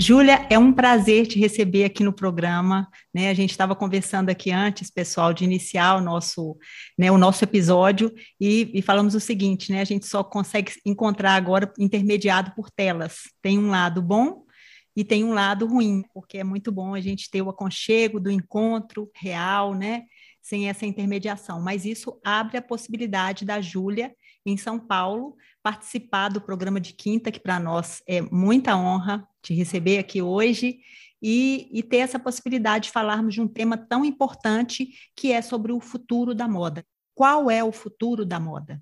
Júlia, 0.00 0.46
é 0.48 0.56
um 0.56 0.72
prazer 0.72 1.26
te 1.26 1.40
receber 1.40 1.84
aqui 1.84 2.04
no 2.04 2.12
programa. 2.12 2.88
Né? 3.12 3.30
A 3.30 3.34
gente 3.34 3.50
estava 3.50 3.74
conversando 3.74 4.30
aqui 4.30 4.52
antes, 4.52 4.92
pessoal, 4.92 5.34
de 5.34 5.42
iniciar 5.42 5.96
o 5.96 6.00
nosso, 6.00 6.56
né, 6.96 7.10
o 7.10 7.18
nosso 7.18 7.42
episódio 7.42 8.14
e, 8.40 8.70
e, 8.72 8.80
falamos 8.80 9.16
o 9.16 9.20
seguinte: 9.20 9.72
né? 9.72 9.80
a 9.80 9.84
gente 9.84 10.06
só 10.06 10.22
consegue 10.22 10.72
encontrar 10.86 11.34
agora 11.34 11.72
intermediado 11.76 12.52
por 12.54 12.70
telas. 12.70 13.22
Tem 13.42 13.58
um 13.58 13.70
lado 13.70 14.00
bom 14.00 14.44
e 14.94 15.02
tem 15.02 15.24
um 15.24 15.32
lado 15.32 15.66
ruim, 15.66 16.04
porque 16.14 16.38
é 16.38 16.44
muito 16.44 16.70
bom 16.70 16.94
a 16.94 17.00
gente 17.00 17.28
ter 17.28 17.42
o 17.42 17.50
aconchego 17.50 18.20
do 18.20 18.30
encontro 18.30 19.10
real, 19.16 19.74
né? 19.74 20.04
Sem 20.40 20.68
essa 20.68 20.86
intermediação. 20.86 21.60
Mas 21.60 21.84
isso 21.84 22.20
abre 22.24 22.56
a 22.56 22.62
possibilidade 22.62 23.44
da 23.44 23.60
Júlia, 23.60 24.14
em 24.46 24.56
São 24.56 24.78
Paulo, 24.78 25.36
participar 25.60 26.28
do 26.28 26.40
programa 26.40 26.80
de 26.80 26.92
quinta, 26.92 27.32
que 27.32 27.40
para 27.40 27.58
nós 27.58 28.00
é 28.08 28.22
muita 28.22 28.76
honra 28.76 29.26
te 29.48 29.54
receber 29.54 29.98
aqui 29.98 30.20
hoje 30.20 30.80
e, 31.22 31.68
e, 31.72 31.82
ter 31.82 31.98
essa 31.98 32.18
possibilidade 32.18 32.84
de 32.84 32.92
falarmos 32.92 33.34
de 33.34 33.40
um 33.40 33.48
tema 33.48 33.78
tão 33.78 34.04
importante 34.04 34.90
que 35.16 35.32
é 35.32 35.40
sobre 35.40 35.72
o 35.72 35.80
futuro 35.80 36.34
da 36.34 36.46
moda. 36.46 36.84
Qual 37.14 37.50
é 37.50 37.64
o 37.64 37.72
futuro 37.72 38.24
da 38.24 38.38
moda? 38.38 38.80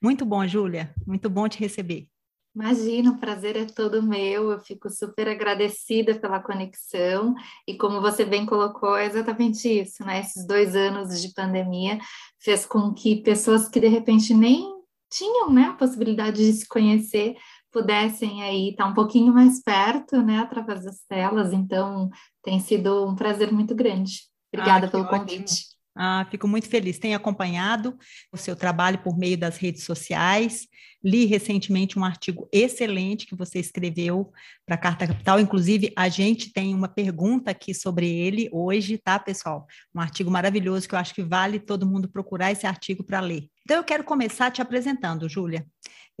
Muito 0.00 0.24
bom, 0.24 0.46
Júlia. 0.46 0.94
Muito 1.06 1.28
bom 1.28 1.48
te 1.48 1.58
receber. 1.58 2.08
Imagina, 2.54 3.10
o 3.10 3.18
prazer 3.18 3.56
é 3.56 3.64
todo 3.64 4.02
meu. 4.02 4.52
Eu 4.52 4.60
fico 4.60 4.88
super 4.88 5.28
agradecida 5.28 6.14
pela 6.14 6.40
conexão 6.40 7.34
e 7.66 7.76
como 7.76 8.00
você 8.00 8.24
bem 8.24 8.46
colocou, 8.46 8.96
é 8.96 9.06
exatamente 9.06 9.68
isso, 9.68 10.04
né? 10.04 10.20
Esses 10.20 10.46
dois 10.46 10.74
anos 10.74 11.20
de 11.20 11.34
pandemia 11.34 11.98
fez 12.38 12.64
com 12.64 12.94
que 12.94 13.22
pessoas 13.22 13.68
que 13.68 13.78
de 13.78 13.88
repente 13.88 14.32
nem 14.32 14.80
tinham, 15.10 15.50
né, 15.52 15.64
a 15.64 15.72
possibilidade 15.74 16.36
de 16.36 16.52
se 16.52 16.66
conhecer 16.68 17.36
pudessem 17.72 18.42
aí 18.42 18.70
estar 18.70 18.86
um 18.86 18.94
pouquinho 18.94 19.32
mais 19.32 19.62
perto, 19.62 20.22
né, 20.22 20.38
através 20.38 20.84
das 20.84 21.00
telas. 21.08 21.52
Então, 21.52 22.10
tem 22.42 22.58
sido 22.60 23.08
um 23.08 23.14
prazer 23.14 23.52
muito 23.52 23.74
grande. 23.74 24.22
Obrigada 24.52 24.86
ah, 24.86 24.90
pelo 24.90 25.04
ótimo. 25.04 25.20
convite. 25.20 25.70
Ah, 25.94 26.26
fico 26.30 26.46
muito 26.46 26.68
feliz. 26.68 26.98
Tenho 26.98 27.16
acompanhado 27.16 27.96
o 28.32 28.36
seu 28.36 28.56
trabalho 28.56 28.98
por 28.98 29.16
meio 29.18 29.36
das 29.36 29.56
redes 29.56 29.84
sociais. 29.84 30.66
Li 31.02 31.24
recentemente 31.24 31.98
um 31.98 32.04
artigo 32.04 32.48
excelente 32.52 33.26
que 33.26 33.34
você 33.34 33.58
escreveu 33.58 34.30
para 34.66 34.74
a 34.74 34.78
Carta 34.78 35.06
Capital. 35.06 35.40
Inclusive, 35.40 35.92
a 35.96 36.08
gente 36.08 36.52
tem 36.52 36.74
uma 36.74 36.88
pergunta 36.88 37.50
aqui 37.50 37.74
sobre 37.74 38.08
ele 38.08 38.48
hoje, 38.52 38.98
tá, 38.98 39.18
pessoal? 39.18 39.66
Um 39.94 40.00
artigo 40.00 40.30
maravilhoso 40.30 40.88
que 40.88 40.94
eu 40.94 40.98
acho 40.98 41.14
que 41.14 41.22
vale 41.22 41.58
todo 41.58 41.86
mundo 41.86 42.08
procurar 42.08 42.52
esse 42.52 42.66
artigo 42.66 43.02
para 43.02 43.20
ler. 43.20 43.48
Então, 43.64 43.78
eu 43.78 43.84
quero 43.84 44.04
começar 44.04 44.50
te 44.50 44.60
apresentando, 44.60 45.28
Júlia. 45.28 45.66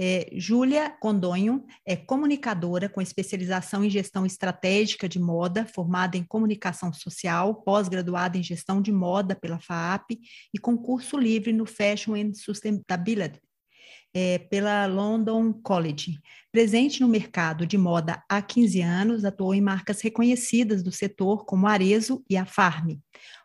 É, 0.02 0.30
Júlia 0.32 0.88
Condonho 0.88 1.66
é 1.84 1.94
comunicadora 1.94 2.88
com 2.88 3.02
especialização 3.02 3.84
em 3.84 3.90
gestão 3.90 4.24
estratégica 4.24 5.06
de 5.06 5.18
moda, 5.18 5.66
formada 5.66 6.16
em 6.16 6.24
comunicação 6.24 6.90
social, 6.90 7.56
pós-graduada 7.56 8.38
em 8.38 8.42
gestão 8.42 8.80
de 8.80 8.90
moda 8.90 9.36
pela 9.36 9.60
FAAP 9.60 10.12
e 10.54 10.58
concurso 10.58 11.18
livre 11.18 11.52
no 11.52 11.66
Fashion 11.66 12.14
and 12.14 12.32
Sustainability 12.32 13.38
é, 14.14 14.38
pela 14.38 14.86
London 14.86 15.52
College. 15.52 16.18
Presente 16.50 17.02
no 17.02 17.08
mercado 17.08 17.66
de 17.66 17.76
moda 17.76 18.24
há 18.26 18.40
15 18.40 18.80
anos, 18.80 19.24
atuou 19.26 19.54
em 19.54 19.60
marcas 19.60 20.00
reconhecidas 20.00 20.82
do 20.82 20.90
setor 20.90 21.44
como 21.44 21.66
Arezo 21.66 22.24
e 22.30 22.38
a 22.38 22.46
Farm. 22.46 22.96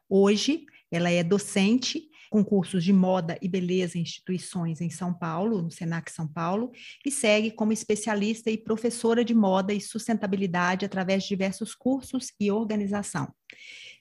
Hoje, 0.10 0.64
ela 0.90 1.12
é 1.12 1.22
docente 1.22 2.08
com 2.36 2.44
cursos 2.44 2.84
de 2.84 2.92
moda 2.92 3.38
e 3.42 3.48
beleza 3.48 3.98
em 3.98 4.02
instituições 4.02 4.82
em 4.82 4.90
São 4.90 5.14
Paulo, 5.14 5.62
no 5.62 5.72
Senac 5.72 6.12
São 6.12 6.28
Paulo, 6.28 6.70
e 7.06 7.10
segue 7.10 7.50
como 7.50 7.72
especialista 7.72 8.52
e 8.52 8.58
professora 8.58 9.24
de 9.24 9.34
moda 9.34 9.72
e 9.72 9.80
sustentabilidade 9.80 10.84
através 10.84 11.24
de 11.24 11.30
diversos 11.30 11.74
cursos 11.74 12.34
e 12.38 12.52
organização. 12.52 13.34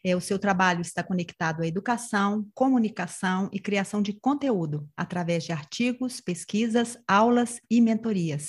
É, 0.04 0.16
o 0.16 0.20
seu 0.20 0.36
trabalho 0.36 0.80
está 0.80 1.00
conectado 1.00 1.62
à 1.62 1.66
educação, 1.68 2.44
comunicação 2.52 3.48
e 3.52 3.60
criação 3.60 4.02
de 4.02 4.12
conteúdo, 4.14 4.88
através 4.96 5.44
de 5.44 5.52
artigos, 5.52 6.20
pesquisas, 6.20 6.98
aulas 7.06 7.60
e 7.70 7.80
mentorias. 7.80 8.48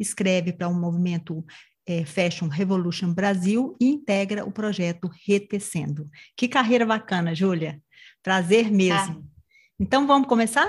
Escreve 0.00 0.54
para 0.54 0.66
um 0.66 0.80
movimento 0.80 1.44
é, 1.86 2.06
Fashion 2.06 2.48
Revolution 2.48 3.12
Brasil 3.12 3.76
e 3.78 3.86
integra 3.86 4.46
o 4.46 4.50
projeto 4.50 5.10
Retecendo. 5.26 6.08
Que 6.34 6.48
carreira 6.48 6.86
bacana, 6.86 7.34
Júlia! 7.34 7.82
Prazer 8.26 8.72
mesmo. 8.72 9.24
Ah. 9.24 9.40
Então, 9.78 10.04
vamos 10.04 10.26
começar? 10.26 10.68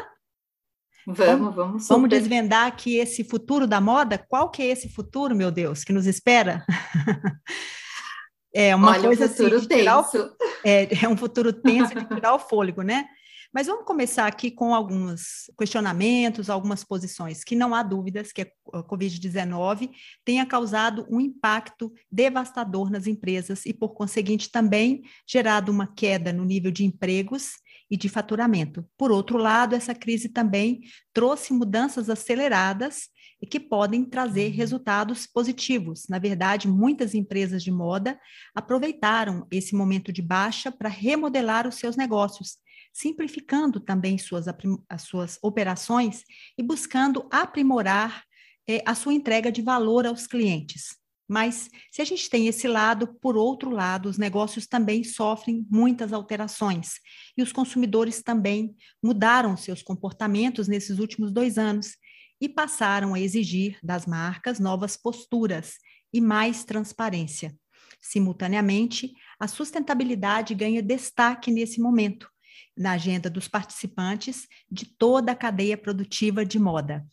Vamos, 1.08 1.56
vamos. 1.56 1.88
Vamos 1.88 2.08
desvendar 2.08 2.68
aqui 2.68 2.98
esse 2.98 3.24
futuro 3.24 3.66
da 3.66 3.82
moda. 3.82 4.16
Qual 4.16 4.52
que 4.52 4.62
é 4.62 4.68
esse 4.68 4.88
futuro, 4.88 5.36
meu 5.36 5.50
Deus, 5.50 5.84
que 5.84 5.92
nos 5.92 6.06
espera? 6.06 6.64
é 8.54 8.76
uma 8.76 8.92
Olha, 8.92 9.02
coisa 9.02 9.26
um 9.26 9.30
futuro 9.30 9.56
assim, 9.56 9.68
tenso. 9.70 10.18
O, 10.24 10.36
é, 10.64 11.04
é 11.04 11.10
um 11.10 11.18
futuro 11.18 11.52
tenso 11.52 11.96
de 11.96 12.06
tirar 12.06 12.36
o 12.36 12.40
fôlego, 12.40 12.84
né? 12.84 13.08
Mas 13.54 13.68
vamos 13.68 13.86
começar 13.86 14.28
aqui 14.28 14.52
com 14.52 14.74
alguns 14.74 15.50
questionamentos, 15.58 16.50
algumas 16.50 16.84
posições, 16.84 17.44
que 17.44 17.56
não 17.56 17.74
há 17.74 17.82
dúvidas 17.82 18.32
que 18.32 18.42
a 18.42 18.84
Covid-19 18.84 19.90
tenha 20.26 20.46
causado 20.46 21.08
um 21.10 21.20
impacto 21.20 21.94
devastador 22.12 22.90
nas 22.90 23.08
empresas 23.08 23.66
e, 23.66 23.74
por 23.74 23.90
conseguinte, 23.90 24.52
também 24.52 25.02
gerado 25.28 25.72
uma 25.72 25.88
queda 25.88 26.34
no 26.34 26.46
nível 26.46 26.72
de 26.72 26.86
empregos 26.86 27.54
e 27.90 27.96
de 27.96 28.10
faturamento. 28.10 28.86
Por 28.98 29.12
outro 29.12 29.38
lado, 29.38 29.76
essa 29.76 29.96
crise 29.96 30.30
também 30.30 30.82
trouxe 31.14 31.54
mudanças 31.54 32.10
aceleradas 32.10 33.10
e 33.42 33.46
que 33.46 33.60
podem 33.60 34.04
trazer 34.04 34.50
uhum. 34.50 34.58
resultados 34.58 35.28
positivos. 35.28 36.08
Na 36.10 36.20
verdade, 36.20 36.68
muitas 36.68 37.14
empresas 37.14 37.64
de 37.64 37.72
moda 37.72 38.20
aproveitaram 38.54 39.48
esse 39.52 39.76
momento 39.76 40.12
de 40.12 40.22
baixa 40.22 40.72
para 40.72 40.90
remodelar 40.90 41.68
os 41.68 41.76
seus 41.76 41.96
negócios 41.96 42.58
simplificando 42.98 43.80
também 43.80 44.18
suas, 44.18 44.46
as 44.90 45.04
suas 45.04 45.38
operações 45.44 46.24
e 46.58 46.64
buscando 46.64 47.28
aprimorar 47.32 48.24
é, 48.68 48.82
a 48.88 48.96
sua 48.96 49.14
entrega 49.14 49.52
de 49.52 49.62
valor 49.62 50.08
aos 50.08 50.26
clientes. 50.26 50.98
Mas 51.30 51.70
se 51.92 52.02
a 52.02 52.06
gente 52.06 52.28
tem 52.28 52.48
esse 52.48 52.68
lado, 52.68 53.14
por 53.22 53.38
outro 53.38 53.70
lado, 53.70 54.10
os 54.10 54.18
negócios 54.18 54.66
também 54.66 55.04
sofrem 55.04 55.64
muitas 55.70 56.12
alterações 56.12 56.94
e 57.38 57.44
os 57.44 57.52
consumidores 57.52 58.24
também 58.24 58.76
mudaram 59.04 59.56
seus 59.56 59.84
comportamentos 59.84 60.68
nesses 60.68 60.98
últimos 60.98 61.32
dois 61.32 61.60
anos 61.60 61.98
e 62.42 62.50
passaram 62.50 63.14
a 63.14 63.20
exigir 63.20 63.78
das 63.84 64.08
marcas 64.08 64.60
novas 64.60 64.98
posturas 64.98 65.76
e 66.12 66.20
mais 66.20 66.64
transparência. 66.64 67.56
Simultaneamente, 68.02 69.14
a 69.40 69.48
sustentabilidade 69.48 70.56
ganha 70.56 70.82
destaque 70.82 71.52
nesse 71.52 71.80
momento, 71.80 72.28
na 72.76 72.92
agenda 72.92 73.30
dos 73.30 73.48
participantes 73.48 74.48
de 74.70 74.86
toda 74.86 75.32
a 75.32 75.36
cadeia 75.36 75.78
produtiva 75.78 76.46
de 76.46 76.60
moda. 76.60 77.06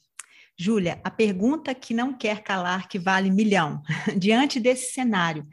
Júlia, 0.57 1.01
a 1.03 1.11
pergunta 1.11 1.75
que 1.75 1.93
não 1.93 2.13
quer 2.13 2.43
calar 2.43 2.89
que 2.89 2.99
vale 2.99 3.31
milhão. 3.31 3.83
Diante 4.17 4.61
desse 4.61 4.93
cenário 4.93 5.47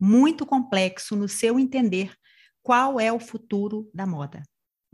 muito 0.00 0.46
complexo, 0.46 1.16
no 1.16 1.28
seu 1.28 1.58
entender, 1.58 2.12
qual 2.62 3.00
é 3.00 3.12
o 3.12 3.18
futuro 3.18 3.90
da 3.92 4.06
moda? 4.06 4.42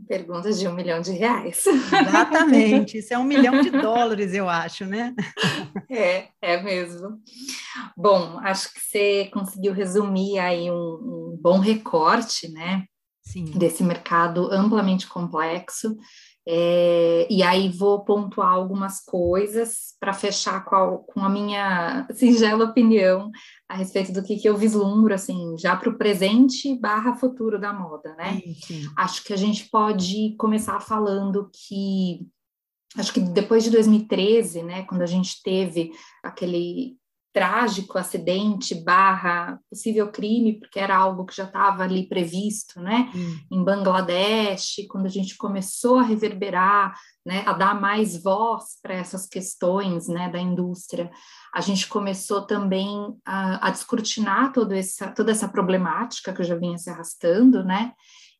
Perguntas 0.07 0.59
de 0.59 0.67
um 0.67 0.73
milhão 0.73 1.01
de 1.01 1.11
reais. 1.11 1.65
Exatamente, 1.67 2.97
isso 2.99 3.13
é 3.13 3.17
um 3.17 3.23
milhão 3.23 3.61
de 3.61 3.69
dólares, 3.69 4.33
eu 4.33 4.49
acho, 4.49 4.85
né? 4.85 5.13
É, 5.89 6.27
é 6.41 6.61
mesmo. 6.61 7.21
Bom, 7.95 8.37
acho 8.39 8.73
que 8.73 8.79
você 8.79 9.29
conseguiu 9.31 9.73
resumir 9.73 10.37
aí 10.37 10.69
um, 10.69 10.75
um 10.75 11.39
bom 11.41 11.59
recorte, 11.59 12.51
né? 12.51 12.85
Sim. 13.27 13.45
desse 13.45 13.83
mercado 13.83 14.51
amplamente 14.51 15.07
complexo 15.07 15.97
É, 16.47 17.27
e 17.27 17.41
aí 17.41 17.69
vou 17.69 18.05
pontuar 18.05 18.51
algumas 18.51 19.03
coisas 19.03 19.95
para 19.99 20.13
fechar 20.13 20.63
com 20.63 20.75
a, 20.75 20.97
com 20.99 21.19
a, 21.21 21.29
minha 21.29 22.07
singela 22.13 22.65
opinião 22.65 23.31
a 23.67 23.75
respeito 23.75 24.13
do 24.13 24.23
que, 24.23 24.35
que 24.35 24.47
eu 24.47 24.55
vislumbro, 24.55 25.11
assim, 25.11 25.57
já 25.57 25.75
para 25.75 25.89
o 25.89 25.97
presente 25.97 26.79
barra 26.79 27.15
futuro 27.15 27.59
da 27.59 27.73
moda, 27.73 28.13
né? 28.15 28.39
Sim, 28.39 28.53
sim. 28.53 28.89
Acho 28.95 29.23
que 29.23 29.33
a 29.33 29.35
gente 29.35 29.67
pode 29.71 30.35
começar 30.37 30.79
falando 30.79 31.49
que 31.51 32.27
acho 32.95 33.11
que 33.11 33.19
depois 33.19 33.63
de 33.63 33.71
2013, 33.71 34.61
né, 34.61 34.83
quando 34.83 35.01
a 35.01 35.07
gente 35.07 35.41
teve 35.41 35.91
aquele 36.23 36.95
trágico 37.35 37.97
acidente 37.97 38.73
barra 38.73 39.59
possível 39.69 40.09
crime, 40.09 40.57
porque 40.57 40.79
era 40.79 40.95
algo 40.95 41.25
que 41.25 41.35
já 41.35 41.43
estava 41.43 41.83
ali 41.83 42.07
previsto, 42.07 42.79
né? 42.79 43.11
Hum. 43.13 43.39
Em 43.51 43.61
Bangladesh, 43.61 44.87
quando 44.89 45.05
a 45.05 45.09
gente 45.09 45.35
começou 45.35 45.99
a 45.99 46.03
reverberar, 46.03 46.97
né, 47.25 47.43
a 47.45 47.51
dar 47.51 47.79
mais 47.79 48.23
voz 48.23 48.79
para 48.81 48.93
essas 48.93 49.27
questões, 49.27 50.07
né, 50.07 50.29
da 50.29 50.39
indústria, 50.39 51.11
a 51.53 51.59
gente 51.59 51.89
começou 51.89 52.43
também 52.43 53.13
a, 53.25 53.67
a 53.67 53.69
descortinar 53.69 54.53
toda 54.53 54.77
essa, 54.77 55.11
toda 55.11 55.33
essa 55.33 55.49
problemática 55.49 56.31
que 56.31 56.41
já 56.41 56.55
vinha 56.55 56.77
se 56.77 56.89
arrastando, 56.89 57.65
né? 57.65 57.91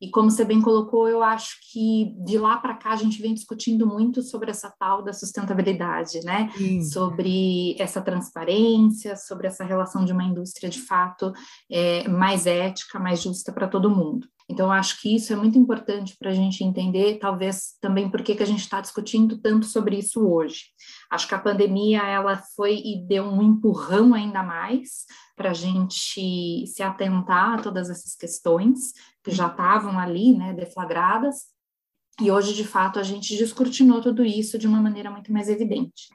E 0.02 0.10
como 0.10 0.30
você 0.30 0.44
bem 0.44 0.62
colocou, 0.62 1.08
eu 1.08 1.24
acho 1.24 1.56
que 1.72 2.14
de 2.26 2.38
lá 2.38 2.58
para 2.58 2.76
cá 2.76 2.92
a 2.92 2.96
gente 2.96 3.22
vem 3.22 3.34
discutindo 3.34 3.88
muito 3.88 4.22
sobre 4.22 4.52
essa 4.52 4.74
tal 4.78 5.04
da 5.04 5.14
sustentabilidade, 5.14 6.20
né? 6.24 6.50
Sim. 6.58 6.84
Sobre 6.84 7.76
essa 7.80 8.02
transparência, 8.02 9.16
sobre 9.16 9.48
essa 9.48 9.64
relação 9.64 10.04
de 10.04 10.12
uma 10.12 10.24
indústria 10.24 10.70
de 10.70 10.80
fato 10.80 11.32
é, 11.72 12.08
mais 12.08 12.46
ética, 12.46 13.00
mais 13.00 13.22
justa 13.22 13.54
para 13.54 13.68
todo 13.68 13.90
mundo. 13.90 14.28
Então, 14.50 14.72
acho 14.72 15.02
que 15.02 15.16
isso 15.16 15.34
é 15.34 15.36
muito 15.36 15.58
importante 15.58 16.16
para 16.20 16.30
a 16.30 16.34
gente 16.34 16.64
entender, 16.64 17.18
talvez 17.18 17.76
também 17.82 18.10
por 18.10 18.22
que 18.22 18.42
a 18.44 18.46
gente 18.46 18.60
está 18.60 18.80
discutindo 18.80 19.40
tanto 19.42 19.66
sobre 19.66 19.98
isso 19.98 20.22
hoje. 20.22 20.66
Acho 21.10 21.28
que 21.28 21.36
a 21.36 21.40
pandemia 21.40 22.00
ela 22.04 22.38
foi 22.56 22.76
e 22.76 23.06
deu 23.08 23.24
um 23.24 23.42
empurrão 23.42 24.14
ainda 24.14 24.42
mais 24.44 25.06
para 25.36 25.52
a 25.52 25.54
gente 25.54 26.66
se 26.68 26.84
atentar 26.84 27.56
a 27.56 27.62
todas 27.62 27.90
essas 27.90 28.16
questões 28.16 28.94
que 29.24 29.32
já 29.32 29.48
estavam 29.48 30.00
ali, 30.00 30.36
né, 30.38 30.54
deflagradas, 30.54 31.56
e 32.22 32.32
hoje, 32.32 32.54
de 32.54 32.64
fato, 32.64 32.98
a 32.98 33.04
gente 33.04 33.38
descortinou 33.38 34.02
tudo 34.02 34.24
isso 34.24 34.58
de 34.58 34.68
uma 34.68 34.82
maneira 34.82 35.12
muito 35.12 35.34
mais 35.34 35.50
evidente. 35.50 36.08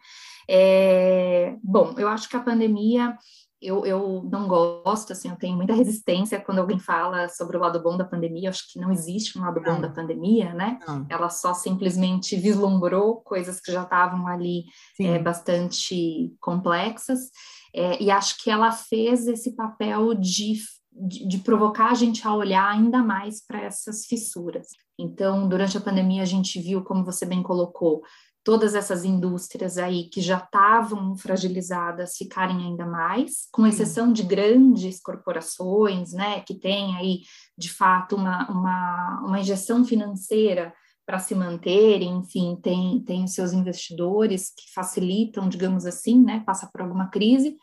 É, 0.48 1.56
bom, 1.62 1.94
eu 1.98 2.08
acho 2.08 2.28
que 2.28 2.36
a 2.36 2.42
pandemia 2.42 3.16
eu, 3.60 3.84
eu 3.84 4.26
não 4.30 4.48
gosto, 4.48 5.12
assim, 5.12 5.28
eu 5.28 5.36
tenho 5.36 5.56
muita 5.56 5.74
resistência 5.74 6.40
quando 6.40 6.60
alguém 6.60 6.78
fala 6.78 7.28
sobre 7.28 7.56
o 7.56 7.60
lado 7.60 7.82
bom 7.82 7.96
da 7.96 8.04
pandemia, 8.04 8.46
eu 8.46 8.50
acho 8.50 8.72
que 8.72 8.80
não 8.80 8.90
existe 8.90 9.38
um 9.38 9.42
lado 9.42 9.60
não. 9.60 9.74
bom 9.74 9.80
da 9.80 9.90
pandemia, 9.90 10.54
né? 10.54 10.78
Não. 10.86 11.06
Ela 11.08 11.28
só 11.28 11.52
simplesmente 11.52 12.36
vislumbrou 12.36 13.16
coisas 13.16 13.60
que 13.60 13.70
já 13.70 13.82
estavam 13.82 14.26
ali 14.26 14.64
é, 14.98 15.18
bastante 15.18 16.34
complexas, 16.40 17.30
é, 17.74 18.02
e 18.02 18.10
acho 18.10 18.42
que 18.42 18.50
ela 18.50 18.72
fez 18.72 19.26
esse 19.26 19.54
papel 19.54 20.14
de, 20.14 20.54
de, 20.90 21.28
de 21.28 21.38
provocar 21.38 21.90
a 21.90 21.94
gente 21.94 22.26
a 22.26 22.34
olhar 22.34 22.68
ainda 22.68 23.02
mais 23.02 23.44
para 23.44 23.60
essas 23.60 24.06
fissuras. 24.06 24.68
Então, 24.98 25.48
durante 25.48 25.76
a 25.76 25.80
pandemia, 25.80 26.22
a 26.22 26.26
gente 26.26 26.60
viu, 26.60 26.82
como 26.82 27.04
você 27.04 27.24
bem 27.24 27.42
colocou, 27.42 28.02
todas 28.42 28.74
essas 28.74 29.04
indústrias 29.04 29.76
aí 29.76 30.08
que 30.08 30.20
já 30.20 30.38
estavam 30.38 31.16
fragilizadas 31.16 32.16
ficarem 32.16 32.56
ainda 32.56 32.86
mais, 32.86 33.48
com 33.52 33.66
exceção 33.66 34.12
de 34.12 34.22
grandes 34.22 35.00
corporações, 35.00 36.12
né, 36.12 36.40
que 36.40 36.54
têm 36.54 36.96
aí, 36.96 37.20
de 37.56 37.70
fato, 37.70 38.16
uma, 38.16 38.50
uma, 38.50 39.22
uma 39.26 39.40
injeção 39.40 39.84
financeira 39.84 40.72
para 41.06 41.18
se 41.18 41.34
manterem, 41.34 42.18
enfim, 42.18 42.56
tem, 42.62 43.02
tem 43.02 43.24
os 43.24 43.34
seus 43.34 43.52
investidores 43.52 44.52
que 44.56 44.72
facilitam, 44.72 45.48
digamos 45.48 45.84
assim, 45.84 46.22
né, 46.22 46.42
passa 46.46 46.68
por 46.72 46.82
alguma 46.82 47.08
crise, 47.08 47.56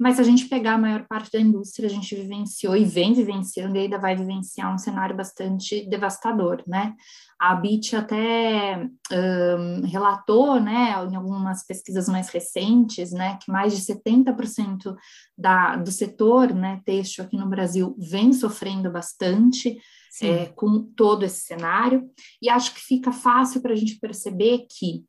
mas 0.00 0.16
se 0.16 0.22
a 0.22 0.24
gente 0.24 0.48
pegar 0.48 0.74
a 0.74 0.78
maior 0.78 1.06
parte 1.06 1.30
da 1.30 1.38
indústria, 1.38 1.86
a 1.86 1.90
gente 1.90 2.14
vivenciou 2.14 2.74
e 2.74 2.86
vem 2.86 3.12
vivenciando 3.12 3.76
e 3.76 3.80
ainda 3.80 3.98
vai 3.98 4.16
vivenciar 4.16 4.74
um 4.74 4.78
cenário 4.78 5.14
bastante 5.14 5.86
devastador, 5.90 6.64
né? 6.66 6.94
A 7.38 7.54
BIT 7.54 7.94
até 7.94 8.88
um, 9.12 9.86
relatou, 9.86 10.58
né, 10.58 10.92
em 11.10 11.14
algumas 11.14 11.66
pesquisas 11.66 12.08
mais 12.08 12.30
recentes, 12.30 13.12
né, 13.12 13.38
que 13.42 13.52
mais 13.52 13.76
de 13.76 13.82
70% 13.82 14.96
da, 15.36 15.76
do 15.76 15.92
setor, 15.92 16.54
né, 16.54 16.80
têxtil 16.82 17.24
aqui 17.24 17.36
no 17.36 17.48
Brasil 17.48 17.94
vem 17.98 18.32
sofrendo 18.32 18.90
bastante 18.90 19.78
é, 20.22 20.46
com 20.46 20.82
todo 20.96 21.24
esse 21.24 21.40
cenário, 21.40 22.10
e 22.40 22.48
acho 22.48 22.74
que 22.74 22.80
fica 22.80 23.12
fácil 23.12 23.60
para 23.60 23.72
a 23.72 23.76
gente 23.76 23.98
perceber 23.98 24.66
que, 24.68 25.04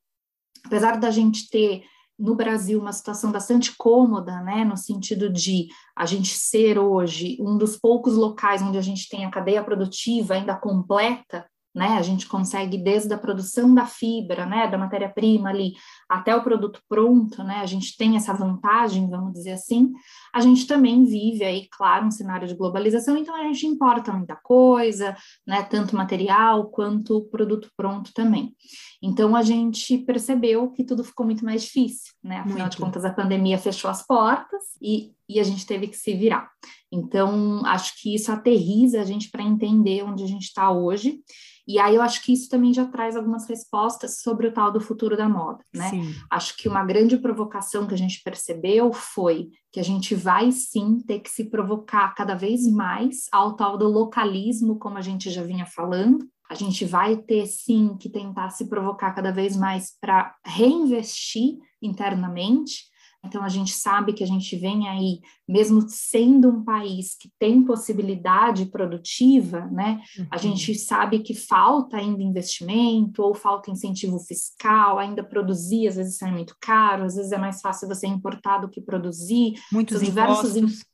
apesar 0.65 0.97
da 0.99 1.11
gente 1.11 1.49
ter 1.49 1.83
no 2.21 2.35
Brasil 2.35 2.79
uma 2.79 2.93
situação 2.93 3.31
bastante 3.31 3.75
cômoda, 3.75 4.39
né, 4.41 4.63
no 4.63 4.77
sentido 4.77 5.27
de 5.27 5.67
a 5.97 6.05
gente 6.05 6.29
ser 6.37 6.77
hoje 6.77 7.35
um 7.39 7.57
dos 7.57 7.77
poucos 7.77 8.15
locais 8.15 8.61
onde 8.61 8.77
a 8.77 8.81
gente 8.81 9.09
tem 9.09 9.25
a 9.25 9.31
cadeia 9.31 9.63
produtiva 9.63 10.35
ainda 10.35 10.55
completa, 10.55 11.45
né? 11.73 11.97
A 11.97 12.01
gente 12.01 12.27
consegue 12.27 12.77
desde 12.77 13.13
a 13.13 13.17
produção 13.17 13.73
da 13.73 13.85
fibra, 13.85 14.45
né, 14.45 14.67
da 14.67 14.77
matéria-prima 14.77 15.49
ali, 15.49 15.73
até 16.09 16.35
o 16.35 16.43
produto 16.43 16.81
pronto, 16.87 17.43
né? 17.43 17.57
A 17.61 17.65
gente 17.65 17.95
tem 17.97 18.15
essa 18.15 18.33
vantagem, 18.33 19.09
vamos 19.09 19.33
dizer 19.33 19.53
assim. 19.53 19.91
A 20.33 20.41
gente 20.41 20.67
também 20.67 21.03
vive 21.05 21.43
aí, 21.43 21.67
claro, 21.71 22.05
um 22.05 22.11
cenário 22.11 22.47
de 22.47 22.55
globalização, 22.55 23.17
então 23.17 23.35
a 23.35 23.43
gente 23.43 23.65
importa 23.65 24.11
muita 24.11 24.35
coisa, 24.35 25.15
né, 25.47 25.63
tanto 25.63 25.95
material 25.95 26.69
quanto 26.69 27.21
produto 27.31 27.69
pronto 27.77 28.11
também. 28.13 28.53
Então 29.01 29.35
a 29.35 29.41
gente 29.41 29.97
percebeu 29.99 30.71
que 30.71 30.83
tudo 30.83 31.03
ficou 31.03 31.25
muito 31.25 31.43
mais 31.43 31.63
difícil, 31.63 32.13
né? 32.23 32.37
Afinal 32.37 32.59
muito. 32.59 32.71
de 32.73 32.77
contas, 32.77 33.05
a 33.05 33.13
pandemia 33.13 33.57
fechou 33.57 33.89
as 33.89 34.05
portas 34.05 34.61
e, 34.81 35.11
e 35.35 35.39
a 35.39 35.43
gente 35.43 35.65
teve 35.65 35.87
que 35.87 35.97
se 35.97 36.13
virar. 36.13 36.49
Então, 36.91 37.65
acho 37.65 37.93
que 38.01 38.13
isso 38.13 38.31
aterriza 38.31 39.01
a 39.01 39.05
gente 39.05 39.29
para 39.29 39.43
entender 39.43 40.03
onde 40.03 40.23
a 40.23 40.27
gente 40.27 40.43
está 40.43 40.71
hoje 40.71 41.21
e 41.67 41.79
aí 41.79 41.95
eu 41.95 42.01
acho 42.01 42.21
que 42.23 42.33
isso 42.33 42.49
também 42.49 42.73
já 42.73 42.85
traz 42.85 43.15
algumas 43.15 43.47
respostas 43.47 44.21
sobre 44.21 44.47
o 44.47 44.53
tal 44.53 44.71
do 44.71 44.81
futuro 44.81 45.15
da 45.15 45.29
moda, 45.29 45.63
né? 45.73 45.89
Sim. 45.89 46.13
Acho 46.29 46.57
que 46.57 46.67
uma 46.67 46.83
grande 46.83 47.17
provocação 47.17 47.87
que 47.87 47.93
a 47.93 47.97
gente 47.97 48.21
percebeu 48.23 48.91
foi 48.91 49.49
que 49.71 49.79
a 49.79 49.83
gente 49.83 50.15
vai 50.15 50.51
sim 50.51 50.99
ter 50.99 51.19
que 51.19 51.29
se 51.29 51.49
provocar 51.49 52.13
cada 52.15 52.35
vez 52.35 52.69
mais 52.69 53.27
ao 53.31 53.55
tal 53.55 53.77
do 53.77 53.87
localismo, 53.87 54.79
como 54.79 54.97
a 54.97 55.01
gente 55.01 55.29
já 55.29 55.43
vinha 55.43 55.65
falando. 55.65 56.27
A 56.49 56.55
gente 56.55 56.83
vai 56.83 57.15
ter 57.15 57.45
sim 57.45 57.95
que 57.97 58.09
tentar 58.09 58.49
se 58.49 58.67
provocar 58.67 59.13
cada 59.13 59.31
vez 59.31 59.55
mais 59.55 59.97
para 60.01 60.35
reinvestir 60.45 61.57
internamente, 61.81 62.90
então, 63.23 63.43
a 63.43 63.49
gente 63.49 63.71
sabe 63.73 64.13
que 64.13 64.23
a 64.23 64.27
gente 64.27 64.55
vem 64.57 64.89
aí, 64.89 65.19
mesmo 65.47 65.87
sendo 65.87 66.49
um 66.49 66.63
país 66.63 67.15
que 67.15 67.29
tem 67.37 67.63
possibilidade 67.63 68.65
produtiva, 68.65 69.67
né? 69.71 70.01
Uhum. 70.17 70.27
A 70.31 70.37
gente 70.37 70.73
sabe 70.73 71.19
que 71.19 71.35
falta 71.35 71.97
ainda 71.97 72.23
investimento 72.23 73.21
ou 73.21 73.35
falta 73.35 73.69
incentivo 73.69 74.19
fiscal, 74.19 74.97
ainda 74.97 75.23
produzir 75.23 75.87
às 75.87 75.95
vezes 75.97 76.17
sai 76.17 76.31
muito 76.31 76.55
caro, 76.59 77.03
às 77.03 77.15
vezes 77.15 77.31
é 77.31 77.37
mais 77.37 77.61
fácil 77.61 77.87
você 77.87 78.07
importar 78.07 78.57
do 78.57 78.69
que 78.69 78.81
produzir. 78.81 79.53
Muitos 79.71 80.01
diversos 80.01 80.55
impostos 80.55 80.90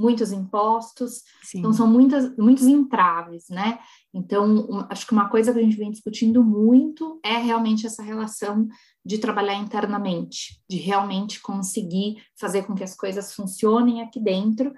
muitos 0.00 0.32
impostos, 0.32 1.22
Sim. 1.42 1.58
então 1.58 1.72
são 1.72 1.86
muitas, 1.86 2.34
muitos 2.38 2.66
entraves, 2.66 3.48
né? 3.50 3.78
Então, 4.14 4.46
um, 4.46 4.86
acho 4.88 5.06
que 5.06 5.12
uma 5.12 5.28
coisa 5.28 5.52
que 5.52 5.58
a 5.58 5.62
gente 5.62 5.76
vem 5.76 5.90
discutindo 5.90 6.42
muito 6.42 7.20
é 7.22 7.36
realmente 7.36 7.86
essa 7.86 8.02
relação 8.02 8.66
de 9.04 9.18
trabalhar 9.18 9.54
internamente, 9.54 10.62
de 10.68 10.78
realmente 10.78 11.40
conseguir 11.40 12.22
fazer 12.38 12.62
com 12.62 12.74
que 12.74 12.82
as 12.82 12.96
coisas 12.96 13.34
funcionem 13.34 14.00
aqui 14.00 14.18
dentro, 14.18 14.72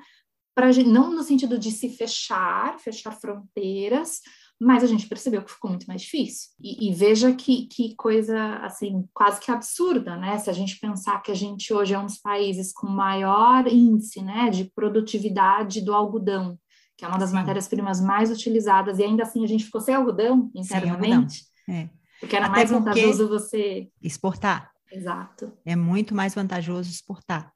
para 0.54 0.70
não 0.84 1.14
no 1.14 1.22
sentido 1.22 1.58
de 1.58 1.70
se 1.70 1.88
fechar, 1.88 2.78
fechar 2.78 3.12
fronteiras, 3.12 4.20
mas 4.62 4.84
a 4.84 4.86
gente 4.86 5.08
percebeu 5.08 5.42
que 5.42 5.50
ficou 5.50 5.70
muito 5.70 5.86
mais 5.86 6.02
difícil. 6.02 6.50
E, 6.60 6.88
e, 6.88 6.94
veja 6.94 7.34
que, 7.34 7.66
que 7.66 7.96
coisa, 7.96 8.56
assim, 8.58 9.04
quase 9.12 9.40
que 9.40 9.50
absurda, 9.50 10.16
né? 10.16 10.38
Se 10.38 10.48
a 10.48 10.52
gente 10.52 10.78
pensar 10.78 11.20
que 11.20 11.32
a 11.32 11.34
gente 11.34 11.74
hoje 11.74 11.94
é 11.94 11.98
um 11.98 12.06
dos 12.06 12.18
países 12.18 12.72
com 12.72 12.86
maior 12.86 13.66
índice, 13.66 14.22
né, 14.22 14.50
de 14.50 14.70
produtividade 14.72 15.80
do 15.80 15.92
algodão, 15.92 16.56
que 16.96 17.04
é 17.04 17.08
uma 17.08 17.18
das 17.18 17.32
matérias-primas 17.32 18.00
mais 18.00 18.30
utilizadas, 18.30 19.00
e 19.00 19.02
ainda 19.02 19.24
assim 19.24 19.42
a 19.42 19.48
gente 19.48 19.64
ficou 19.64 19.80
sem 19.80 19.94
algodão 19.94 20.48
internamente. 20.54 21.34
Sim, 21.34 21.72
algodão. 21.72 21.84
É. 21.84 21.90
Porque 22.20 22.36
era 22.36 22.46
Até 22.46 22.54
mais 22.54 22.70
vantajoso 22.70 23.28
você... 23.28 23.88
Exportar. 24.00 24.70
Exato. 24.92 25.52
É 25.66 25.74
muito 25.74 26.14
mais 26.14 26.36
vantajoso 26.36 26.88
exportar. 26.88 27.52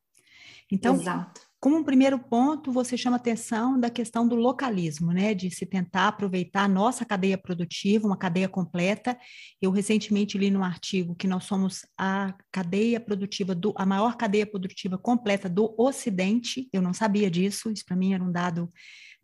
Então, 0.73 0.97
Exato. 0.97 1.46
Como 1.59 1.77
um 1.77 1.83
primeiro 1.85 2.19
ponto, 2.19 2.71
você 2.71 2.97
chama 2.99 3.17
atenção 3.17 3.81
da 3.81 3.89
questão 3.89 4.29
do 4.29 4.37
localismo, 4.37 5.11
né? 5.13 5.35
De 5.35 5.51
se 5.51 5.65
tentar 5.65 6.09
aproveitar 6.09 6.65
a 6.65 6.69
nossa 6.69 7.05
cadeia 7.05 7.39
produtiva, 7.39 8.07
uma 8.07 8.17
cadeia 8.17 8.49
completa. 8.49 9.19
Eu 9.61 9.71
recentemente 9.71 10.37
li 10.37 10.51
num 10.51 10.63
artigo 10.63 11.15
que 11.15 11.27
nós 11.27 11.45
somos 11.45 11.87
a 11.97 12.35
cadeia 12.53 13.01
produtiva 13.01 13.55
do, 13.55 13.73
a 13.77 13.87
maior 13.87 14.17
cadeia 14.17 14.47
produtiva 14.47 14.99
completa 14.99 15.49
do 15.49 15.75
Ocidente. 15.79 16.69
Eu 16.73 16.83
não 16.83 16.93
sabia 16.93 17.31
disso, 17.31 17.71
isso 17.71 17.85
para 17.87 17.97
mim 17.97 18.13
era 18.13 18.23
um 18.23 18.31
dado 18.31 18.71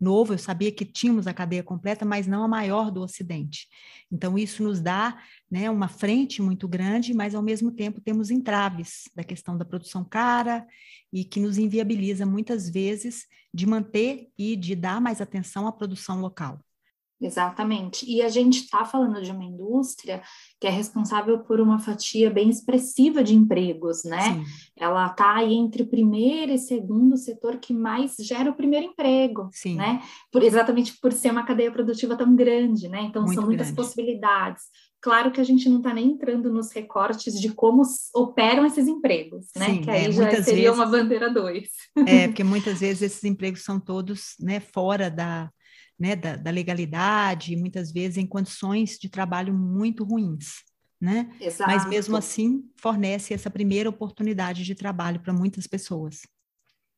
novo, 0.03 0.35
eu 0.35 0.39
sabia 0.39 0.73
que 0.73 0.85
tínhamos 0.85 1.27
a 1.27 1.35
cadeia 1.35 1.63
completa, 1.63 2.05
mas 2.05 2.27
não 2.27 2.43
a 2.43 2.49
maior 2.49 2.91
do 2.91 3.01
Ocidente. 3.01 3.69
Então, 4.11 4.37
isso 4.37 4.63
nos 4.63 4.81
dá 4.81 5.23
né, 5.51 5.71
uma 5.71 5.89
frente 5.89 6.43
muito 6.43 6.67
grande, 6.67 7.15
mas 7.15 7.35
ao 7.35 7.43
mesmo 7.43 7.71
tempo 7.71 8.01
temos 8.01 8.31
entraves 8.31 9.05
da 9.15 9.23
questão 9.23 9.57
da 9.57 9.65
produção 9.65 10.05
cara 10.05 10.67
e 11.13 11.25
que 11.25 11.41
nos 11.41 11.57
inviabiliza 11.57 12.27
muitas 12.27 12.69
vezes 12.69 13.27
de 13.55 13.67
manter 13.67 14.29
e 14.37 14.57
de 14.57 14.75
dar 14.75 15.01
mais 15.01 15.21
atenção 15.21 15.67
à 15.67 15.73
produção 15.73 16.21
local. 16.21 16.61
Exatamente. 17.23 18.05
E 18.11 18.21
a 18.21 18.29
gente 18.29 18.63
está 18.63 18.85
falando 18.85 19.23
de 19.23 19.31
uma 19.31 19.45
indústria 19.45 20.21
que 20.61 20.67
é 20.67 20.71
responsável 20.71 21.39
por 21.39 21.61
uma 21.61 21.79
fatia 21.79 22.29
bem 22.29 22.51
expressiva 22.51 23.23
de 23.23 23.35
empregos, 23.35 24.03
né? 24.05 24.35
Sim. 24.35 24.45
Ela 24.77 25.07
está 25.07 25.37
aí 25.37 25.55
entre 25.55 25.83
o 25.83 25.87
primeiro 25.87 26.53
e 26.53 26.59
segundo 26.59 27.17
setor 27.17 27.59
que 27.59 27.73
mais 27.73 28.17
gera 28.19 28.51
o 28.51 28.55
primeiro 28.55 28.87
emprego, 28.87 29.49
Sim. 29.53 29.77
né? 29.77 30.03
Por, 30.33 30.43
exatamente 30.43 30.99
por 31.01 31.13
ser 31.13 31.31
uma 31.31 31.45
cadeia 31.45 31.71
produtiva 31.71 32.17
tão 32.17 32.35
grande, 32.35 32.89
né? 32.89 33.03
Então 33.03 33.23
Muito 33.23 33.35
são 33.37 33.45
muitas 33.45 33.69
grande. 33.69 33.77
possibilidades. 33.77 34.63
Claro 35.01 35.33
que 35.33 35.41
a 35.41 35.45
gente 35.45 35.69
não 35.69 35.79
está 35.79 35.93
nem 35.93 36.13
entrando 36.13 36.53
nos 36.53 36.71
recortes 36.71 37.41
de 37.41 37.53
como 37.53 37.83
operam 38.15 38.65
esses 38.65 38.87
empregos, 38.87 39.47
né? 39.57 39.67
Sim, 39.67 39.81
que 39.81 39.91
aí 39.91 40.07
é, 40.07 40.13
já 40.13 40.31
seria 40.43 40.71
vezes, 40.71 40.75
uma 40.77 40.87
bandeira 40.87 41.29
dois. 41.29 41.69
É, 42.07 42.27
porque 42.29 42.45
muitas 42.45 42.79
vezes 42.81 43.03
esses 43.03 43.25
empregos 43.25 43.65
são 43.65 43.81
todos 43.81 44.35
né, 44.41 44.61
fora 44.61 45.11
da, 45.11 45.51
né, 46.03 46.17
da, 46.17 46.35
da 46.35 46.51
legalidade, 46.51 47.55
muitas 47.55 47.93
vezes 47.93 48.17
em 48.17 48.27
condições 48.27 48.99
de 48.99 49.09
trabalho 49.09 49.55
muito 49.55 50.03
ruins. 50.03 50.65
Né? 51.01 51.31
Exato. 51.41 51.71
Mas 51.71 51.87
mesmo 51.89 52.17
assim 52.17 52.65
fornece 52.77 53.33
essa 53.33 53.49
primeira 53.49 53.89
oportunidade 53.89 54.65
de 54.65 54.75
trabalho 54.75 55.21
para 55.21 55.33
muitas 55.33 55.69
pessoas. 55.69 56.23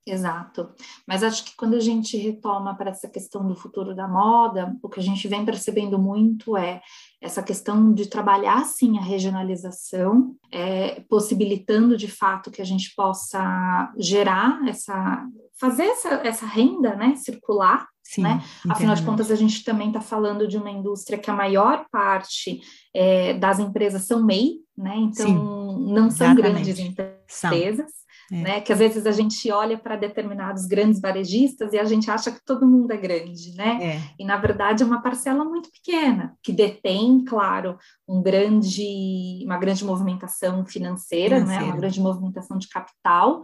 Exato. 0.07 0.75
Mas 1.07 1.23
acho 1.23 1.45
que 1.45 1.57
quando 1.57 1.75
a 1.75 1.81
gente 1.81 2.17
retoma 2.17 2.75
para 2.75 2.91
essa 2.91 3.09
questão 3.09 3.47
do 3.47 3.55
futuro 3.55 3.95
da 3.95 4.09
moda, 4.09 4.75
o 4.83 4.89
que 4.89 5.01
a 5.01 5.03
gente 5.03 5.27
vem 5.29 5.45
percebendo 5.45 5.99
muito 5.99 6.57
é 6.57 6.83
essa 7.21 7.43
questão 7.43 7.93
de 7.93 8.07
trabalhar 8.07 8.65
sim 8.65 8.99
a 8.99 9.03
regionalização, 9.03 10.35
é, 10.51 11.01
possibilitando 11.09 11.97
de 11.97 12.09
fato 12.09 12.51
que 12.51 12.61
a 12.61 12.67
gente 12.67 12.95
possa 12.95 13.93
gerar 13.99 14.67
essa, 14.67 15.27
fazer 15.59 15.85
essa, 15.85 16.09
essa 16.27 16.47
renda 16.47 16.95
né, 16.97 17.17
circular 17.17 17.87
Sim, 18.05 18.23
né? 18.23 18.45
Afinal 18.69 18.95
de 18.95 19.03
contas, 19.03 19.31
a 19.31 19.35
gente 19.35 19.65
também 19.65 19.89
está 19.89 20.01
falando 20.01 20.47
de 20.47 20.59
uma 20.59 20.71
indústria 20.71 21.19
que 21.19 21.31
a 21.31 21.35
maior 21.35 21.87
parte 21.91 22.61
é, 22.95 23.33
das 23.35 23.59
empresas 23.59 24.03
são 24.03 24.23
MEI, 24.23 24.59
né? 24.77 24.95
Então 24.97 25.27
Sim, 25.27 25.93
não 25.93 26.11
são 26.11 26.33
exatamente. 26.33 26.65
grandes 26.65 26.79
empresas. 26.79 28.05
É. 28.33 28.37
Né, 28.37 28.61
que 28.63 28.73
às 28.73 28.79
vezes 28.79 29.07
a 29.07 29.13
gente 29.13 29.53
olha 29.53 29.77
para 29.77 29.97
determinados 29.97 30.65
grandes 30.65 30.99
varejistas 30.99 31.75
e 31.75 31.79
a 31.79 31.85
gente 31.85 32.11
acha 32.11 32.33
que 32.33 32.43
todo 32.43 32.67
mundo 32.67 32.91
é 32.91 32.97
grande, 32.97 33.55
né? 33.55 33.79
É. 33.83 34.01
E 34.19 34.25
na 34.25 34.39
verdade 34.39 34.83
é 34.83 34.87
uma 34.87 35.03
parcela 35.03 35.45
muito 35.45 35.71
pequena, 35.71 36.35
que 36.43 36.51
detém, 36.51 37.23
claro, 37.23 37.77
um 38.09 38.23
grande, 38.23 39.43
uma 39.45 39.59
grande 39.59 39.85
movimentação 39.85 40.65
financeira, 40.65 41.37
financeira. 41.37 41.65
Né? 41.65 41.71
uma 41.71 41.77
grande 41.77 42.01
movimentação 42.01 42.57
de 42.57 42.67
capital, 42.67 43.43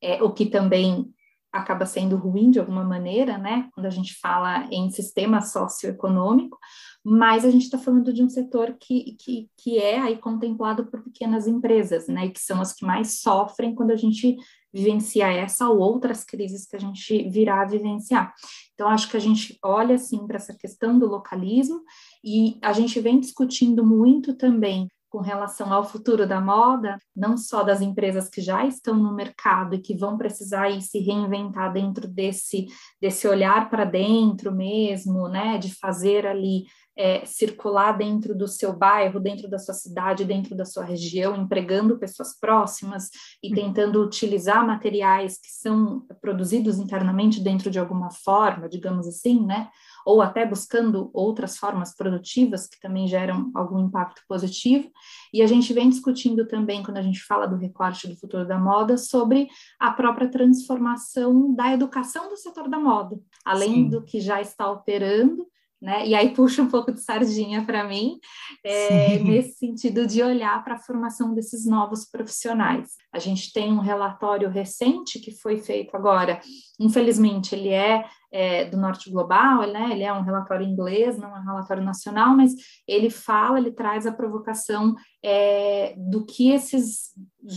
é, 0.00 0.22
o 0.22 0.30
que 0.30 0.46
também 0.46 1.12
acaba 1.52 1.84
sendo 1.84 2.16
ruim 2.16 2.50
de 2.50 2.60
alguma 2.60 2.84
maneira, 2.84 3.36
né, 3.36 3.68
quando 3.72 3.86
a 3.86 3.90
gente 3.90 4.14
fala 4.20 4.68
em 4.70 4.90
sistema 4.90 5.40
socioeconômico, 5.40 6.58
mas 7.04 7.44
a 7.44 7.50
gente 7.50 7.64
está 7.64 7.78
falando 7.78 8.12
de 8.12 8.22
um 8.22 8.28
setor 8.28 8.76
que, 8.78 9.16
que, 9.18 9.50
que 9.56 9.78
é 9.78 9.98
aí 9.98 10.16
contemplado 10.16 10.86
por 10.86 11.02
pequenas 11.02 11.46
empresas, 11.46 12.06
né, 12.08 12.26
e 12.26 12.30
que 12.30 12.40
são 12.40 12.60
as 12.60 12.72
que 12.72 12.84
mais 12.84 13.20
sofrem 13.20 13.74
quando 13.74 13.90
a 13.90 13.96
gente 13.96 14.36
vivencia 14.72 15.26
essa 15.26 15.68
ou 15.68 15.78
outras 15.78 16.24
crises 16.24 16.66
que 16.66 16.76
a 16.76 16.80
gente 16.80 17.28
virá 17.28 17.62
a 17.62 17.66
vivenciar. 17.66 18.32
Então, 18.74 18.88
acho 18.88 19.10
que 19.10 19.16
a 19.16 19.20
gente 19.20 19.58
olha, 19.62 19.96
assim, 19.96 20.26
para 20.26 20.36
essa 20.36 20.54
questão 20.54 20.98
do 20.98 21.06
localismo 21.06 21.82
e 22.24 22.56
a 22.62 22.72
gente 22.72 23.00
vem 23.00 23.18
discutindo 23.18 23.84
muito 23.84 24.34
também 24.34 24.88
com 25.10 25.18
relação 25.18 25.72
ao 25.72 25.84
futuro 25.84 26.26
da 26.26 26.40
moda, 26.40 26.96
não 27.14 27.36
só 27.36 27.64
das 27.64 27.80
empresas 27.80 28.28
que 28.28 28.40
já 28.40 28.64
estão 28.64 28.94
no 28.94 29.12
mercado 29.12 29.74
e 29.74 29.80
que 29.80 29.96
vão 29.96 30.16
precisar 30.16 30.70
se 30.80 31.00
reinventar 31.00 31.72
dentro 31.72 32.06
desse, 32.06 32.66
desse 33.00 33.26
olhar 33.26 33.68
para 33.68 33.84
dentro 33.84 34.52
mesmo, 34.52 35.28
né, 35.28 35.58
de 35.58 35.74
fazer 35.74 36.26
ali 36.26 36.64
é, 36.96 37.24
circular 37.24 37.92
dentro 37.92 38.36
do 38.36 38.46
seu 38.46 38.72
bairro, 38.72 39.18
dentro 39.18 39.48
da 39.48 39.58
sua 39.58 39.74
cidade, 39.74 40.24
dentro 40.24 40.54
da 40.54 40.64
sua 40.64 40.84
região, 40.84 41.34
empregando 41.34 41.98
pessoas 41.98 42.38
próximas 42.38 43.08
e 43.42 43.48
uhum. 43.48 43.54
tentando 43.54 44.04
utilizar 44.04 44.66
materiais 44.66 45.38
que 45.38 45.50
são 45.50 46.06
produzidos 46.20 46.78
internamente 46.78 47.40
dentro 47.40 47.70
de 47.70 47.78
alguma 47.78 48.10
forma, 48.10 48.68
digamos 48.68 49.08
assim, 49.08 49.44
né? 49.44 49.68
Ou 50.04 50.22
até 50.22 50.46
buscando 50.46 51.10
outras 51.12 51.56
formas 51.56 51.94
produtivas 51.94 52.66
que 52.66 52.80
também 52.80 53.06
geram 53.06 53.50
algum 53.54 53.78
impacto 53.78 54.22
positivo. 54.28 54.90
E 55.32 55.42
a 55.42 55.46
gente 55.46 55.72
vem 55.72 55.88
discutindo 55.88 56.46
também, 56.46 56.82
quando 56.82 56.98
a 56.98 57.02
gente 57.02 57.22
fala 57.22 57.46
do 57.46 57.56
recorte 57.56 58.08
do 58.08 58.16
futuro 58.16 58.46
da 58.46 58.58
moda, 58.58 58.96
sobre 58.96 59.48
a 59.78 59.90
própria 59.90 60.28
transformação 60.28 61.54
da 61.54 61.72
educação 61.72 62.28
do 62.28 62.36
setor 62.36 62.68
da 62.68 62.78
moda, 62.78 63.18
além 63.44 63.74
Sim. 63.74 63.88
do 63.88 64.02
que 64.02 64.20
já 64.20 64.40
está 64.40 64.70
operando 64.70 65.46
né? 65.80 66.06
E 66.06 66.14
aí 66.14 66.34
puxa 66.34 66.62
um 66.62 66.68
pouco 66.68 66.92
de 66.92 67.00
sardinha 67.00 67.64
para 67.64 67.82
mim, 67.84 68.18
é, 68.62 69.18
nesse 69.18 69.58
sentido 69.58 70.06
de 70.06 70.22
olhar 70.22 70.62
para 70.62 70.74
a 70.74 70.78
formação 70.78 71.32
desses 71.32 71.64
novos 71.64 72.04
profissionais. 72.04 72.90
A 73.12 73.18
gente 73.18 73.52
tem 73.52 73.72
um 73.72 73.80
relatório 73.80 74.50
recente 74.50 75.18
que 75.18 75.32
foi 75.32 75.58
feito 75.58 75.96
agora, 75.96 76.40
infelizmente 76.78 77.54
ele 77.54 77.70
é, 77.70 78.04
é 78.32 78.64
do 78.64 78.76
Norte 78.76 79.10
Global, 79.10 79.66
né? 79.72 79.90
Ele 79.92 80.02
é 80.02 80.12
um 80.12 80.22
relatório 80.22 80.66
inglês, 80.66 81.18
não 81.18 81.36
é 81.36 81.40
um 81.40 81.44
relatório 81.44 81.82
nacional, 81.82 82.36
mas 82.36 82.52
ele 82.86 83.10
fala, 83.10 83.58
ele 83.58 83.72
traz 83.72 84.06
a 84.06 84.12
provocação 84.12 84.94
é, 85.22 85.94
do 85.96 86.24
que 86.24 86.50
esses 86.50 87.10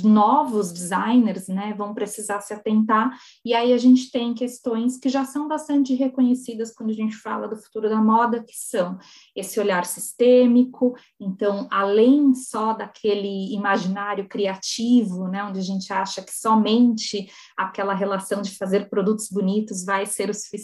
novos 0.03 0.71
designers 0.71 1.47
né, 1.47 1.73
vão 1.77 1.93
precisar 1.93 2.39
se 2.41 2.53
atentar, 2.53 3.11
e 3.43 3.53
aí 3.53 3.73
a 3.73 3.77
gente 3.77 4.09
tem 4.11 4.33
questões 4.33 4.97
que 4.97 5.09
já 5.09 5.25
são 5.25 5.47
bastante 5.47 5.93
reconhecidas 5.93 6.73
quando 6.73 6.91
a 6.91 6.93
gente 6.93 7.15
fala 7.17 7.47
do 7.47 7.57
futuro 7.57 7.89
da 7.89 8.01
moda, 8.01 8.41
que 8.41 8.55
são 8.55 8.97
esse 9.35 9.59
olhar 9.59 9.85
sistêmico, 9.85 10.95
então, 11.19 11.67
além 11.69 12.33
só 12.33 12.73
daquele 12.73 13.53
imaginário 13.53 14.27
criativo, 14.27 15.27
né, 15.27 15.43
onde 15.43 15.59
a 15.59 15.63
gente 15.63 15.91
acha 15.91 16.21
que 16.21 16.33
somente 16.33 17.29
aquela 17.57 17.93
relação 17.93 18.41
de 18.41 18.57
fazer 18.57 18.89
produtos 18.89 19.29
bonitos 19.29 19.83
vai 19.83 20.05
ser 20.05 20.29
o 20.29 20.33
suficiente, 20.33 20.62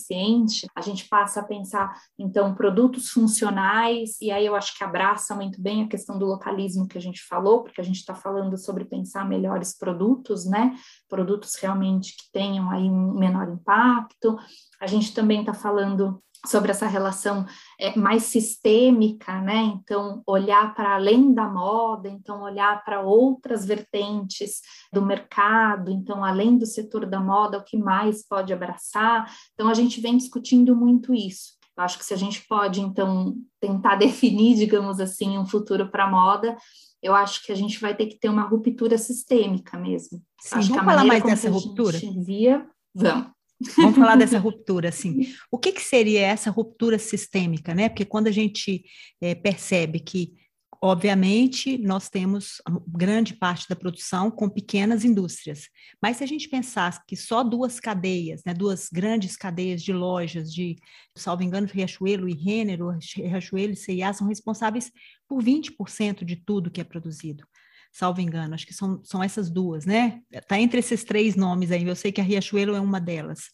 a 0.76 0.82
gente 0.82 1.08
passa 1.08 1.42
a 1.42 1.44
pensar, 1.44 1.94
então, 2.18 2.56
produtos 2.56 3.10
funcionais, 3.10 4.20
e 4.22 4.32
aí 4.32 4.46
eu 4.46 4.56
acho 4.56 4.78
que 4.78 4.84
abraça 4.84 5.36
muito 5.36 5.62
bem 5.62 5.84
a 5.84 5.88
questão 5.88 6.18
do 6.18 6.26
localismo 6.26 6.88
que 6.88 6.98
a 6.98 7.02
gente 7.02 7.22
falou, 7.24 7.64
porque 7.64 7.82
a 7.82 7.84
gente 7.84 7.98
está 7.98 8.16
falando 8.16 8.58
sobre 8.58 8.86
pensar 8.86 9.28
melhores 9.28 9.78
produtos, 9.78 10.46
né? 10.46 10.76
Produtos 11.08 11.56
realmente 11.56 12.16
que 12.16 12.32
tenham 12.32 12.70
aí 12.70 12.90
um 12.90 13.14
menor 13.14 13.50
impacto. 13.50 14.38
A 14.82 14.88
gente 14.88 15.14
também 15.14 15.42
está 15.42 15.54
falando 15.54 16.22
sobre 16.46 16.72
essa 16.72 16.88
relação 16.88 17.46
é, 17.80 17.98
mais 17.98 18.24
sistêmica, 18.24 19.42
né? 19.42 19.74
Então, 19.76 20.24
olhar 20.26 20.74
para 20.74 20.96
além 20.96 21.34
da 21.34 21.48
moda, 21.48 22.08
então, 22.08 22.42
olhar 22.42 22.84
para 22.84 23.02
outras 23.02 23.66
vertentes 23.66 24.62
do 24.92 25.02
mercado, 25.02 25.92
então, 25.92 26.24
além 26.24 26.58
do 26.58 26.66
setor 26.66 27.06
da 27.06 27.20
moda, 27.20 27.58
o 27.58 27.64
que 27.64 27.78
mais 27.78 28.26
pode 28.26 28.54
abraçar. 28.54 29.30
Então, 29.54 29.68
a 29.68 29.74
gente 29.74 30.00
vem 30.00 30.18
discutindo 30.18 30.76
muito 30.76 31.14
isso. 31.14 31.58
Eu 31.78 31.84
acho 31.84 31.98
que 31.98 32.06
se 32.06 32.14
a 32.14 32.18
gente 32.18 32.46
pode, 32.48 32.82
então, 32.82 33.36
tentar 33.60 33.96
definir, 33.98 34.56
digamos 34.56 35.00
assim, 35.00 35.38
um 35.38 35.46
futuro 35.46 35.90
para 35.90 36.06
a 36.06 36.12
moda, 36.12 36.56
eu 37.02 37.16
acho 37.16 37.46
que 37.46 37.52
a 37.52 37.56
gente 37.56 37.80
vai 37.80 37.96
ter 37.96 38.08
que 38.08 38.20
ter 38.20 38.30
uma 38.30 38.44
ruptura 38.44 38.98
sistêmica 38.98 39.78
mesmo. 39.78 40.22
Sim, 40.40 40.56
acho 40.60 40.70
vamos 40.70 40.86
falar 40.86 41.06
mais 41.06 41.24
dessa 41.24 41.50
ruptura? 41.50 41.98
Via, 42.18 42.68
vamos. 42.94 43.39
Vamos 43.76 43.98
falar 43.98 44.16
dessa 44.16 44.38
ruptura, 44.40 44.90
assim. 44.90 45.34
O 45.52 45.58
que, 45.58 45.72
que 45.72 45.82
seria 45.82 46.22
essa 46.22 46.50
ruptura 46.50 46.98
sistêmica, 46.98 47.74
né? 47.74 47.90
Porque 47.90 48.06
quando 48.06 48.28
a 48.28 48.32
gente 48.32 48.84
é, 49.22 49.36
percebe 49.36 50.00
que 50.00 50.34
Obviamente, 50.82 51.78
nós 51.78 52.10
temos 52.10 52.62
grande 52.88 53.34
parte 53.34 53.68
da 53.68 53.76
produção 53.76 54.32
com 54.32 54.50
pequenas 54.50 55.04
indústrias, 55.04 55.68
mas 56.02 56.18
se 56.18 56.24
a 56.24 56.28
gente 56.28 56.48
pensasse 56.48 57.02
que 57.06 57.18
só 57.18 57.44
duas 57.44 57.82
cadeias, 57.82 58.42
né, 58.46 58.54
duas 58.54 58.88
grandes 58.90 59.36
cadeias 59.36 59.84
de 59.84 59.92
lojas, 59.92 60.54
de, 60.54 60.78
salvo 61.18 61.44
engano, 61.44 61.68
Riachuelo 61.68 62.30
e 62.30 62.34
Renner, 62.34 62.80
Riachuelo 63.14 63.74
e 63.74 63.76
C&A 63.76 64.14
são 64.14 64.26
responsáveis 64.26 64.90
por 65.28 65.44
20% 65.44 66.24
de 66.24 66.38
tudo 66.38 66.72
que 66.72 66.80
é 66.80 66.86
produzido, 66.86 67.46
salvo 67.92 68.22
engano, 68.22 68.54
acho 68.54 68.66
que 68.66 68.74
são, 68.74 69.04
são 69.04 69.24
essas 69.24 69.50
duas, 69.50 69.86
né? 69.86 70.22
Está 70.32 70.60
entre 70.60 70.80
esses 70.80 71.04
três 71.04 71.36
nomes 71.36 71.72
aí, 71.72 71.88
eu 71.88 71.96
sei 71.96 72.12
que 72.12 72.22
a 72.22 72.24
Riachuelo 72.24 72.76
é 72.76 72.80
uma 72.80 73.00
delas. 73.00 73.46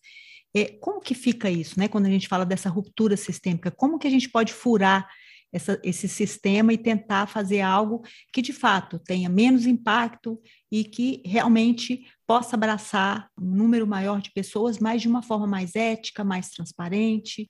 É, 0.55 0.77
como 0.79 1.01
que 1.01 1.13
fica 1.13 1.49
isso, 1.49 1.77
né, 1.79 1.87
quando 1.87 2.05
a 2.05 2.09
gente 2.09 2.27
fala 2.27 2.45
dessa 2.45 2.69
ruptura 2.69 3.17
sistêmica? 3.17 3.71
Como 3.71 3.99
que 3.99 4.07
a 4.07 4.11
gente 4.11 4.29
pode 4.29 4.53
furar 4.53 5.07
essa, 5.55 5.79
esse 5.83 6.07
sistema 6.07 6.73
e 6.73 6.77
tentar 6.77 7.27
fazer 7.27 7.61
algo 7.61 8.01
que, 8.33 8.41
de 8.41 8.51
fato, 8.51 8.99
tenha 8.99 9.29
menos 9.29 9.65
impacto 9.65 10.39
e 10.71 10.83
que 10.83 11.21
realmente 11.25 12.05
possa 12.27 12.55
abraçar 12.55 13.29
um 13.39 13.55
número 13.55 13.87
maior 13.87 14.21
de 14.21 14.31
pessoas, 14.31 14.79
mas 14.79 15.01
de 15.01 15.07
uma 15.07 15.21
forma 15.21 15.47
mais 15.47 15.75
ética, 15.75 16.23
mais 16.23 16.49
transparente. 16.49 17.49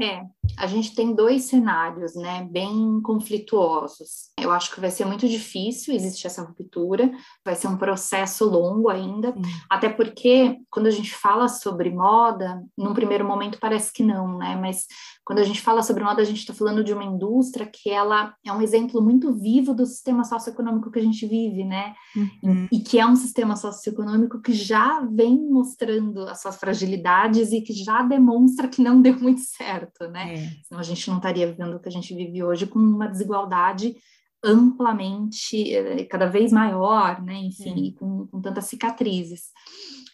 É, 0.00 0.22
a 0.56 0.66
gente 0.66 0.94
tem 0.94 1.14
dois 1.14 1.44
cenários, 1.44 2.14
né, 2.14 2.46
bem 2.50 3.00
conflituosos. 3.02 4.30
Eu 4.38 4.50
acho 4.50 4.72
que 4.72 4.80
vai 4.80 4.90
ser 4.90 5.04
muito 5.04 5.28
difícil 5.28 5.94
existir 5.94 6.26
essa 6.26 6.42
ruptura, 6.42 7.10
vai 7.44 7.54
ser 7.54 7.68
um 7.68 7.76
processo 7.76 8.44
longo 8.44 8.88
ainda, 8.88 9.30
hum. 9.30 9.42
até 9.68 9.88
porque 9.88 10.58
quando 10.70 10.86
a 10.86 10.90
gente 10.90 11.14
fala 11.14 11.48
sobre 11.48 11.90
moda, 11.90 12.62
num 12.76 12.94
primeiro 12.94 13.24
momento 13.24 13.58
parece 13.60 13.92
que 13.92 14.02
não, 14.02 14.38
né, 14.38 14.56
mas 14.56 14.86
quando 15.24 15.40
a 15.40 15.44
gente 15.44 15.60
fala 15.60 15.82
sobre 15.82 16.02
moda, 16.02 16.22
a 16.22 16.24
gente 16.24 16.38
está 16.38 16.54
falando 16.54 16.82
de 16.82 16.92
uma 16.92 17.04
indústria 17.04 17.66
que 17.66 17.90
ela 17.90 18.34
é 18.44 18.52
um 18.52 18.62
exemplo 18.62 19.02
muito 19.02 19.32
vivo 19.34 19.74
do 19.74 19.84
sistema 19.84 20.24
socioeconômico 20.24 20.90
que 20.90 20.98
a 20.98 21.02
gente 21.02 21.26
vive, 21.26 21.64
né, 21.64 21.94
uhum. 22.16 22.66
e 22.72 22.80
que 22.80 22.98
é 22.98 23.06
um 23.06 23.16
sistema 23.16 23.54
socioeconômico 23.54 24.40
que 24.40 24.52
já 24.52 25.00
vem 25.00 25.38
mostrando 25.50 26.22
as 26.22 26.40
suas 26.40 26.56
fragilidades 26.56 27.52
e 27.52 27.60
que 27.60 27.72
já 27.72 28.02
demonstra 28.02 28.68
que 28.68 28.82
não 28.82 29.00
deu 29.00 29.18
muito 29.20 29.40
certo, 29.40 29.87
né, 30.10 30.34
é. 30.34 30.50
senão 30.66 30.80
a 30.80 30.84
gente 30.84 31.08
não 31.08 31.16
estaria 31.16 31.46
vivendo 31.46 31.74
o 31.74 31.80
que 31.80 31.88
a 31.88 31.92
gente 31.92 32.14
vive 32.14 32.42
hoje 32.42 32.66
com 32.66 32.78
uma 32.78 33.08
desigualdade 33.08 33.96
amplamente, 34.42 35.74
eh, 35.74 36.04
cada 36.04 36.26
vez 36.26 36.52
maior, 36.52 37.20
né? 37.22 37.34
Enfim, 37.34 37.88
é. 37.88 37.98
com, 37.98 38.26
com, 38.28 38.40
tantas 38.40 38.66
cicatrizes. 38.66 39.50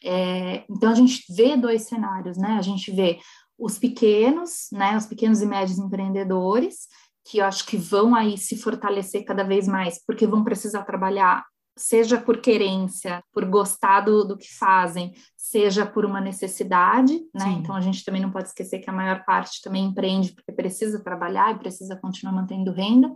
É, 0.02 0.64
então 0.68 0.90
a 0.90 0.94
gente 0.94 1.24
vê 1.34 1.56
dois 1.56 1.82
cenários, 1.82 2.36
né? 2.36 2.56
A 2.58 2.62
gente 2.62 2.90
vê 2.90 3.18
os 3.58 3.78
pequenos, 3.78 4.68
né? 4.72 4.96
Os 4.96 5.06
pequenos 5.06 5.42
e 5.42 5.46
médios 5.46 5.78
empreendedores, 5.78 6.88
que 7.26 7.38
eu 7.38 7.44
acho 7.44 7.66
que 7.66 7.76
vão 7.76 8.14
aí 8.14 8.36
se 8.38 8.56
fortalecer 8.56 9.24
cada 9.24 9.42
vez 9.42 9.68
mais, 9.68 10.02
porque 10.06 10.26
vão 10.26 10.44
precisar 10.44 10.84
trabalhar 10.84 11.44
seja 11.76 12.20
por 12.20 12.40
querência, 12.40 13.22
por 13.32 13.44
gostar 13.44 14.00
do, 14.00 14.24
do 14.24 14.36
que 14.36 14.52
fazem, 14.56 15.12
seja 15.36 15.84
por 15.84 16.04
uma 16.04 16.20
necessidade, 16.20 17.20
né? 17.34 17.44
Sim. 17.44 17.58
Então 17.58 17.74
a 17.74 17.80
gente 17.80 18.04
também 18.04 18.22
não 18.22 18.30
pode 18.30 18.48
esquecer 18.48 18.78
que 18.78 18.88
a 18.88 18.92
maior 18.92 19.24
parte 19.24 19.60
também 19.62 19.84
empreende 19.84 20.32
porque 20.32 20.52
precisa 20.52 21.02
trabalhar 21.02 21.54
e 21.54 21.58
precisa 21.58 21.96
continuar 21.96 22.32
mantendo 22.32 22.72
renda. 22.72 23.14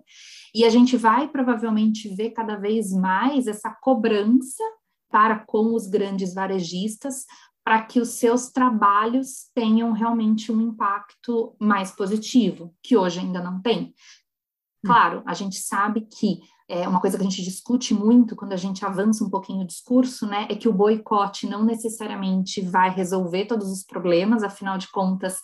E 0.54 0.64
a 0.64 0.70
gente 0.70 0.96
vai 0.96 1.28
provavelmente 1.28 2.14
ver 2.14 2.30
cada 2.30 2.56
vez 2.56 2.92
mais 2.92 3.46
essa 3.46 3.70
cobrança 3.70 4.62
para 5.10 5.38
com 5.38 5.74
os 5.74 5.86
grandes 5.86 6.34
varejistas 6.34 7.24
para 7.64 7.82
que 7.82 8.00
os 8.00 8.10
seus 8.10 8.48
trabalhos 8.48 9.50
tenham 9.54 9.92
realmente 9.92 10.50
um 10.50 10.60
impacto 10.60 11.54
mais 11.60 11.90
positivo, 11.90 12.74
que 12.82 12.96
hoje 12.96 13.20
ainda 13.20 13.42
não 13.42 13.60
tem. 13.60 13.88
Hum. 13.88 14.86
Claro, 14.86 15.22
a 15.26 15.34
gente 15.34 15.56
sabe 15.56 16.02
que 16.02 16.40
é 16.68 16.86
uma 16.86 17.00
coisa 17.00 17.16
que 17.16 17.22
a 17.22 17.28
gente 17.28 17.42
discute 17.42 17.94
muito 17.94 18.36
quando 18.36 18.52
a 18.52 18.56
gente 18.56 18.84
avança 18.84 19.24
um 19.24 19.30
pouquinho 19.30 19.62
o 19.62 19.66
discurso, 19.66 20.26
né, 20.26 20.46
é 20.50 20.54
que 20.54 20.68
o 20.68 20.72
boicote 20.72 21.46
não 21.46 21.64
necessariamente 21.64 22.60
vai 22.60 22.90
resolver 22.90 23.46
todos 23.46 23.70
os 23.70 23.82
problemas, 23.82 24.42
afinal 24.42 24.76
de 24.76 24.90
contas, 24.90 25.40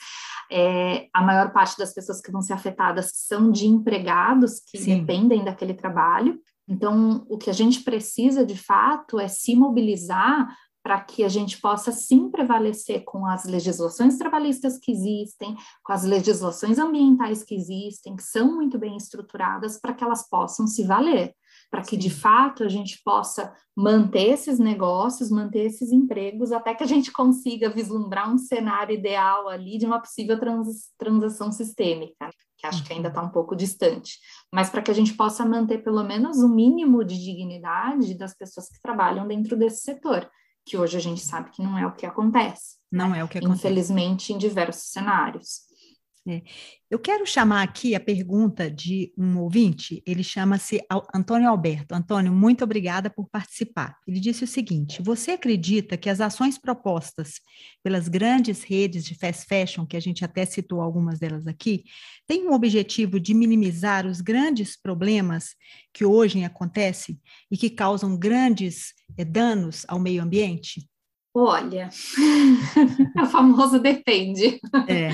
é, 0.52 1.08
a 1.12 1.22
maior 1.22 1.52
parte 1.52 1.78
das 1.78 1.94
pessoas 1.94 2.20
que 2.20 2.30
vão 2.30 2.42
ser 2.42 2.52
afetadas 2.52 3.10
são 3.14 3.50
de 3.50 3.66
empregados 3.66 4.60
que 4.60 4.78
Sim. 4.78 4.98
dependem 4.98 5.42
daquele 5.42 5.72
trabalho. 5.72 6.38
Então, 6.68 7.24
o 7.28 7.36
que 7.36 7.50
a 7.50 7.52
gente 7.52 7.82
precisa 7.82 8.44
de 8.44 8.56
fato 8.56 9.18
é 9.18 9.28
se 9.28 9.54
mobilizar 9.54 10.48
para 10.84 11.00
que 11.00 11.24
a 11.24 11.30
gente 11.30 11.58
possa 11.62 11.90
sim 11.90 12.30
prevalecer 12.30 13.04
com 13.04 13.26
as 13.26 13.46
legislações 13.46 14.18
trabalhistas 14.18 14.78
que 14.78 14.92
existem, 14.92 15.56
com 15.82 15.92
as 15.94 16.04
legislações 16.04 16.78
ambientais 16.78 17.42
que 17.42 17.54
existem, 17.54 18.14
que 18.14 18.22
são 18.22 18.54
muito 18.54 18.78
bem 18.78 18.94
estruturadas, 18.94 19.80
para 19.80 19.94
que 19.94 20.04
elas 20.04 20.28
possam 20.28 20.66
se 20.66 20.84
valer, 20.84 21.34
para 21.70 21.80
que 21.80 21.92
sim. 21.92 21.96
de 21.96 22.10
fato 22.10 22.62
a 22.62 22.68
gente 22.68 23.00
possa 23.02 23.50
manter 23.74 24.28
esses 24.28 24.58
negócios, 24.58 25.30
manter 25.30 25.64
esses 25.64 25.90
empregos, 25.90 26.52
até 26.52 26.74
que 26.74 26.84
a 26.84 26.86
gente 26.86 27.10
consiga 27.10 27.70
vislumbrar 27.70 28.30
um 28.30 28.36
cenário 28.36 28.94
ideal 28.94 29.48
ali 29.48 29.78
de 29.78 29.86
uma 29.86 29.98
possível 29.98 30.38
trans, 30.38 30.90
transação 30.98 31.50
sistêmica, 31.50 32.28
que 32.58 32.66
acho 32.66 32.84
que 32.84 32.92
ainda 32.92 33.08
está 33.08 33.22
um 33.22 33.30
pouco 33.30 33.56
distante, 33.56 34.18
mas 34.52 34.68
para 34.68 34.82
que 34.82 34.90
a 34.90 34.94
gente 34.94 35.14
possa 35.14 35.46
manter 35.46 35.78
pelo 35.78 36.04
menos 36.04 36.40
o 36.40 36.46
um 36.46 36.54
mínimo 36.54 37.02
de 37.02 37.18
dignidade 37.18 38.12
das 38.18 38.36
pessoas 38.36 38.68
que 38.68 38.82
trabalham 38.82 39.26
dentro 39.26 39.56
desse 39.56 39.80
setor 39.80 40.30
que 40.64 40.76
hoje 40.76 40.96
a 40.96 41.00
gente 41.00 41.20
sabe 41.20 41.50
que 41.50 41.62
não 41.62 41.76
é 41.76 41.86
o 41.86 41.92
que 41.92 42.06
acontece. 42.06 42.76
Não 42.90 43.10
né? 43.10 43.20
é 43.20 43.24
o 43.24 43.28
que 43.28 43.38
acontece. 43.38 43.58
Infelizmente, 43.58 44.32
em 44.32 44.38
diversos 44.38 44.90
cenários. 44.90 45.62
É. 46.26 46.42
Eu 46.90 46.98
quero 46.98 47.26
chamar 47.26 47.62
aqui 47.62 47.94
a 47.94 48.00
pergunta 48.00 48.70
de 48.70 49.12
um 49.18 49.38
ouvinte, 49.40 50.02
ele 50.06 50.24
chama-se 50.24 50.80
Antônio 51.14 51.50
Alberto. 51.50 51.94
Antônio, 51.94 52.32
muito 52.32 52.64
obrigada 52.64 53.10
por 53.10 53.28
participar. 53.28 53.98
Ele 54.08 54.18
disse 54.18 54.42
o 54.42 54.46
seguinte: 54.46 55.02
Você 55.02 55.32
acredita 55.32 55.98
que 55.98 56.08
as 56.08 56.22
ações 56.22 56.56
propostas 56.56 57.40
pelas 57.82 58.08
grandes 58.08 58.62
redes 58.62 59.04
de 59.04 59.14
fast 59.14 59.44
fashion, 59.44 59.84
que 59.84 59.98
a 59.98 60.00
gente 60.00 60.24
até 60.24 60.46
citou 60.46 60.80
algumas 60.80 61.18
delas 61.18 61.46
aqui, 61.46 61.84
têm 62.26 62.48
um 62.48 62.54
objetivo 62.54 63.20
de 63.20 63.34
minimizar 63.34 64.06
os 64.06 64.22
grandes 64.22 64.80
problemas 64.80 65.50
que 65.92 66.06
hoje 66.06 66.42
acontecem 66.42 67.20
e 67.50 67.56
que 67.58 67.68
causam 67.68 68.16
grandes 68.16 68.94
é, 69.18 69.26
danos 69.26 69.84
ao 69.86 70.00
meio 70.00 70.22
ambiente? 70.22 70.88
Olha, 71.36 71.90
o 73.20 73.26
famoso 73.26 73.80
depende. 73.80 74.60
É. 74.88 75.10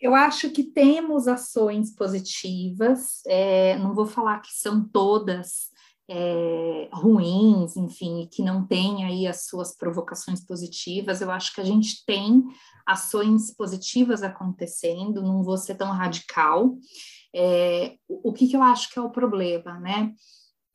Eu 0.00 0.14
acho 0.14 0.50
que 0.50 0.62
temos 0.62 1.26
ações 1.26 1.94
positivas, 1.94 3.20
é, 3.26 3.76
não 3.78 3.94
vou 3.94 4.06
falar 4.06 4.40
que 4.40 4.52
são 4.52 4.88
todas 4.88 5.70
é, 6.08 6.88
ruins, 6.92 7.76
enfim, 7.76 8.28
que 8.30 8.42
não 8.42 8.66
têm 8.66 9.04
aí 9.04 9.26
as 9.26 9.46
suas 9.46 9.76
provocações 9.76 10.44
positivas. 10.44 11.20
Eu 11.20 11.30
acho 11.30 11.54
que 11.54 11.60
a 11.60 11.64
gente 11.64 12.04
tem 12.06 12.44
ações 12.86 13.54
positivas 13.54 14.22
acontecendo, 14.22 15.22
não 15.22 15.42
vou 15.42 15.58
ser 15.58 15.74
tão 15.74 15.90
radical. 15.90 16.76
É, 17.34 17.96
o, 18.08 18.30
o 18.30 18.32
que, 18.32 18.48
que 18.48 18.56
eu 18.56 18.62
acho 18.62 18.90
que 18.90 18.98
é 18.98 19.02
o 19.02 19.10
problema, 19.10 19.78
né? 19.80 20.12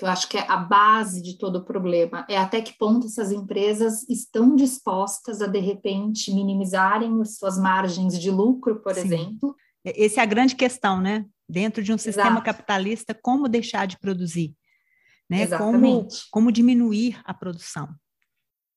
Eu 0.03 0.09
acho 0.09 0.27
que 0.27 0.37
é 0.37 0.45
a 0.49 0.57
base 0.57 1.21
de 1.21 1.37
todo 1.37 1.57
o 1.57 1.63
problema, 1.63 2.25
é 2.29 2.37
até 2.37 2.61
que 2.61 2.77
ponto 2.77 3.07
essas 3.07 3.31
empresas 3.31 4.07
estão 4.09 4.53
dispostas 4.53 5.41
a, 5.41 5.47
de 5.47 5.59
repente, 5.59 6.33
minimizarem 6.33 7.21
as 7.21 7.37
suas 7.37 7.57
margens 7.57 8.19
de 8.19 8.29
lucro, 8.29 8.81
por 8.81 8.93
Sim. 8.93 9.01
exemplo. 9.01 9.55
Essa 9.85 10.19
é 10.19 10.23
a 10.23 10.25
grande 10.25 10.55
questão, 10.55 10.99
né? 10.99 11.25
Dentro 11.47 11.81
de 11.81 11.93
um 11.93 11.97
sistema 11.97 12.31
Exato. 12.31 12.43
capitalista, 12.43 13.13
como 13.13 13.47
deixar 13.47 13.87
de 13.87 13.97
produzir? 13.97 14.53
Né? 15.29 15.47
Como, 15.47 16.05
como 16.29 16.51
diminuir 16.51 17.19
a 17.23 17.33
produção? 17.33 17.87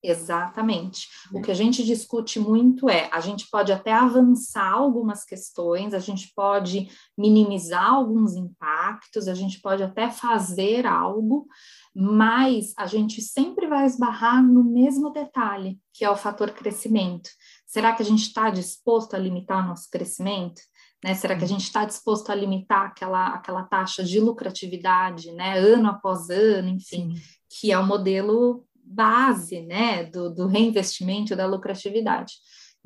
Exatamente. 0.03 1.07
O 1.33 1.41
que 1.41 1.49
a 1.49 1.55
gente 1.55 1.83
discute 1.83 2.39
muito 2.39 2.89
é: 2.89 3.09
a 3.11 3.19
gente 3.19 3.49
pode 3.49 3.71
até 3.71 3.91
avançar 3.91 4.71
algumas 4.71 5.25
questões, 5.25 5.93
a 5.93 5.99
gente 5.99 6.31
pode 6.35 6.87
minimizar 7.17 7.93
alguns 7.93 8.35
impactos, 8.35 9.27
a 9.27 9.33
gente 9.33 9.59
pode 9.59 9.81
até 9.81 10.09
fazer 10.11 10.85
algo, 10.85 11.47
mas 11.95 12.73
a 12.77 12.85
gente 12.85 13.21
sempre 13.21 13.67
vai 13.67 13.85
esbarrar 13.85 14.43
no 14.43 14.63
mesmo 14.63 15.09
detalhe, 15.09 15.79
que 15.91 16.05
é 16.05 16.09
o 16.09 16.15
fator 16.15 16.51
crescimento. 16.51 17.29
Será 17.65 17.93
que 17.93 18.03
a 18.03 18.05
gente 18.05 18.21
está 18.21 18.51
disposto 18.51 19.15
a 19.15 19.19
limitar 19.19 19.63
o 19.63 19.67
nosso 19.67 19.89
crescimento? 19.89 20.61
Né? 21.03 21.13
Será 21.15 21.35
que 21.35 21.43
a 21.43 21.47
gente 21.47 21.63
está 21.63 21.85
disposto 21.85 22.29
a 22.31 22.35
limitar 22.35 22.87
aquela, 22.87 23.27
aquela 23.29 23.63
taxa 23.63 24.03
de 24.03 24.19
lucratividade, 24.19 25.31
né? 25.31 25.57
ano 25.57 25.89
após 25.89 26.29
ano, 26.29 26.69
enfim, 26.69 27.15
Sim. 27.15 27.21
que 27.49 27.71
é 27.71 27.77
o 27.77 27.85
modelo 27.85 28.66
base 28.87 29.61
né, 29.61 30.05
do, 30.05 30.33
do 30.33 30.47
reinvestimento 30.47 31.35
da 31.35 31.45
lucratividade. 31.45 32.33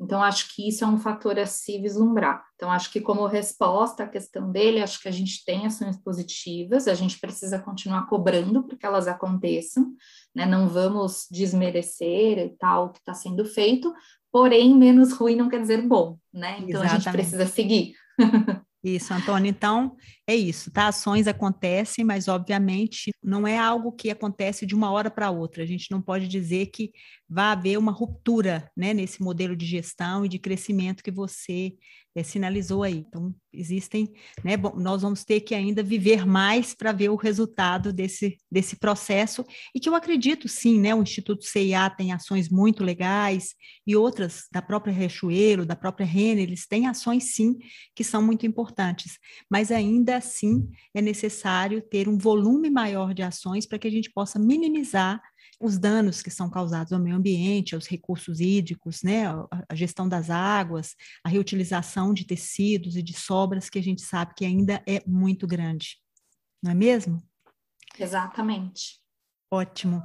Então, 0.00 0.20
acho 0.20 0.52
que 0.54 0.68
isso 0.68 0.82
é 0.82 0.86
um 0.86 0.98
fator 0.98 1.38
a 1.38 1.46
se 1.46 1.78
vislumbrar. 1.78 2.42
Então, 2.56 2.72
acho 2.72 2.90
que 2.90 3.00
como 3.00 3.24
resposta 3.26 4.02
à 4.02 4.08
questão 4.08 4.50
dele, 4.50 4.82
acho 4.82 5.00
que 5.00 5.08
a 5.08 5.12
gente 5.12 5.44
tem 5.44 5.64
ações 5.64 5.96
positivas, 5.96 6.88
a 6.88 6.94
gente 6.94 7.20
precisa 7.20 7.58
continuar 7.60 8.06
cobrando 8.08 8.64
para 8.64 8.76
que 8.76 8.84
elas 8.84 9.06
aconteçam, 9.06 9.92
né? 10.34 10.44
Não 10.44 10.68
vamos 10.68 11.28
desmerecer 11.30 12.38
e 12.38 12.48
tal 12.58 12.86
o 12.86 12.90
que 12.90 12.98
está 12.98 13.14
sendo 13.14 13.44
feito, 13.44 13.94
porém, 14.32 14.74
menos 14.74 15.12
ruim 15.12 15.36
não 15.36 15.48
quer 15.48 15.60
dizer 15.60 15.86
bom, 15.86 16.18
né? 16.32 16.56
Então, 16.58 16.82
Exatamente. 16.82 16.90
a 16.90 16.98
gente 16.98 17.12
precisa 17.12 17.46
seguir. 17.46 17.94
Isso, 18.84 19.14
Antônio. 19.14 19.48
Então, 19.48 19.96
é 20.26 20.34
isso, 20.34 20.68
tá? 20.72 20.88
Ações 20.88 21.28
acontecem, 21.28 22.04
mas 22.04 22.26
obviamente 22.26 23.12
não 23.22 23.46
é 23.46 23.56
algo 23.56 23.92
que 23.92 24.10
acontece 24.10 24.66
de 24.66 24.74
uma 24.74 24.90
hora 24.90 25.08
para 25.08 25.30
outra. 25.30 25.62
A 25.62 25.66
gente 25.66 25.88
não 25.88 26.02
pode 26.02 26.26
dizer 26.26 26.66
que 26.66 26.90
vai 27.28 27.44
haver 27.52 27.78
uma 27.78 27.92
ruptura 27.92 28.68
né, 28.76 28.92
nesse 28.92 29.22
modelo 29.22 29.54
de 29.54 29.66
gestão 29.66 30.24
e 30.24 30.28
de 30.28 30.38
crescimento 30.38 31.02
que 31.02 31.12
você 31.12 31.74
é, 32.14 32.22
sinalizou 32.22 32.82
aí. 32.82 33.04
Então, 33.08 33.34
existem, 33.52 34.12
né, 34.42 34.56
bom, 34.56 34.74
nós 34.76 35.02
vamos 35.02 35.24
ter 35.24 35.40
que 35.40 35.54
ainda 35.54 35.82
viver 35.82 36.26
mais 36.26 36.74
para 36.74 36.92
ver 36.92 37.10
o 37.10 37.16
resultado 37.16 37.92
desse, 37.92 38.38
desse 38.50 38.76
processo, 38.76 39.44
e 39.74 39.80
que 39.80 39.88
eu 39.88 39.94
acredito 39.94 40.48
sim, 40.48 40.80
né, 40.80 40.94
o 40.94 41.02
Instituto 41.02 41.44
CIA 41.44 41.90
tem 41.90 42.12
ações 42.12 42.48
muito 42.48 42.82
legais, 42.82 43.54
e 43.86 43.94
outras 43.96 44.46
da 44.50 44.62
própria 44.62 44.92
Rechueiro, 44.92 45.66
da 45.66 45.76
própria 45.76 46.06
Renner, 46.06 46.44
eles 46.44 46.66
têm 46.66 46.86
ações 46.86 47.34
sim, 47.34 47.58
que 47.94 48.04
são 48.04 48.22
muito 48.22 48.46
importantes, 48.46 49.18
mas 49.50 49.70
ainda 49.70 50.16
assim 50.16 50.68
é 50.94 51.02
necessário 51.02 51.82
ter 51.82 52.08
um 52.08 52.16
volume 52.16 52.70
maior 52.70 53.12
de 53.12 53.22
ações 53.22 53.66
para 53.66 53.78
que 53.78 53.88
a 53.88 53.90
gente 53.90 54.10
possa 54.10 54.38
minimizar 54.38 55.20
os 55.62 55.78
danos 55.78 56.20
que 56.20 56.30
são 56.30 56.50
causados 56.50 56.92
ao 56.92 56.98
meio 56.98 57.14
ambiente, 57.14 57.74
aos 57.74 57.86
recursos 57.86 58.40
hídricos, 58.40 59.02
né, 59.02 59.26
a 59.68 59.74
gestão 59.74 60.08
das 60.08 60.28
águas, 60.28 60.96
a 61.24 61.28
reutilização 61.28 62.12
de 62.12 62.26
tecidos 62.26 62.96
e 62.96 63.02
de 63.02 63.14
sobras, 63.14 63.70
que 63.70 63.78
a 63.78 63.82
gente 63.82 64.02
sabe 64.02 64.34
que 64.34 64.44
ainda 64.44 64.82
é 64.86 65.00
muito 65.06 65.46
grande, 65.46 65.98
não 66.60 66.72
é 66.72 66.74
mesmo? 66.74 67.22
Exatamente. 67.98 69.00
Ótimo. 69.50 70.02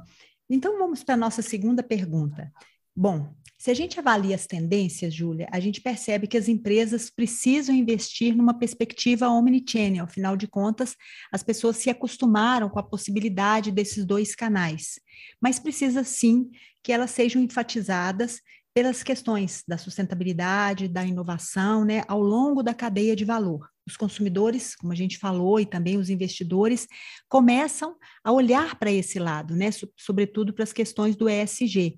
Então 0.48 0.78
vamos 0.78 1.02
para 1.02 1.14
a 1.14 1.18
nossa 1.18 1.42
segunda 1.42 1.82
pergunta. 1.82 2.52
Bom, 3.00 3.32
se 3.56 3.70
a 3.70 3.74
gente 3.74 4.00
avalia 4.00 4.34
as 4.34 4.44
tendências, 4.44 5.14
Júlia, 5.14 5.46
a 5.52 5.60
gente 5.60 5.80
percebe 5.80 6.26
que 6.26 6.36
as 6.36 6.48
empresas 6.48 7.08
precisam 7.08 7.72
investir 7.72 8.34
numa 8.34 8.58
perspectiva 8.58 9.28
omnichannel. 9.28 10.02
Afinal 10.02 10.36
de 10.36 10.48
contas, 10.48 10.96
as 11.30 11.44
pessoas 11.44 11.76
se 11.76 11.88
acostumaram 11.88 12.68
com 12.68 12.80
a 12.80 12.82
possibilidade 12.82 13.70
desses 13.70 14.04
dois 14.04 14.34
canais. 14.34 14.98
Mas 15.40 15.60
precisa 15.60 16.02
sim 16.02 16.50
que 16.82 16.90
elas 16.90 17.12
sejam 17.12 17.40
enfatizadas 17.40 18.40
pelas 18.74 19.04
questões 19.04 19.62
da 19.66 19.78
sustentabilidade, 19.78 20.88
da 20.88 21.04
inovação, 21.04 21.84
né, 21.84 22.02
ao 22.08 22.20
longo 22.20 22.64
da 22.64 22.74
cadeia 22.74 23.14
de 23.14 23.24
valor. 23.24 23.68
Os 23.86 23.96
consumidores, 23.96 24.74
como 24.74 24.92
a 24.92 24.96
gente 24.96 25.18
falou, 25.18 25.60
e 25.60 25.66
também 25.66 25.96
os 25.96 26.10
investidores, 26.10 26.88
começam 27.28 27.96
a 28.24 28.32
olhar 28.32 28.76
para 28.76 28.90
esse 28.90 29.20
lado, 29.20 29.54
né, 29.54 29.70
sobretudo 29.96 30.52
para 30.52 30.64
as 30.64 30.72
questões 30.72 31.14
do 31.14 31.28
ESG. 31.28 31.96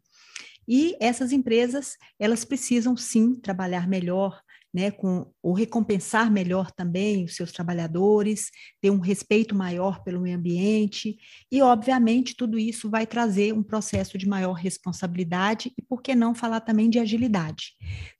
E 0.72 0.96
essas 1.00 1.32
empresas, 1.32 1.96
elas 2.16 2.44
precisam 2.44 2.96
sim 2.96 3.34
trabalhar 3.34 3.88
melhor, 3.88 4.40
né, 4.72 4.92
com 4.92 5.26
ou 5.42 5.52
recompensar 5.52 6.30
melhor 6.30 6.70
também 6.70 7.24
os 7.24 7.34
seus 7.34 7.50
trabalhadores, 7.50 8.52
ter 8.80 8.88
um 8.88 9.00
respeito 9.00 9.52
maior 9.52 10.04
pelo 10.04 10.20
meio 10.20 10.38
ambiente, 10.38 11.18
e 11.50 11.60
obviamente 11.60 12.36
tudo 12.36 12.56
isso 12.56 12.88
vai 12.88 13.04
trazer 13.04 13.52
um 13.52 13.64
processo 13.64 14.16
de 14.16 14.28
maior 14.28 14.52
responsabilidade 14.52 15.72
e 15.76 15.82
por 15.82 16.00
que 16.00 16.14
não 16.14 16.36
falar 16.36 16.60
também 16.60 16.88
de 16.88 17.00
agilidade. 17.00 17.72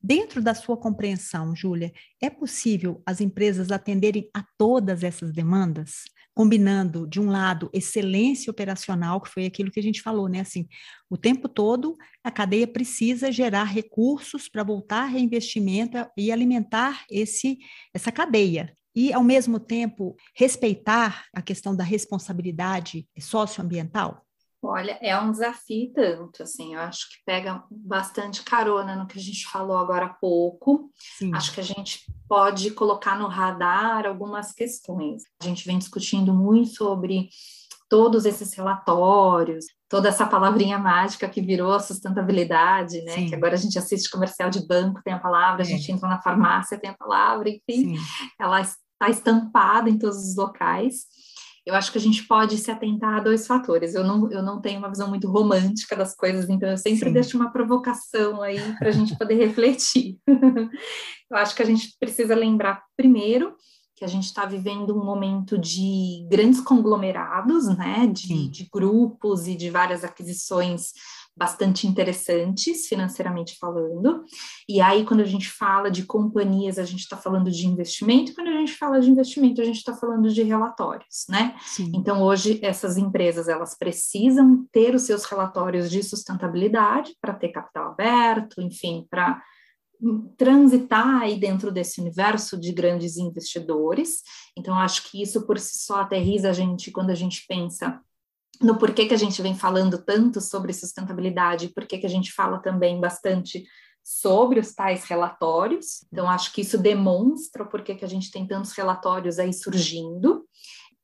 Dentro 0.03 0.43
da 0.43 0.53
sua 0.53 0.77
compreensão, 0.77 1.55
Júlia, 1.55 1.93
é 2.21 2.29
possível 2.29 3.01
as 3.07 3.21
empresas 3.21 3.71
atenderem 3.71 4.29
a 4.35 4.45
todas 4.59 5.05
essas 5.05 5.33
demandas? 5.33 6.03
Combinando, 6.41 7.07
de 7.07 7.21
um 7.21 7.29
lado, 7.29 7.69
excelência 7.71 8.51
operacional, 8.51 9.21
que 9.21 9.29
foi 9.29 9.45
aquilo 9.45 9.71
que 9.71 9.79
a 9.79 9.83
gente 9.83 10.01
falou, 10.01 10.27
né? 10.27 10.41
Assim, 10.41 10.67
o 11.11 11.15
tempo 11.15 11.47
todo 11.51 11.99
a 12.25 12.31
cadeia 12.31 12.67
precisa 12.67 13.31
gerar 13.31 13.65
recursos 13.65 14.49
para 14.49 14.65
voltar 14.65 15.05
reinvestimento 15.05 15.99
e 16.17 16.33
alimentar 16.33 17.05
esse, 17.11 17.59
essa 17.93 18.11
cadeia. 18.11 18.75
E, 18.97 19.13
ao 19.13 19.23
mesmo 19.23 19.61
tempo, 19.61 20.17
respeitar 20.35 21.27
a 21.35 21.43
questão 21.43 21.77
da 21.77 21.85
responsabilidade 21.85 23.07
socioambiental? 23.19 24.25
Olha, 24.63 24.99
é 25.01 25.19
um 25.19 25.31
desafio 25.31 25.91
tanto, 25.95 26.43
assim, 26.43 26.75
eu 26.75 26.81
acho 26.81 27.09
que 27.09 27.17
pega 27.25 27.65
bastante 27.71 28.43
carona 28.43 28.95
no 28.95 29.07
que 29.07 29.19
a 29.19 29.23
gente 29.23 29.47
falou 29.47 29.79
agora 29.79 30.05
há 30.05 30.15
pouco. 30.15 30.91
Sim. 31.19 31.35
Acho 31.35 31.55
que 31.55 31.61
a 31.61 31.65
gente 31.65 32.01
pode 32.29 32.71
colocar 32.73 33.19
no 33.19 33.27
radar 33.27 34.05
algumas 34.05 34.53
questões. 34.53 35.23
A 35.41 35.45
gente 35.45 35.65
vem 35.67 35.79
discutindo 35.79 36.35
muito 36.35 36.75
sobre 36.75 37.31
todos 37.89 38.27
esses 38.27 38.55
relatórios, 38.55 39.65
toda 39.89 40.11
essa 40.11 40.27
palavrinha 40.27 40.79
mágica 40.79 41.29
que 41.29 41.41
virou 41.41 41.73
a 41.73 41.81
sustentabilidade, 41.81 43.03
né? 43.03 43.13
Sim. 43.13 43.29
Que 43.29 43.35
agora 43.35 43.55
a 43.55 43.59
gente 43.59 43.79
assiste 43.79 44.11
comercial 44.11 44.51
de 44.51 44.65
banco, 44.67 45.03
tem 45.03 45.15
a 45.15 45.19
palavra, 45.19 45.63
é. 45.63 45.65
a 45.65 45.69
gente 45.69 45.91
entra 45.91 46.07
na 46.07 46.21
farmácia, 46.21 46.79
tem 46.79 46.91
a 46.91 46.97
palavra, 46.97 47.49
enfim, 47.49 47.97
Sim. 47.97 47.99
ela 48.39 48.61
está 48.61 49.09
estampada 49.09 49.89
em 49.89 49.99
todos 49.99 50.19
os 50.19 50.37
locais 50.37 51.07
eu 51.67 51.75
acho 51.75 51.93
que 51.93 51.99
a 51.99 52.01
gente 52.01 52.27
pode 52.27 52.57
se 52.57 52.71
atentar 52.71 53.19
a 53.19 53.21
dois 53.21 53.47
fatores. 53.47 53.95
Eu 53.95 54.03
não, 54.03 54.31
eu 54.31 54.43
não 54.43 54.61
tenho 54.61 54.79
uma 54.79 54.89
visão 54.89 55.09
muito 55.09 55.31
romântica 55.31 55.95
das 55.95 56.15
coisas, 56.15 56.49
então 56.49 56.69
eu 56.69 56.79
sempre 56.79 57.09
Sim. 57.09 57.13
deixo 57.13 57.37
uma 57.37 57.53
provocação 57.53 58.43
aí 58.43 58.61
para 58.79 58.89
a 58.89 58.93
gente 58.93 59.17
poder 59.17 59.35
refletir. 59.47 60.19
eu 60.29 61.37
acho 61.37 61.55
que 61.55 61.63
a 61.63 61.67
gente 61.67 61.95
precisa 61.99 62.35
lembrar, 62.35 62.83
primeiro, 62.97 63.55
que 63.95 64.05
a 64.05 64.09
gente 64.09 64.25
está 64.25 64.47
vivendo 64.47 64.99
um 64.99 65.05
momento 65.05 65.59
de 65.59 66.27
grandes 66.31 66.61
conglomerados, 66.61 67.69
né, 67.77 68.07
de, 68.07 68.49
de 68.49 68.69
grupos 68.73 69.47
e 69.47 69.55
de 69.55 69.69
várias 69.69 70.03
aquisições 70.03 70.93
bastante 71.41 71.87
interessantes, 71.87 72.87
financeiramente 72.87 73.57
falando. 73.59 74.23
E 74.69 74.79
aí, 74.79 75.07
quando 75.07 75.21
a 75.21 75.25
gente 75.25 75.49
fala 75.49 75.91
de 75.91 76.05
companhias, 76.05 76.79
a 76.79 76.85
gente 76.85 77.01
está 77.01 77.17
falando 77.17 77.51
de 77.51 77.67
investimento, 77.67 78.35
quando 78.35 78.49
a 78.49 78.59
gente 78.59 78.75
fala 78.75 79.01
de 79.01 79.11
investimento, 79.11 79.63
a 79.63 79.65
gente 79.65 79.79
está 79.79 79.97
falando 79.97 80.29
de 80.29 80.43
relatórios, 80.43 81.25
né? 81.31 81.57
Sim. 81.63 81.93
Então, 81.95 82.23
hoje, 82.23 82.61
essas 82.63 82.99
empresas, 82.99 83.49
elas 83.49 83.75
precisam 83.75 84.67
ter 84.71 84.95
os 84.95 85.05
seus 85.05 85.25
relatórios 85.25 85.91
de 85.91 86.03
sustentabilidade 86.03 87.17
para 87.23 87.33
ter 87.33 87.49
capital 87.49 87.93
aberto, 87.93 88.61
enfim, 88.61 89.07
para 89.09 89.43
transitar 90.37 91.23
aí 91.23 91.41
dentro 91.41 91.73
desse 91.73 92.03
universo 92.03 92.61
de 92.61 92.71
grandes 92.71 93.17
investidores. 93.17 94.23
Então, 94.55 94.79
acho 94.79 95.11
que 95.11 95.23
isso 95.23 95.47
por 95.47 95.59
si 95.59 95.79
só 95.79 96.03
aterriza 96.03 96.51
a 96.51 96.53
gente 96.53 96.91
quando 96.91 97.09
a 97.09 97.15
gente 97.15 97.47
pensa 97.49 97.99
no 98.61 98.79
porquê 98.79 99.07
que 99.07 99.15
a 99.15 99.19
gente 99.19 99.41
vem 99.41 99.55
falando 99.55 99.99
tanto 99.99 100.41
sobre 100.41 100.73
sustentabilidade, 100.73 101.73
porquê 101.75 101.99
que 101.99 102.07
a 102.07 102.11
gente 102.11 102.33
fala 102.33 102.59
também 102.59 103.01
bastante 103.01 103.65
sobre 104.03 104.61
os 104.61 104.75
tais 104.75 105.05
relatórios. 105.05 106.05
Então, 106.13 106.29
acho 106.29 106.53
que 106.53 106.61
isso 106.61 106.77
demonstra 106.77 107.65
porquê 107.65 107.95
que 107.95 108.05
a 108.05 108.09
gente 108.09 108.31
tem 108.31 108.47
tantos 108.47 108.73
relatórios 108.73 109.39
aí 109.39 109.53
surgindo. 109.53 110.45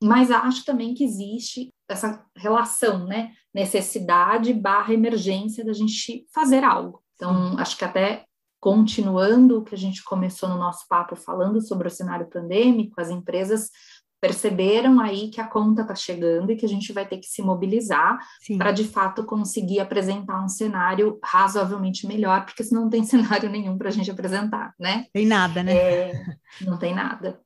Mas 0.01 0.29
acho 0.29 0.63
também 0.63 0.93
que 0.93 1.03
existe 1.03 1.73
essa 1.89 2.23
relação, 2.35 3.05
né? 3.05 3.31
Necessidade 3.53 4.53
barra 4.53 4.93
emergência 4.93 5.65
da 5.65 5.73
gente 5.73 6.25
fazer 6.31 6.63
algo. 6.63 7.01
Então, 7.15 7.57
acho 7.57 7.75
que 7.77 7.85
até 7.85 8.25
continuando 8.59 9.59
o 9.59 9.63
que 9.63 9.73
a 9.73 9.77
gente 9.77 10.03
começou 10.03 10.49
no 10.49 10.57
nosso 10.57 10.87
papo 10.87 11.15
falando 11.15 11.61
sobre 11.61 11.87
o 11.87 11.91
cenário 11.91 12.27
pandêmico, 12.27 12.99
as 12.99 13.09
empresas 13.09 13.69
perceberam 14.19 14.99
aí 14.99 15.29
que 15.29 15.39
a 15.39 15.47
conta 15.47 15.81
está 15.81 15.93
chegando 15.93 16.51
e 16.51 16.55
que 16.55 16.65
a 16.65 16.69
gente 16.69 16.91
vai 16.91 17.07
ter 17.07 17.17
que 17.17 17.27
se 17.27 17.41
mobilizar 17.41 18.17
para 18.57 18.71
de 18.71 18.83
fato 18.83 19.23
conseguir 19.23 19.79
apresentar 19.79 20.43
um 20.43 20.49
cenário 20.49 21.19
razoavelmente 21.23 22.07
melhor, 22.07 22.45
porque 22.45 22.63
senão 22.63 22.83
não 22.83 22.89
tem 22.89 23.03
cenário 23.05 23.49
nenhum 23.49 23.77
para 23.77 23.89
a 23.89 23.91
gente 23.91 24.09
apresentar, 24.09 24.73
né? 24.79 25.05
Tem 25.13 25.25
nada, 25.25 25.61
né? 25.61 25.75
É, 25.75 26.25
não 26.61 26.77
tem 26.77 26.93
nada. 26.93 27.39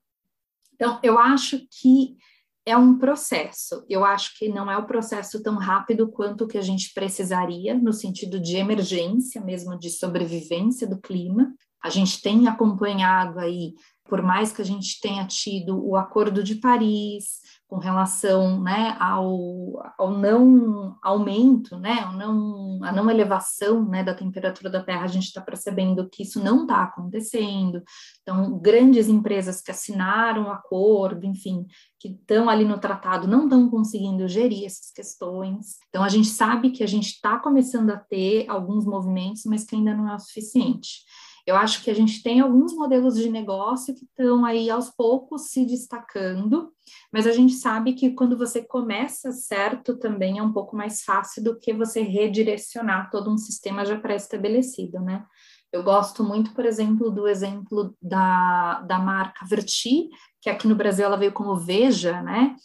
Então, 0.73 0.99
eu 1.03 1.19
acho 1.19 1.59
que 1.79 2.17
é 2.65 2.77
um 2.77 2.97
processo. 2.97 3.83
Eu 3.89 4.05
acho 4.05 4.37
que 4.37 4.47
não 4.47 4.71
é 4.71 4.77
o 4.77 4.81
um 4.81 4.85
processo 4.85 5.41
tão 5.41 5.57
rápido 5.57 6.09
quanto 6.09 6.43
o 6.43 6.47
que 6.47 6.57
a 6.57 6.61
gente 6.61 6.93
precisaria, 6.93 7.73
no 7.73 7.91
sentido 7.91 8.39
de 8.39 8.55
emergência, 8.55 9.41
mesmo 9.41 9.77
de 9.77 9.89
sobrevivência 9.89 10.87
do 10.87 10.99
clima. 10.99 11.53
A 11.83 11.89
gente 11.89 12.21
tem 12.21 12.47
acompanhado 12.47 13.39
aí 13.39 13.73
por 14.11 14.21
mais 14.21 14.51
que 14.51 14.61
a 14.61 14.65
gente 14.65 14.99
tenha 14.99 15.25
tido 15.25 15.87
o 15.87 15.95
Acordo 15.95 16.43
de 16.43 16.55
Paris 16.55 17.39
com 17.65 17.77
relação 17.77 18.61
né, 18.61 18.97
ao, 18.99 19.81
ao 19.97 20.11
não 20.11 20.97
aumento, 21.01 21.79
né, 21.79 22.01
ao 22.01 22.11
não, 22.11 22.83
a 22.83 22.91
não 22.91 23.09
elevação 23.09 23.85
né, 23.85 24.03
da 24.03 24.13
temperatura 24.13 24.69
da 24.69 24.83
Terra, 24.83 25.05
a 25.05 25.07
gente 25.07 25.27
está 25.27 25.39
percebendo 25.39 26.09
que 26.09 26.23
isso 26.23 26.43
não 26.43 26.63
está 26.63 26.83
acontecendo. 26.83 27.81
Então, 28.21 28.59
grandes 28.59 29.07
empresas 29.07 29.61
que 29.61 29.71
assinaram 29.71 30.47
o 30.47 30.51
acordo, 30.51 31.25
enfim, 31.25 31.65
que 31.97 32.09
estão 32.09 32.49
ali 32.49 32.65
no 32.65 32.79
tratado, 32.79 33.29
não 33.29 33.45
estão 33.45 33.69
conseguindo 33.69 34.27
gerir 34.27 34.65
essas 34.65 34.91
questões. 34.91 35.77
Então, 35.87 36.03
a 36.03 36.09
gente 36.09 36.27
sabe 36.27 36.71
que 36.71 36.83
a 36.83 36.87
gente 36.87 37.11
está 37.11 37.39
começando 37.39 37.91
a 37.91 37.97
ter 37.97 38.49
alguns 38.49 38.85
movimentos, 38.85 39.43
mas 39.45 39.63
que 39.63 39.77
ainda 39.77 39.95
não 39.95 40.09
é 40.11 40.15
o 40.15 40.19
suficiente. 40.19 41.05
Eu 41.45 41.55
acho 41.55 41.83
que 41.83 41.89
a 41.89 41.93
gente 41.93 42.21
tem 42.21 42.39
alguns 42.39 42.73
modelos 42.73 43.15
de 43.15 43.29
negócio 43.29 43.95
que 43.95 44.05
estão 44.05 44.45
aí 44.45 44.69
aos 44.69 44.89
poucos 44.89 45.49
se 45.49 45.65
destacando, 45.65 46.71
mas 47.11 47.25
a 47.25 47.31
gente 47.31 47.53
sabe 47.53 47.93
que 47.93 48.11
quando 48.11 48.37
você 48.37 48.61
começa 48.61 49.31
certo 49.31 49.97
também 49.97 50.39
é 50.39 50.43
um 50.43 50.53
pouco 50.53 50.75
mais 50.75 51.03
fácil 51.03 51.43
do 51.43 51.59
que 51.59 51.73
você 51.73 52.01
redirecionar 52.01 53.09
todo 53.09 53.31
um 53.31 53.37
sistema 53.37 53.85
já 53.85 53.99
pré-estabelecido, 53.99 54.99
né? 54.99 55.25
Eu 55.71 55.83
gosto 55.83 56.21
muito, 56.23 56.53
por 56.53 56.65
exemplo, 56.65 57.09
do 57.09 57.27
exemplo 57.27 57.95
da, 58.01 58.81
da 58.81 58.99
marca 58.99 59.45
Verti, 59.45 60.09
que 60.41 60.49
aqui 60.49 60.67
no 60.67 60.75
Brasil 60.75 61.05
ela 61.05 61.15
veio 61.15 61.31
como 61.31 61.55
Veja, 61.55 62.21
né? 62.21 62.55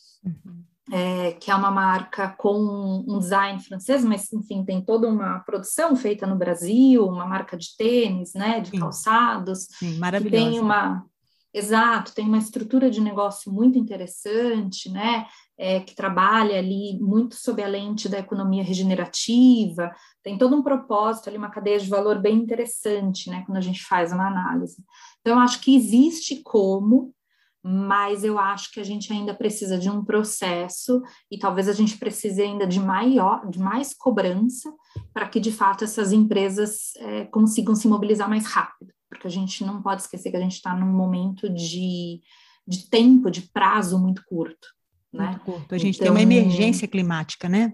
É, 0.92 1.32
que 1.32 1.50
é 1.50 1.54
uma 1.54 1.70
marca 1.70 2.28
com 2.38 3.04
um 3.08 3.18
design 3.18 3.60
francês, 3.60 4.04
mas 4.04 4.32
enfim, 4.32 4.64
tem 4.64 4.80
toda 4.80 5.08
uma 5.08 5.40
produção 5.40 5.96
feita 5.96 6.28
no 6.28 6.36
Brasil, 6.36 7.04
uma 7.04 7.26
marca 7.26 7.56
de 7.56 7.76
tênis, 7.76 8.34
né, 8.34 8.60
de 8.60 8.70
Sim. 8.70 8.78
calçados, 8.78 9.66
Sim, 9.80 9.98
maravilhosa. 9.98 10.50
tem 10.50 10.60
uma 10.60 11.04
exato, 11.56 12.14
tem 12.14 12.26
uma 12.26 12.36
estrutura 12.36 12.90
de 12.90 13.00
negócio 13.00 13.50
muito 13.50 13.78
interessante, 13.78 14.90
né, 14.90 15.26
é, 15.58 15.80
que 15.80 15.94
trabalha 15.94 16.58
ali 16.58 16.98
muito 17.00 17.34
sob 17.34 17.62
a 17.62 17.66
lente 17.66 18.10
da 18.10 18.18
economia 18.18 18.62
regenerativa, 18.62 19.90
tem 20.22 20.36
todo 20.36 20.54
um 20.54 20.62
propósito 20.62 21.28
ali, 21.28 21.38
uma 21.38 21.50
cadeia 21.50 21.78
de 21.78 21.88
valor 21.88 22.20
bem 22.20 22.36
interessante, 22.36 23.30
né, 23.30 23.42
quando 23.46 23.56
a 23.56 23.62
gente 23.62 23.82
faz 23.82 24.12
uma 24.12 24.26
análise. 24.26 24.84
Então, 25.20 25.34
eu 25.34 25.40
acho 25.40 25.60
que 25.60 25.74
existe 25.74 26.42
como 26.44 27.14
mas 27.68 28.22
eu 28.22 28.38
acho 28.38 28.70
que 28.70 28.78
a 28.78 28.84
gente 28.84 29.12
ainda 29.12 29.34
precisa 29.34 29.76
de 29.76 29.90
um 29.90 30.04
processo 30.04 31.02
e 31.28 31.36
talvez 31.36 31.68
a 31.68 31.72
gente 31.72 31.98
precise 31.98 32.40
ainda 32.40 32.64
de 32.64 32.78
maior, 32.78 33.50
de 33.50 33.58
mais 33.58 33.92
cobrança 33.92 34.72
para 35.12 35.28
que 35.28 35.40
de 35.40 35.50
fato 35.50 35.82
essas 35.82 36.12
empresas 36.12 36.92
é, 36.98 37.24
consigam 37.24 37.74
se 37.74 37.88
mobilizar 37.88 38.28
mais 38.28 38.46
rápido, 38.46 38.92
porque 39.10 39.26
a 39.26 39.30
gente 39.30 39.64
não 39.64 39.82
pode 39.82 40.02
esquecer 40.02 40.30
que 40.30 40.36
a 40.36 40.40
gente 40.40 40.52
está 40.52 40.76
num 40.76 40.92
momento 40.92 41.52
de, 41.52 42.20
de 42.64 42.88
tempo, 42.88 43.32
de 43.32 43.42
prazo 43.42 43.98
muito 43.98 44.22
curto. 44.28 44.68
Né? 45.12 45.30
Muito 45.30 45.40
curto. 45.40 45.74
A 45.74 45.78
gente 45.78 45.96
então... 45.96 46.14
tem 46.14 46.24
uma 46.24 46.32
então 46.32 46.44
emergência 46.44 46.86
climática, 46.86 47.48
né? 47.48 47.72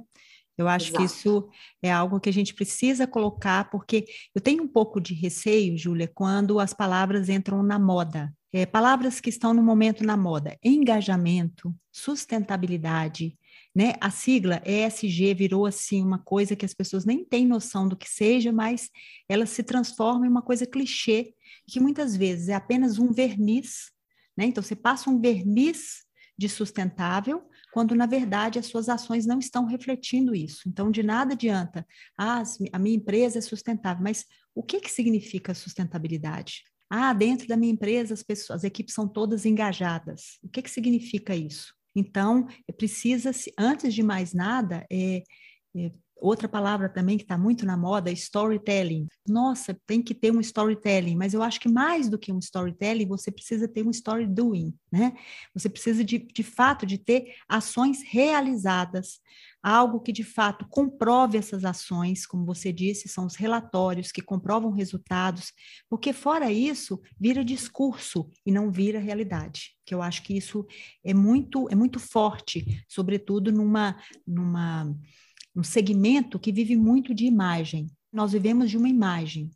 Eu 0.57 0.69
acho 0.69 0.87
Exato. 0.87 0.99
que 0.99 1.05
isso 1.05 1.49
é 1.83 1.93
algo 1.93 2.19
que 2.19 2.31
a 2.31 2.33
gente 2.33 2.55
precisa 2.55 3.07
colocar, 3.07 3.69
porque 3.69 4.07
eu 4.35 4.41
tenho 4.41 4.63
um 4.63 4.69
pouco 4.69 5.03
de 5.03 5.13
receio, 5.13 5.77
Júlia, 5.77 6.11
quando 6.15 6.59
as 6.59 6.73
palavras 6.73 7.29
entram 7.29 7.63
na 7.63 7.79
moda. 7.79 8.33
É, 8.53 8.67
palavras 8.67 9.19
que 9.19 9.31
estão 9.31 9.55
no 9.55 9.63
momento 9.63 10.05
na 10.05 10.17
moda: 10.17 10.59
engajamento, 10.63 11.75
sustentabilidade, 11.91 13.39
né? 13.75 13.95
A 14.01 14.11
sigla 14.11 14.61
ESG 14.65 15.33
virou 15.35 15.65
assim 15.65 16.03
uma 16.03 16.19
coisa 16.19 16.55
que 16.55 16.65
as 16.65 16.75
pessoas 16.75 17.05
nem 17.07 17.25
têm 17.25 17.47
noção 17.47 17.89
do 17.89 17.97
que 17.97 18.09
seja, 18.09 18.53
mas 18.53 18.91
ela 19.29 19.47
se 19.47 19.63
transforma 19.63 20.27
em 20.27 20.29
uma 20.29 20.43
coisa 20.43 20.67
clichê, 20.67 21.35
que 21.67 21.81
muitas 21.81 22.15
vezes 22.15 22.49
é 22.49 22.55
apenas 22.55 22.99
um 22.99 23.11
verniz, 23.11 23.91
né? 24.37 24.45
Então 24.45 24.63
você 24.63 24.77
passa 24.77 25.09
um 25.09 25.19
verniz 25.19 26.05
de 26.37 26.49
sustentável, 26.49 27.43
quando 27.73 27.95
na 27.95 28.05
verdade 28.05 28.59
as 28.59 28.67
suas 28.67 28.89
ações 28.89 29.25
não 29.25 29.39
estão 29.39 29.65
refletindo 29.65 30.35
isso. 30.35 30.69
Então, 30.69 30.91
de 30.91 31.03
nada 31.03 31.33
adianta, 31.33 31.87
ah, 32.19 32.43
a 32.73 32.79
minha 32.79 32.97
empresa 32.97 33.39
é 33.39 33.41
sustentável, 33.41 34.03
mas 34.03 34.27
o 34.55 34.63
que, 34.63 34.81
que 34.81 34.91
significa 34.91 35.55
sustentabilidade? 35.55 36.65
Ah, 36.95 37.15
dentro 37.15 37.49
da 37.49 37.57
minha 37.57 37.73
empresa 37.73 38.13
as 38.13 38.23
pessoas, 38.23 38.59
as 38.59 38.65
equipes 38.65 38.93
são 38.93 39.09
todas 39.09 39.47
engajadas. 39.47 40.39
O 40.43 40.49
que, 40.51 40.61
que 40.61 40.71
significa 40.71 41.35
isso? 41.35 41.73
Então, 41.97 42.47
precisa-se, 42.77 43.51
antes 43.59 43.95
de 43.95 44.03
mais 44.03 44.35
nada, 44.35 44.85
é, 44.93 45.23
é, 45.75 45.91
outra 46.21 46.47
palavra 46.47 46.91
também 46.91 47.17
que 47.17 47.25
está 47.25 47.39
muito 47.39 47.65
na 47.65 47.79
moda 47.79 48.11
é 48.11 48.13
storytelling. 48.13 49.07
Nossa, 49.27 49.75
tem 49.87 50.03
que 50.03 50.15
ter 50.15 50.31
um 50.31 50.41
storytelling, 50.41 51.17
mas 51.17 51.33
eu 51.33 51.43
acho 51.43 51.59
que 51.59 51.69
mais 51.69 52.11
do 52.11 52.19
que 52.19 52.31
um 52.31 52.39
storytelling, 52.39 53.07
você 53.07 53.33
precisa 53.33 53.67
ter 53.67 53.87
um 53.87 53.91
story 53.91 54.27
doing, 54.27 54.75
né? 54.93 55.15
Você 55.55 55.71
precisa 55.71 56.05
de, 56.05 56.19
de 56.19 56.43
fato 56.43 56.85
de 56.85 56.99
ter 56.99 57.35
ações 57.49 58.03
realizadas, 58.07 59.19
algo 59.63 60.01
que 60.01 60.11
de 60.11 60.25
fato 60.25 60.67
comprove 60.69 61.39
essas 61.39 61.65
ações, 61.65 62.27
como 62.27 62.45
você 62.45 62.73
disse, 62.73 63.09
são 63.09 63.25
os 63.25 63.37
relatórios 63.37 64.11
que 64.11 64.21
comprovam 64.21 64.73
resultados, 64.73 65.53
porque 65.89 66.13
fora 66.13 66.51
isso, 66.51 67.01
vira 67.19 67.45
discurso 67.45 68.29
e 68.45 68.51
não 68.51 68.71
vira 68.71 68.99
realidade. 68.99 69.77
Que 69.87 69.95
eu 69.95 70.03
acho 70.03 70.23
que 70.25 70.37
isso 70.37 70.67
é 71.05 71.15
muito 71.15 71.69
é 71.71 71.75
muito 71.75 72.01
forte, 72.01 72.85
sobretudo 72.89 73.53
numa 73.53 73.97
numa 74.27 74.93
um 75.55 75.63
segmento 75.63 76.39
que 76.39 76.51
vive 76.51 76.75
muito 76.75 77.15
de 77.15 77.27
imagem. 77.27 77.87
Nós 78.13 78.33
vivemos 78.33 78.71
de 78.71 78.79
uma 78.79 78.89
imagem. 78.89 79.51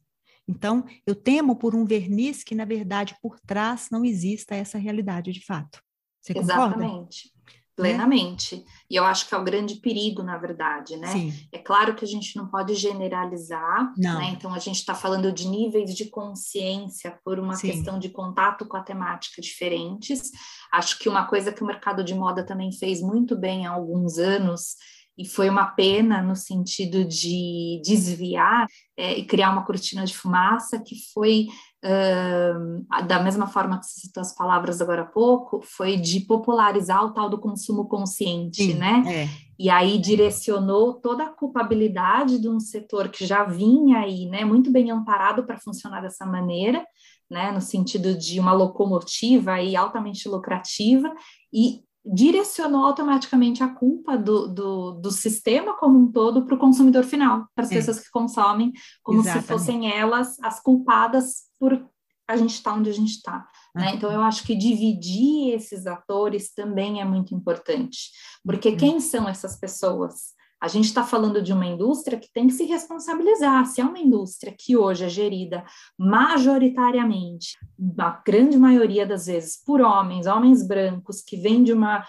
Então, 0.47 0.85
eu 1.07 1.15
temo 1.15 1.57
por 1.57 1.75
um 1.75 1.85
verniz 1.85 2.45
que, 2.45 2.55
na 2.55 2.65
verdade, 2.65 3.17
por 3.21 3.41
trás 3.41 3.89
não 3.91 4.05
exista 4.05 4.55
essa 4.55 4.79
realidade 4.79 5.33
de 5.33 5.45
fato. 5.45 5.83
Você 6.21 6.35
concorda? 6.35 6.77
Exatamente 6.77 7.37
plenamente. 7.77 8.65
E 8.91 8.97
eu 8.97 9.05
acho 9.05 9.29
que 9.29 9.35
é 9.35 9.39
o 9.39 9.45
grande 9.45 9.77
perigo, 9.77 10.23
na 10.23 10.39
verdade, 10.39 10.97
né? 10.97 11.09
Sim. 11.09 11.35
É 11.53 11.59
claro 11.59 11.95
que 11.95 12.05
a 12.05 12.09
gente 12.09 12.35
não 12.35 12.49
pode 12.49 12.75
generalizar, 12.75 13.93
não. 13.99 14.19
né? 14.19 14.31
Então 14.31 14.55
a 14.55 14.59
gente 14.59 14.77
está 14.77 14.95
falando 14.95 15.31
de 15.31 15.47
níveis 15.47 15.95
de 15.95 16.07
consciência 16.07 17.19
por 17.23 17.39
uma 17.39 17.55
Sim. 17.55 17.71
questão 17.71 17.99
de 17.99 18.09
contato 18.09 18.65
com 18.67 18.79
a 18.79 18.83
temática 18.83 19.43
diferentes. 19.43 20.31
Acho 20.73 20.99
que 20.99 21.09
uma 21.09 21.27
coisa 21.27 21.53
que 21.53 21.63
o 21.63 21.67
mercado 21.67 22.03
de 22.03 22.15
moda 22.15 22.43
também 22.43 22.73
fez 22.73 23.03
muito 23.03 23.37
bem 23.37 23.67
há 23.67 23.71
alguns 23.71 24.19
anos 24.19 24.77
e 25.19 25.25
foi 25.25 25.49
uma 25.49 25.67
pena 25.67 26.23
no 26.23 26.37
sentido 26.37 27.05
de 27.05 27.81
desviar 27.85 28.67
é, 28.97 29.19
e 29.19 29.25
criar 29.25 29.51
uma 29.51 29.65
cortina 29.65 30.05
de 30.05 30.17
fumaça 30.17 30.79
que 30.79 30.97
foi 31.15 31.47
uh, 31.85 33.05
da 33.07 33.23
mesma 33.23 33.47
forma 33.47 33.79
que 33.79 33.87
você 33.87 34.01
citou 34.01 34.21
as 34.21 34.35
palavras 34.35 34.81
agora 34.81 35.03
há 35.03 35.07
pouco, 35.07 35.61
foi 35.63 35.97
de 35.97 36.21
popularizar 36.21 37.05
o 37.05 37.13
tal 37.13 37.31
do 37.31 37.39
consumo 37.39 37.89
consciente, 37.89 38.63
Sim, 38.63 38.75
né? 38.75 39.03
É. 39.07 39.47
E 39.59 39.71
aí 39.71 39.97
direcionou 39.97 40.95
toda 40.95 41.25
a 41.25 41.33
culpabilidade 41.33 42.39
de 42.39 42.49
um 42.49 42.61
setor 42.61 43.09
que 43.09 43.25
já 43.25 43.43
vinha 43.45 44.01
aí, 44.01 44.27
né, 44.27 44.45
muito 44.45 44.71
bem 44.71 44.91
amparado 44.91 45.47
para 45.47 45.59
funcionar 45.59 46.03
dessa 46.03 46.27
maneira, 46.27 46.85
né, 47.31 47.51
no 47.51 47.61
sentido 47.63 48.15
de 48.15 48.39
uma 48.39 48.53
locomotiva 48.53 49.53
aí 49.53 49.75
altamente 49.75 50.29
lucrativa, 50.29 51.11
e 51.51 51.86
direcionou 52.13 52.85
automaticamente 52.85 53.63
a 53.63 53.69
culpa 53.69 54.17
do, 54.17 54.47
do, 54.49 54.93
do 54.93 55.11
sistema 55.11 55.77
como 55.77 55.99
um 55.99 56.11
todo 56.11 56.45
para 56.45 56.55
o 56.55 56.59
consumidor 56.59 57.05
final, 57.05 57.49
para 57.55 57.65
as 57.65 57.73
é. 57.73 57.75
pessoas 57.75 58.01
que 58.01 58.11
consomem, 58.11 58.73
como 59.03 59.21
Exatamente. 59.21 59.47
se 59.47 59.53
fossem 59.53 59.93
elas 59.93 60.39
as 60.43 60.61
culpadas 60.61 61.47
por 61.59 61.85
a 62.29 62.37
gente 62.37 62.55
estar 62.55 62.73
tá 62.73 62.77
onde 62.77 62.91
a 62.91 62.93
gente 62.93 63.11
está. 63.11 63.49
Né? 63.75 63.95
Então, 63.95 64.11
eu 64.11 64.21
acho 64.21 64.45
que 64.45 64.55
dividir 64.55 65.55
esses 65.55 65.87
atores 65.87 66.53
também 66.53 67.01
é 67.01 67.05
muito 67.05 67.35
importante, 67.35 68.11
porque 68.45 68.71
uhum. 68.71 68.77
quem 68.77 69.01
são 69.01 69.29
essas 69.29 69.57
pessoas? 69.59 70.36
A 70.61 70.69
gente 70.69 70.87
está 70.87 71.05
falando 71.05 71.43
de 71.43 71.53
uma 71.53 71.67
indústria 71.67 72.19
que 72.19 72.33
tem 72.33 72.47
que 72.47 72.55
se 72.55 72.65
responsabilizar. 72.65 73.67
Se 73.67 73.81
é 73.81 73.85
uma 73.85 73.99
indústria 73.99 74.55
que 74.57 74.77
hoje 74.77 75.05
é 75.05 75.09
gerida 75.09 75.65
majoritariamente, 75.99 77.59
a 77.99 78.23
grande 78.27 78.57
maioria 78.57 79.07
das 79.07 79.27
vezes, 79.27 79.63
por 79.65 79.81
homens, 79.81 80.27
homens 80.27 80.67
brancos, 80.67 81.21
que 81.21 81.37
vêm 81.37 81.63
de 81.63 81.73
uma 81.73 82.05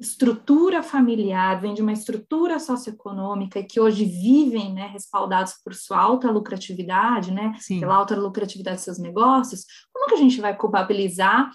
estrutura 0.00 0.82
familiar, 0.82 1.60
vêm 1.60 1.74
de 1.74 1.82
uma 1.82 1.92
estrutura 1.92 2.58
socioeconômica 2.58 3.58
e 3.58 3.64
que 3.64 3.78
hoje 3.78 4.06
vivem, 4.06 4.72
né, 4.72 4.86
respaldados 4.86 5.54
por 5.62 5.74
sua 5.74 5.98
alta 5.98 6.30
lucratividade, 6.30 7.30
né, 7.30 7.54
Sim. 7.58 7.80
pela 7.80 7.96
alta 7.96 8.16
lucratividade 8.16 8.78
de 8.78 8.84
seus 8.84 8.98
negócios, 8.98 9.66
como 9.92 10.08
que 10.08 10.14
a 10.14 10.18
gente 10.18 10.40
vai 10.40 10.56
culpabilizar 10.56 11.50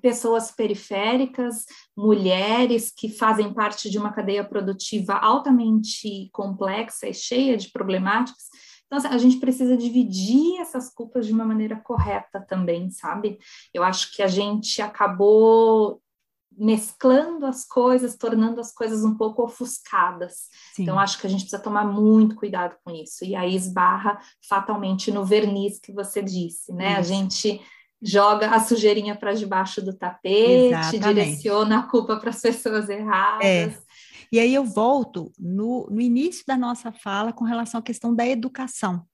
pessoas 0.00 0.50
periféricas, 0.50 1.64
mulheres 1.96 2.90
que 2.90 3.08
fazem 3.08 3.52
parte 3.52 3.90
de 3.90 3.98
uma 3.98 4.12
cadeia 4.12 4.44
produtiva 4.44 5.14
altamente 5.14 6.28
complexa 6.32 7.08
e 7.08 7.14
cheia 7.14 7.56
de 7.56 7.70
problemáticas. 7.70 8.44
Então, 8.86 8.98
assim, 8.98 9.08
a 9.08 9.18
gente 9.18 9.36
precisa 9.36 9.76
dividir 9.76 10.60
essas 10.60 10.92
culpas 10.92 11.24
de 11.24 11.32
uma 11.32 11.44
maneira 11.44 11.76
correta 11.76 12.40
também, 12.40 12.90
sabe? 12.90 13.38
Eu 13.72 13.84
acho 13.84 14.12
que 14.14 14.20
a 14.20 14.26
gente 14.26 14.82
acabou 14.82 16.02
mesclando 16.50 17.46
as 17.46 17.64
coisas, 17.64 18.16
tornando 18.16 18.60
as 18.60 18.72
coisas 18.72 19.04
um 19.04 19.16
pouco 19.16 19.44
ofuscadas. 19.44 20.48
Sim. 20.74 20.82
Então, 20.82 20.98
acho 20.98 21.20
que 21.20 21.26
a 21.26 21.30
gente 21.30 21.42
precisa 21.42 21.62
tomar 21.62 21.84
muito 21.84 22.34
cuidado 22.34 22.76
com 22.84 22.90
isso. 22.90 23.24
E 23.24 23.36
aí 23.36 23.54
esbarra 23.54 24.18
fatalmente 24.48 25.12
no 25.12 25.24
verniz 25.24 25.78
que 25.78 25.92
você 25.92 26.20
disse, 26.20 26.72
né? 26.72 26.90
Isso. 26.90 26.98
A 26.98 27.02
gente 27.02 27.60
joga 28.02 28.50
a 28.50 28.60
sujeirinha 28.60 29.14
para 29.14 29.34
debaixo 29.34 29.82
do 29.82 29.92
tapete, 29.92 30.74
Exatamente. 30.74 31.08
direciona 31.08 31.78
a 31.80 31.82
culpa 31.82 32.16
para 32.16 32.30
as 32.30 32.40
pessoas 32.40 32.88
erradas. 32.88 33.44
É. 33.44 33.74
E 34.32 34.38
aí 34.38 34.54
eu 34.54 34.64
volto 34.64 35.32
no, 35.38 35.88
no 35.90 36.00
início 36.00 36.44
da 36.46 36.56
nossa 36.56 36.92
fala 36.92 37.32
com 37.32 37.44
relação 37.44 37.80
à 37.80 37.82
questão 37.82 38.14
da 38.14 38.26
educação. 38.26 39.04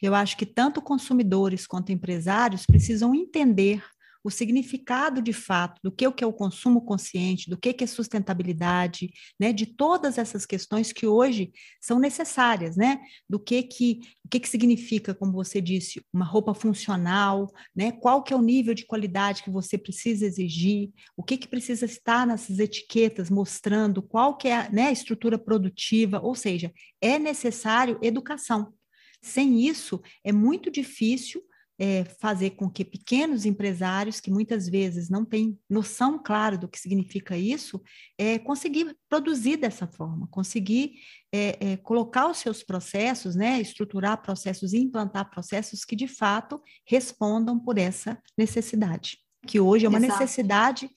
Eu 0.00 0.14
acho 0.14 0.36
que 0.36 0.46
tanto 0.46 0.82
consumidores 0.82 1.66
quanto 1.66 1.92
empresários 1.92 2.66
precisam 2.66 3.14
entender 3.14 3.82
o 4.24 4.30
significado 4.30 5.20
de 5.20 5.34
fato 5.34 5.78
do 5.84 5.92
que, 5.92 6.06
o 6.06 6.12
que 6.12 6.24
é 6.24 6.26
o 6.26 6.32
consumo 6.32 6.80
consciente, 6.80 7.50
do 7.50 7.58
que, 7.58 7.74
que 7.74 7.84
é 7.84 7.86
sustentabilidade, 7.86 9.12
né, 9.38 9.52
de 9.52 9.66
todas 9.66 10.16
essas 10.16 10.46
questões 10.46 10.92
que 10.92 11.06
hoje 11.06 11.52
são 11.78 11.98
necessárias, 11.98 12.74
né, 12.74 13.00
do 13.28 13.38
que 13.38 13.62
que, 13.62 14.00
o 14.24 14.28
que, 14.30 14.40
que 14.40 14.48
significa, 14.48 15.14
como 15.14 15.32
você 15.32 15.60
disse, 15.60 16.02
uma 16.10 16.24
roupa 16.24 16.54
funcional, 16.54 17.52
né, 17.76 17.92
qual 17.92 18.22
que 18.22 18.32
é 18.32 18.36
o 18.36 18.40
nível 18.42 18.72
de 18.72 18.86
qualidade 18.86 19.42
que 19.42 19.50
você 19.50 19.76
precisa 19.76 20.24
exigir, 20.24 20.90
o 21.14 21.22
que 21.22 21.36
que 21.36 21.46
precisa 21.46 21.84
estar 21.84 22.26
nessas 22.26 22.58
etiquetas 22.58 23.28
mostrando 23.28 24.02
qual 24.02 24.38
que 24.38 24.48
é 24.48 24.70
né, 24.70 24.86
a 24.86 24.92
estrutura 24.92 25.38
produtiva, 25.38 26.18
ou 26.18 26.34
seja, 26.34 26.72
é 26.98 27.18
necessário 27.18 27.98
educação. 28.00 28.72
Sem 29.20 29.66
isso, 29.66 30.00
é 30.22 30.32
muito 30.32 30.70
difícil 30.70 31.42
é, 31.78 32.04
fazer 32.20 32.50
com 32.50 32.70
que 32.70 32.84
pequenos 32.84 33.44
empresários, 33.44 34.20
que 34.20 34.30
muitas 34.30 34.68
vezes 34.68 35.08
não 35.08 35.24
têm 35.24 35.58
noção 35.68 36.22
clara 36.22 36.56
do 36.56 36.68
que 36.68 36.78
significa 36.78 37.36
isso, 37.36 37.82
é, 38.18 38.38
conseguir 38.38 38.96
produzir 39.08 39.56
dessa 39.56 39.86
forma, 39.86 40.28
conseguir 40.28 40.94
é, 41.32 41.72
é, 41.72 41.76
colocar 41.78 42.28
os 42.28 42.38
seus 42.38 42.62
processos, 42.62 43.34
né, 43.34 43.60
estruturar 43.60 44.22
processos 44.22 44.72
e 44.72 44.78
implantar 44.78 45.30
processos 45.30 45.84
que 45.84 45.96
de 45.96 46.06
fato 46.06 46.60
respondam 46.86 47.58
por 47.58 47.76
essa 47.76 48.18
necessidade, 48.38 49.18
que 49.46 49.58
hoje 49.58 49.86
é 49.86 49.88
uma 49.88 49.98
Exato. 49.98 50.20
necessidade 50.20 50.90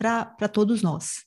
para 0.00 0.48
todos 0.48 0.80
nós. 0.80 1.26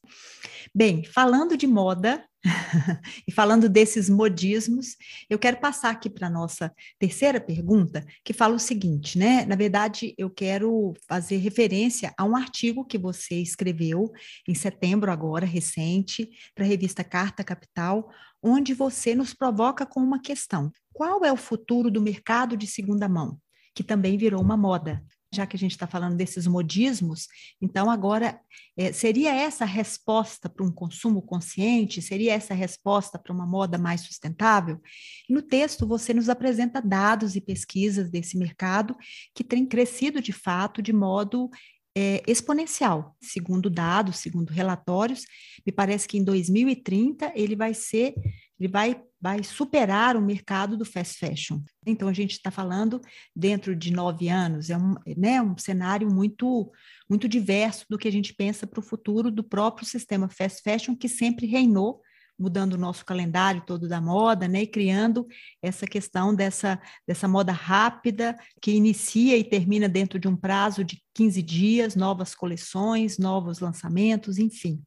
Bem, 0.73 1.03
falando 1.05 1.55
de 1.55 1.67
moda, 1.67 2.25
e 3.27 3.31
falando 3.31 3.69
desses 3.69 4.09
modismos, 4.09 4.97
eu 5.29 5.37
quero 5.37 5.57
passar 5.57 5.91
aqui 5.91 6.09
para 6.09 6.25
a 6.25 6.29
nossa 6.29 6.73
terceira 6.97 7.39
pergunta, 7.39 8.03
que 8.23 8.33
fala 8.33 8.55
o 8.55 8.59
seguinte, 8.59 9.17
né? 9.17 9.45
Na 9.45 9.55
verdade, 9.55 10.15
eu 10.17 10.27
quero 10.27 10.93
fazer 11.07 11.37
referência 11.37 12.11
a 12.17 12.25
um 12.25 12.35
artigo 12.35 12.83
que 12.83 12.97
você 12.97 13.35
escreveu 13.35 14.11
em 14.47 14.55
setembro, 14.55 15.11
agora, 15.11 15.45
recente, 15.45 16.27
para 16.55 16.65
a 16.65 16.67
revista 16.67 17.03
Carta 17.03 17.43
Capital, 17.43 18.09
onde 18.41 18.73
você 18.73 19.13
nos 19.13 19.35
provoca 19.35 19.85
com 19.85 19.99
uma 19.99 20.19
questão: 20.19 20.71
qual 20.91 21.23
é 21.23 21.31
o 21.31 21.37
futuro 21.37 21.91
do 21.91 22.01
mercado 22.01 22.57
de 22.57 22.65
segunda 22.65 23.07
mão? 23.07 23.37
Que 23.75 23.83
também 23.83 24.17
virou 24.17 24.41
uma 24.41 24.57
moda 24.57 25.01
já 25.35 25.45
que 25.45 25.55
a 25.55 25.59
gente 25.59 25.71
está 25.71 25.87
falando 25.87 26.15
desses 26.15 26.47
modismos, 26.47 27.27
então 27.61 27.89
agora 27.89 28.39
é, 28.77 28.91
seria 28.91 29.33
essa 29.33 29.63
a 29.63 29.67
resposta 29.67 30.49
para 30.49 30.65
um 30.65 30.71
consumo 30.71 31.21
consciente? 31.21 32.01
Seria 32.01 32.33
essa 32.33 32.53
a 32.53 32.57
resposta 32.57 33.19
para 33.19 33.33
uma 33.33 33.45
moda 33.45 33.77
mais 33.77 34.01
sustentável? 34.01 34.81
No 35.29 35.41
texto 35.41 35.87
você 35.87 36.13
nos 36.13 36.29
apresenta 36.29 36.81
dados 36.81 37.35
e 37.35 37.41
pesquisas 37.41 38.09
desse 38.09 38.37
mercado 38.37 38.95
que 39.35 39.43
tem 39.43 39.65
crescido 39.65 40.21
de 40.21 40.33
fato 40.33 40.81
de 40.81 40.93
modo 40.93 41.49
é, 41.95 42.23
exponencial. 42.27 43.15
Segundo 43.21 43.69
dados, 43.69 44.17
segundo 44.17 44.51
relatórios, 44.51 45.25
me 45.65 45.71
parece 45.71 46.07
que 46.07 46.17
em 46.17 46.23
2030 46.23 47.31
ele 47.35 47.55
vai 47.55 47.73
ser, 47.73 48.15
ele 48.63 48.71
vai 48.71 49.01
vai 49.23 49.41
superar 49.41 50.17
o 50.17 50.21
mercado 50.21 50.75
do 50.75 50.83
fast 50.83 51.17
fashion. 51.17 51.61
Então, 51.85 52.09
a 52.09 52.13
gente 52.13 52.31
está 52.31 52.51
falando 52.51 52.99
dentro 53.33 53.73
de 53.73 53.89
nove 53.89 54.27
anos, 54.27 54.69
é 54.69 54.77
um, 54.77 54.95
né, 55.15 55.41
um 55.41 55.57
cenário 55.57 56.11
muito, 56.11 56.69
muito 57.09 57.25
diverso 57.25 57.85
do 57.89 57.97
que 57.97 58.09
a 58.09 58.11
gente 58.11 58.33
pensa 58.33 58.67
para 58.67 58.81
o 58.81 58.83
futuro 58.83 59.31
do 59.31 59.41
próprio 59.41 59.87
sistema 59.87 60.27
fast 60.27 60.61
fashion, 60.61 60.93
que 60.93 61.07
sempre 61.07 61.45
reinou, 61.45 62.01
mudando 62.37 62.73
o 62.73 62.77
nosso 62.77 63.05
calendário 63.05 63.63
todo 63.65 63.87
da 63.87 64.01
moda, 64.01 64.45
né, 64.45 64.63
e 64.63 64.67
criando 64.67 65.25
essa 65.61 65.87
questão 65.87 66.35
dessa, 66.35 66.77
dessa 67.07 67.25
moda 67.25 67.53
rápida, 67.53 68.35
que 68.61 68.71
inicia 68.71 69.37
e 69.37 69.43
termina 69.45 69.87
dentro 69.87 70.19
de 70.19 70.27
um 70.27 70.35
prazo 70.35 70.83
de 70.83 71.01
15 71.13 71.41
dias, 71.41 71.95
novas 71.95 72.35
coleções, 72.35 73.17
novos 73.17 73.59
lançamentos, 73.59 74.37
enfim. 74.37 74.83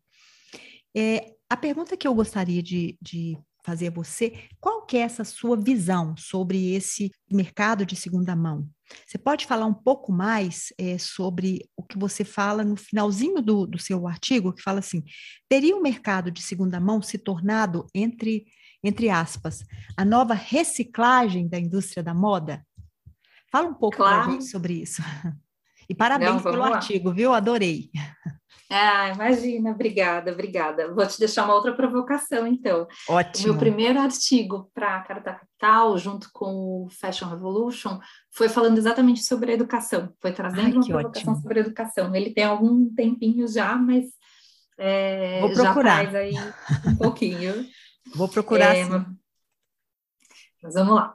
É, 0.95 1.33
a 1.49 1.57
pergunta 1.57 1.97
que 1.97 2.07
eu 2.07 2.15
gostaria 2.15 2.63
de, 2.63 2.99
de 3.01 3.39
fazer 3.67 3.89
a 3.89 3.91
você, 3.91 4.45
qual 4.61 4.87
que 4.87 4.97
é 4.97 5.01
essa 5.01 5.25
sua 5.25 5.57
visão 5.57 6.17
sobre 6.17 6.73
esse 6.73 7.11
mercado 7.29 7.85
de 7.85 7.97
segunda 7.97 8.37
mão? 8.37 8.69
Você 9.05 9.19
pode 9.19 9.45
falar 9.45 9.67
um 9.67 9.75
pouco 9.75 10.13
mais 10.13 10.73
é, 10.79 10.97
sobre 10.97 11.69
o 11.77 11.83
que 11.83 11.99
você 11.99 12.25
fala 12.25 12.63
no 12.63 12.77
finalzinho 12.77 13.43
do, 13.43 13.67
do 13.67 13.79
seu 13.81 14.07
artigo, 14.07 14.53
que 14.53 14.63
fala 14.63 14.79
assim: 14.79 15.03
teria 15.49 15.77
o 15.77 15.83
mercado 15.83 16.31
de 16.31 16.41
segunda 16.41 16.79
mão 16.79 17.03
se 17.03 17.19
tornado, 17.19 17.85
entre, 17.93 18.47
entre 18.85 19.11
aspas, 19.11 19.65
a 19.97 20.05
nova 20.05 20.35
reciclagem 20.35 21.49
da 21.49 21.59
indústria 21.59 22.05
da 22.05 22.15
moda? 22.15 22.65
Fala 23.51 23.69
um 23.69 23.75
pouco 23.75 23.97
claro. 23.97 24.23
para 24.23 24.29
a 24.29 24.33
gente 24.33 24.45
sobre 24.47 24.75
isso. 24.75 25.03
E 25.89 25.95
parabéns 25.95 26.33
Não, 26.33 26.43
pelo 26.43 26.59
lá. 26.59 26.75
artigo, 26.75 27.13
viu? 27.15 27.33
Adorei. 27.33 27.91
Ah, 28.69 29.11
imagina, 29.15 29.71
obrigada, 29.71 30.33
obrigada. 30.33 30.93
Vou 30.93 31.07
te 31.07 31.19
deixar 31.19 31.45
uma 31.45 31.55
outra 31.55 31.73
provocação, 31.73 32.47
então. 32.47 32.87
Ótimo. 33.09 33.45
O 33.45 33.49
meu 33.51 33.59
primeiro 33.59 34.01
artigo 34.01 34.71
para 34.75 34.97
a 34.97 35.03
Carta 35.03 35.35
Capital, 35.35 35.97
junto 35.97 36.29
com 36.33 36.85
o 36.85 36.89
Fashion 36.91 37.29
Revolution, 37.29 38.01
foi 38.33 38.49
falando 38.49 38.79
exatamente 38.79 39.23
sobre 39.23 39.53
a 39.53 39.55
educação, 39.55 40.13
foi 40.21 40.33
trazendo 40.33 40.67
Ai, 40.67 40.73
uma 40.73 40.85
provocação 40.85 41.33
ótimo. 41.33 41.43
sobre 41.43 41.59
a 41.61 41.63
educação. 41.63 42.15
Ele 42.15 42.31
tem 42.35 42.45
algum 42.45 42.93
tempinho 42.93 43.47
já, 43.47 43.77
mas 43.77 44.07
é, 44.79 45.41
Vou 45.41 45.53
procurar. 45.53 46.15
aí 46.15 46.35
um 46.87 46.97
pouquinho. 46.97 47.67
Vou 48.15 48.29
procurar 48.29 48.77
é. 48.77 48.85
Mas 50.63 50.75
vamos 50.75 50.95
lá. 50.95 51.15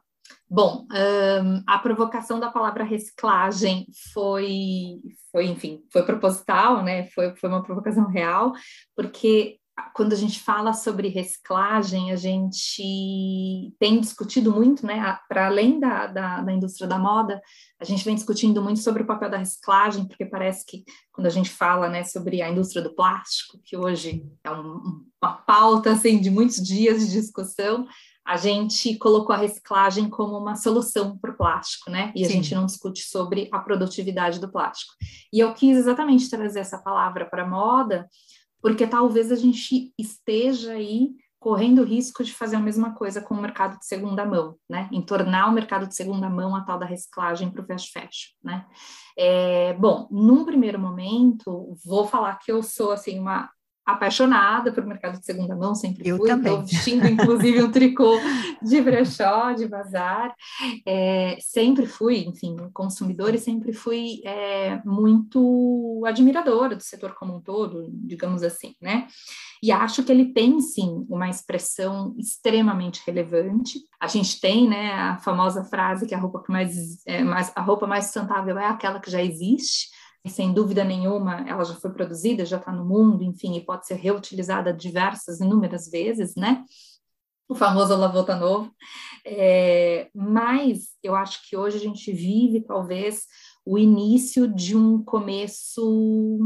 Bom, 0.54 0.86
um, 0.92 1.64
a 1.66 1.80
provocação 1.80 2.38
da 2.38 2.52
palavra 2.52 2.84
reciclagem 2.84 3.88
foi, 4.14 5.00
foi, 5.32 5.46
enfim, 5.46 5.82
foi 5.90 6.04
proposital, 6.04 6.84
né? 6.84 7.08
Foi, 7.12 7.34
foi 7.38 7.50
uma 7.50 7.64
provocação 7.64 8.06
real, 8.08 8.52
porque 8.94 9.62
quando 9.94 10.12
a 10.12 10.16
gente 10.18 10.42
fala 10.42 10.74
sobre 10.74 11.08
reciclagem, 11.08 12.12
a 12.12 12.18
gente 12.18 13.74
tem 13.80 14.02
discutido 14.02 14.52
muito, 14.52 14.86
né? 14.86 15.18
Para 15.30 15.48
além 15.48 15.80
da, 15.80 16.08
da, 16.08 16.42
da, 16.42 16.52
indústria 16.52 16.86
da 16.86 17.00
moda, 17.00 17.42
a 17.80 17.86
gente 17.86 18.04
vem 18.04 18.16
discutindo 18.16 18.62
muito 18.62 18.82
sobre 18.82 19.04
o 19.04 19.08
papel 19.08 19.30
da 19.30 19.38
reciclagem, 19.38 20.06
porque 20.06 20.26
parece 20.26 20.66
que 20.66 20.84
quando 21.14 21.28
a 21.28 21.32
gente 21.32 21.50
fala, 21.50 21.88
né, 21.88 22.04
sobre 22.04 22.42
a 22.42 22.50
indústria 22.50 22.82
do 22.82 22.94
plástico, 22.94 23.58
que 23.64 23.78
hoje 23.78 24.22
é 24.44 24.52
um, 24.52 25.06
uma 25.24 25.34
pauta 25.48 25.92
assim 25.94 26.20
de 26.20 26.30
muitos 26.30 26.58
dias 26.58 27.08
de 27.08 27.14
discussão, 27.14 27.88
a 28.32 28.38
gente 28.38 28.96
colocou 28.96 29.36
a 29.36 29.38
reciclagem 29.38 30.10
como 30.10 30.38
uma 30.38 30.56
solução 30.56 31.18
para 31.18 31.32
o 31.32 31.36
plástico, 31.36 31.92
né? 31.92 32.14
E 32.16 32.24
a 32.24 32.28
Sim. 32.28 32.36
gente 32.36 32.56
não 32.56 32.66
discute 32.66 33.04
sobre 33.04 33.50
a 33.52 33.60
produtividade 33.60 34.40
do 34.40 34.50
plástico. 34.50 34.94
E 35.34 35.40
eu 35.42 35.54
quis 35.54 35.76
exatamente 35.76 36.30
trazer 36.30 36.62
essa 36.62 36.78
palavra 36.78 37.26
para 37.26 37.44
a 37.44 37.48
moda, 37.48 38.08
porque 38.62 38.88
talvez 38.88 39.34
a 39.34 39.36
gente 39.36 39.94
esteja 40.00 40.72
aí 40.72 41.10
correndo 41.38 41.82
o 41.82 41.86
risco 41.86 42.24
de 42.24 42.34
fazer 42.34 42.56
a 42.56 42.62
mesma 42.62 42.94
coisa 42.94 43.20
com 43.20 43.34
o 43.34 43.42
mercado 43.42 43.78
de 43.78 43.86
segunda 43.86 44.24
mão, 44.24 44.56
né? 44.70 44.88
Em 44.94 45.02
tornar 45.02 45.50
o 45.50 45.52
mercado 45.52 45.86
de 45.86 45.94
segunda 45.94 46.30
mão 46.30 46.56
a 46.56 46.62
tal 46.62 46.80
da 46.80 46.86
reciclagem 46.86 47.52
para 47.52 47.62
o 47.62 47.66
fast 47.66 47.92
fashion, 47.92 48.32
né? 48.42 48.66
É, 49.18 49.74
bom, 49.74 50.08
num 50.10 50.46
primeiro 50.46 50.80
momento, 50.80 51.76
vou 51.86 52.08
falar 52.08 52.38
que 52.38 52.50
eu 52.50 52.64
sou 52.64 52.94
assim 52.94 53.20
uma 53.20 53.50
apaixonada 53.86 54.72
por 54.72 54.86
mercado 54.86 55.20
de 55.20 55.26
segunda 55.26 55.56
mão, 55.56 55.74
sempre 55.74 56.08
eu 56.08 56.18
fui. 56.18 56.28
Também. 56.28 56.54
Estou 56.54 56.68
vestindo, 56.68 57.08
inclusive, 57.08 57.64
um 57.64 57.72
tricô 57.72 58.20
de 58.62 58.82
brechó, 58.82 59.54
de 59.54 59.68
bazar. 59.68 60.34
É, 60.86 61.38
sempre 61.40 61.86
fui, 61.86 62.26
enfim, 62.26 62.56
consumidor 62.74 63.34
e 63.34 63.40
sempre 63.40 63.74
fui 63.74 64.22
é, 64.24 64.82
muito 64.86 66.04
admiradora 66.06 66.76
do 66.76 66.84
setor 66.84 67.16
como 67.16 67.36
um 67.36 67.42
todo, 67.42 67.88
digamos 67.92 68.44
assim, 68.44 68.76
né? 68.82 69.08
E 69.64 69.72
acho 69.72 70.04
que 70.04 70.12
ele 70.12 70.34
tem, 70.34 70.60
sim, 70.60 71.06
uma 71.08 71.30
expressão 71.30 72.16
extremamente 72.18 73.02
relevante. 73.06 73.80
A 74.00 74.08
gente 74.08 74.40
tem, 74.40 74.68
né, 74.68 74.92
a 74.94 75.18
famosa 75.18 75.64
frase 75.64 76.08
que 76.08 76.16
a 76.16 76.20
roupa 76.20 76.42
que 76.42 76.52
mais, 76.52 77.06
é, 77.06 77.24
mais 77.24 77.52
a 77.56 77.62
roupa 77.62 77.86
mais 77.86 78.06
sustentável 78.06 78.58
é 78.58 78.66
aquela 78.66 79.00
que 79.00 79.12
já 79.12 79.22
existe 79.22 79.90
sem 80.30 80.54
dúvida 80.54 80.84
nenhuma, 80.84 81.48
ela 81.48 81.64
já 81.64 81.74
foi 81.76 81.92
produzida, 81.92 82.46
já 82.46 82.58
está 82.58 82.72
no 82.72 82.86
mundo, 82.86 83.24
enfim, 83.24 83.56
e 83.56 83.66
pode 83.66 83.88
ser 83.88 83.96
reutilizada 83.96 84.72
diversas, 84.74 85.40
inúmeras 85.40 85.90
vezes, 85.90 86.36
né? 86.36 86.64
O 87.50 87.56
famoso 87.56 87.96
lavota 87.96 88.36
novo. 88.36 88.72
É, 89.26 90.10
mas 90.14 90.90
eu 91.04 91.16
acho 91.16 91.48
que 91.48 91.58
hoje 91.58 91.78
a 91.78 91.80
gente 91.80 92.12
vive, 92.12 92.62
talvez, 92.62 93.26
o 93.66 93.78
início 93.78 94.48
de 94.48 94.76
um 94.76 95.04
começo 95.04 96.40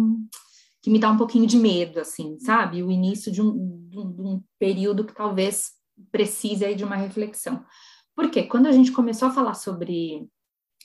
que 0.81 0.89
me 0.89 0.99
dá 0.99 1.11
um 1.11 1.17
pouquinho 1.17 1.47
de 1.47 1.57
medo, 1.57 1.99
assim, 1.99 2.39
sabe? 2.39 2.81
O 2.81 2.91
início 2.91 3.31
de 3.31 3.41
um, 3.41 3.87
de 3.87 3.99
um, 3.99 4.11
de 4.11 4.21
um 4.21 4.43
período 4.59 5.03
que 5.03 5.13
talvez 5.13 5.71
precise 6.11 6.63
aí 6.63 6.75
de 6.75 6.83
uma 6.83 6.95
reflexão. 6.95 7.63
Porque 8.15 8.43
quando 8.43 8.67
a 8.67 8.71
gente 8.71 8.91
começou 8.91 9.27
a 9.27 9.31
falar 9.31 9.55
sobre 9.55 10.27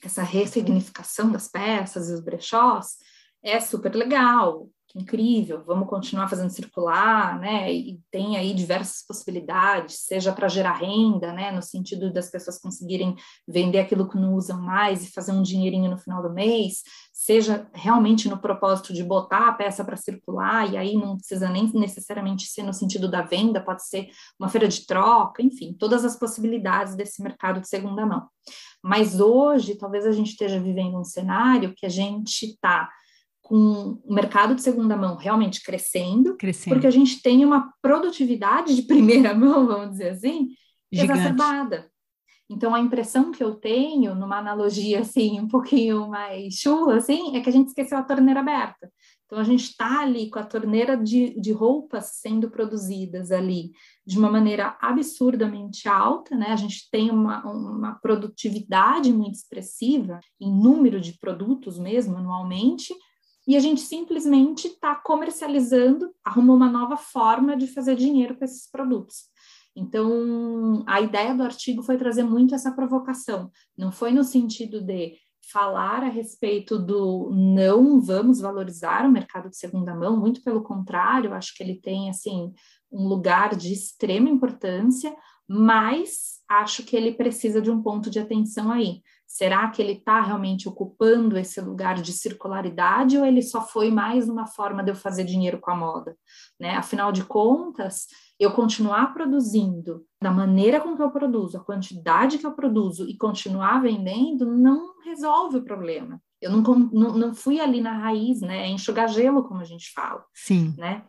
essa 0.03 0.23
ressignificação 0.23 1.31
das 1.31 1.49
peças 1.49 2.09
e 2.09 2.15
os 2.15 2.21
brechós 2.21 2.97
é 3.43 3.59
super 3.61 3.95
legal, 3.95 4.69
incrível, 4.95 5.63
vamos 5.65 5.89
continuar 5.89 6.29
fazendo 6.29 6.51
circular, 6.51 7.39
né? 7.39 7.73
E 7.73 8.01
tem 8.11 8.37
aí 8.37 8.53
diversas 8.53 9.05
possibilidades, 9.07 10.01
seja 10.01 10.33
para 10.33 10.49
gerar 10.49 10.73
renda, 10.73 11.33
né? 11.33 11.53
No 11.53 11.63
sentido 11.63 12.13
das 12.13 12.31
pessoas 12.31 12.59
conseguirem 12.59 13.15
vender 13.47 13.79
aquilo 13.79 14.09
que 14.09 14.19
não 14.19 14.35
usam 14.35 14.61
mais 14.61 15.05
e 15.05 15.13
fazer 15.13 15.33
um 15.33 15.43
dinheirinho 15.43 15.91
no 15.91 15.99
final 15.99 16.23
do 16.23 16.33
mês, 16.33 16.83
seja 17.13 17.69
realmente 17.73 18.29
no 18.29 18.39
propósito 18.39 18.93
de 18.93 19.05
botar 19.05 19.49
a 19.49 19.53
peça 19.53 19.85
para 19.85 19.97
circular, 19.97 20.73
e 20.73 20.77
aí 20.77 20.95
não 20.95 21.17
precisa 21.17 21.49
nem 21.49 21.71
necessariamente 21.73 22.47
ser 22.47 22.63
no 22.63 22.75
sentido 22.75 23.09
da 23.09 23.23
venda, 23.23 23.61
pode 23.61 23.87
ser 23.87 24.09
uma 24.39 24.49
feira 24.49 24.67
de 24.67 24.87
troca, 24.87 25.43
enfim, 25.43 25.73
todas 25.73 26.05
as 26.05 26.17
possibilidades 26.17 26.97
desse 26.97 27.23
mercado 27.23 27.61
de 27.61 27.69
segunda 27.69 28.05
mão. 28.05 28.27
Mas 28.83 29.21
hoje, 29.21 29.77
talvez 29.77 30.07
a 30.07 30.13
gente 30.13 30.31
esteja 30.31 30.59
vivendo 30.59 30.99
um 30.99 31.05
cenário 31.05 31.75
que 31.77 31.85
a 31.85 31.89
gente 31.91 32.47
está 32.47 32.89
com 33.43 33.99
o 34.05 34.15
mercado 34.15 34.55
de 34.55 34.63
segunda 34.63 34.97
mão 34.97 35.17
realmente 35.17 35.63
crescendo, 35.63 36.37
crescendo, 36.37 36.73
porque 36.73 36.87
a 36.87 36.91
gente 36.91 37.21
tem 37.21 37.45
uma 37.45 37.73
produtividade 37.83 38.75
de 38.77 38.83
primeira 38.87 39.35
mão, 39.35 39.67
vamos 39.67 39.91
dizer 39.91 40.11
assim, 40.11 40.51
Gigante. 40.93 41.19
exacerbada. 41.19 41.90
Então, 42.51 42.75
a 42.75 42.81
impressão 42.81 43.31
que 43.31 43.45
eu 43.45 43.55
tenho, 43.55 44.13
numa 44.13 44.39
analogia 44.39 45.01
assim, 45.01 45.39
um 45.39 45.47
pouquinho 45.47 46.09
mais 46.09 46.55
chula, 46.55 46.97
assim, 46.97 47.37
é 47.37 47.41
que 47.41 47.49
a 47.49 47.53
gente 47.53 47.69
esqueceu 47.69 47.97
a 47.97 48.03
torneira 48.03 48.41
aberta. 48.41 48.93
Então, 49.25 49.39
a 49.39 49.45
gente 49.45 49.63
está 49.63 50.01
ali 50.01 50.29
com 50.29 50.41
a 50.41 50.45
torneira 50.45 50.97
de, 50.97 51.41
de 51.41 51.53
roupas 51.53 52.17
sendo 52.17 52.51
produzidas 52.51 53.31
ali 53.31 53.71
de 54.05 54.19
uma 54.19 54.29
maneira 54.29 54.77
absurdamente 54.81 55.89
alta, 55.89 56.35
né? 56.35 56.49
A 56.49 56.57
gente 56.57 56.91
tem 56.91 57.13
uma, 57.13 57.41
uma 57.47 57.95
produtividade 57.95 59.13
muito 59.13 59.37
expressiva 59.37 60.19
em 60.41 60.53
número 60.53 61.01
de 61.01 61.17
produtos 61.21 61.79
mesmo, 61.79 62.17
anualmente, 62.17 62.93
e 63.47 63.57
a 63.57 63.61
gente 63.61 63.81
simplesmente 63.81 64.67
está 64.67 64.97
comercializando, 64.97 66.13
arrumou 66.25 66.57
uma 66.57 66.69
nova 66.69 66.97
forma 66.97 67.57
de 67.57 67.69
fazer 67.69 67.95
dinheiro 67.95 68.37
com 68.37 68.45
esses 68.45 68.69
produtos. 68.69 69.31
Então, 69.75 70.85
a 70.87 71.01
ideia 71.01 71.35
do 71.35 71.43
artigo 71.43 71.83
foi 71.83 71.97
trazer 71.97 72.25
muito 72.25 72.55
essa 72.55 72.73
provocação, 72.73 73.51
não 73.77 73.93
foi 73.93 74.13
no 74.13 74.25
sentido 74.25 74.81
de 74.81 75.17
falar 75.53 76.03
a 76.03 76.09
respeito 76.09 76.79
do 76.79 77.31
não 77.33 78.01
vamos 78.01 78.41
valorizar 78.41 79.07
o 79.07 79.11
mercado 79.11 79.49
de 79.49 79.57
segunda 79.57 79.95
mão, 79.95 80.17
muito 80.17 80.43
pelo 80.43 80.63
contrário, 80.63 81.35
acho 81.35 81.55
que 81.55 81.63
ele 81.63 81.81
tem 81.81 82.11
assim 82.11 82.53
um 82.93 83.09
lugar 83.09 83.57
de 83.57 83.73
extrema 83.73 84.29
importância, 84.29 85.15
mas 85.49 86.41
acho 86.49 86.85
que 86.85 86.97
ele 86.97 87.13
precisa 87.13 87.61
de 87.61 87.71
um 87.71 87.83
ponto 87.83 88.11
de 88.11 88.19
atenção 88.19 88.71
aí. 88.71 89.03
Será 89.27 89.69
que 89.69 89.81
ele 89.81 89.93
está 89.93 90.21
realmente 90.21 90.69
ocupando 90.69 91.39
esse 91.39 91.61
lugar 91.61 92.03
de 92.03 92.13
circularidade 92.13 93.17
ou 93.17 93.25
ele 93.25 93.43
só 93.43 93.65
foi 93.65 93.89
mais 93.91 94.29
uma 94.29 94.47
forma 94.47 94.83
de 94.83 94.91
eu 94.91 94.97
fazer 94.97 95.25
dinheiro 95.25 95.61
com 95.61 95.71
a 95.71 95.77
moda? 95.77 96.17
Né? 96.59 96.75
Afinal 96.75 97.13
de 97.13 97.25
contas, 97.25 98.07
eu 98.41 98.53
continuar 98.53 99.13
produzindo 99.13 100.07
da 100.21 100.31
maneira 100.31 100.81
com 100.81 100.97
que 100.97 101.03
eu 101.03 101.11
produzo, 101.11 101.59
a 101.59 101.65
quantidade 101.65 102.39
que 102.39 102.47
eu 102.47 102.53
produzo 102.53 103.07
e 103.07 103.15
continuar 103.15 103.83
vendendo, 103.83 104.47
não 104.47 104.99
resolve 105.05 105.59
o 105.59 105.63
problema. 105.63 106.21
Eu 106.41 106.51
não, 106.51 106.63
não, 106.63 107.19
não 107.19 107.35
fui 107.35 107.61
ali 107.61 107.83
na 107.83 107.93
raiz, 107.93 108.41
né? 108.41 108.63
É 108.63 108.69
enxugar 108.69 109.11
gelo, 109.11 109.45
como 109.45 109.61
a 109.61 109.65
gente 109.65 109.93
fala. 109.93 110.25
Sim. 110.33 110.75
Né? 110.79 111.05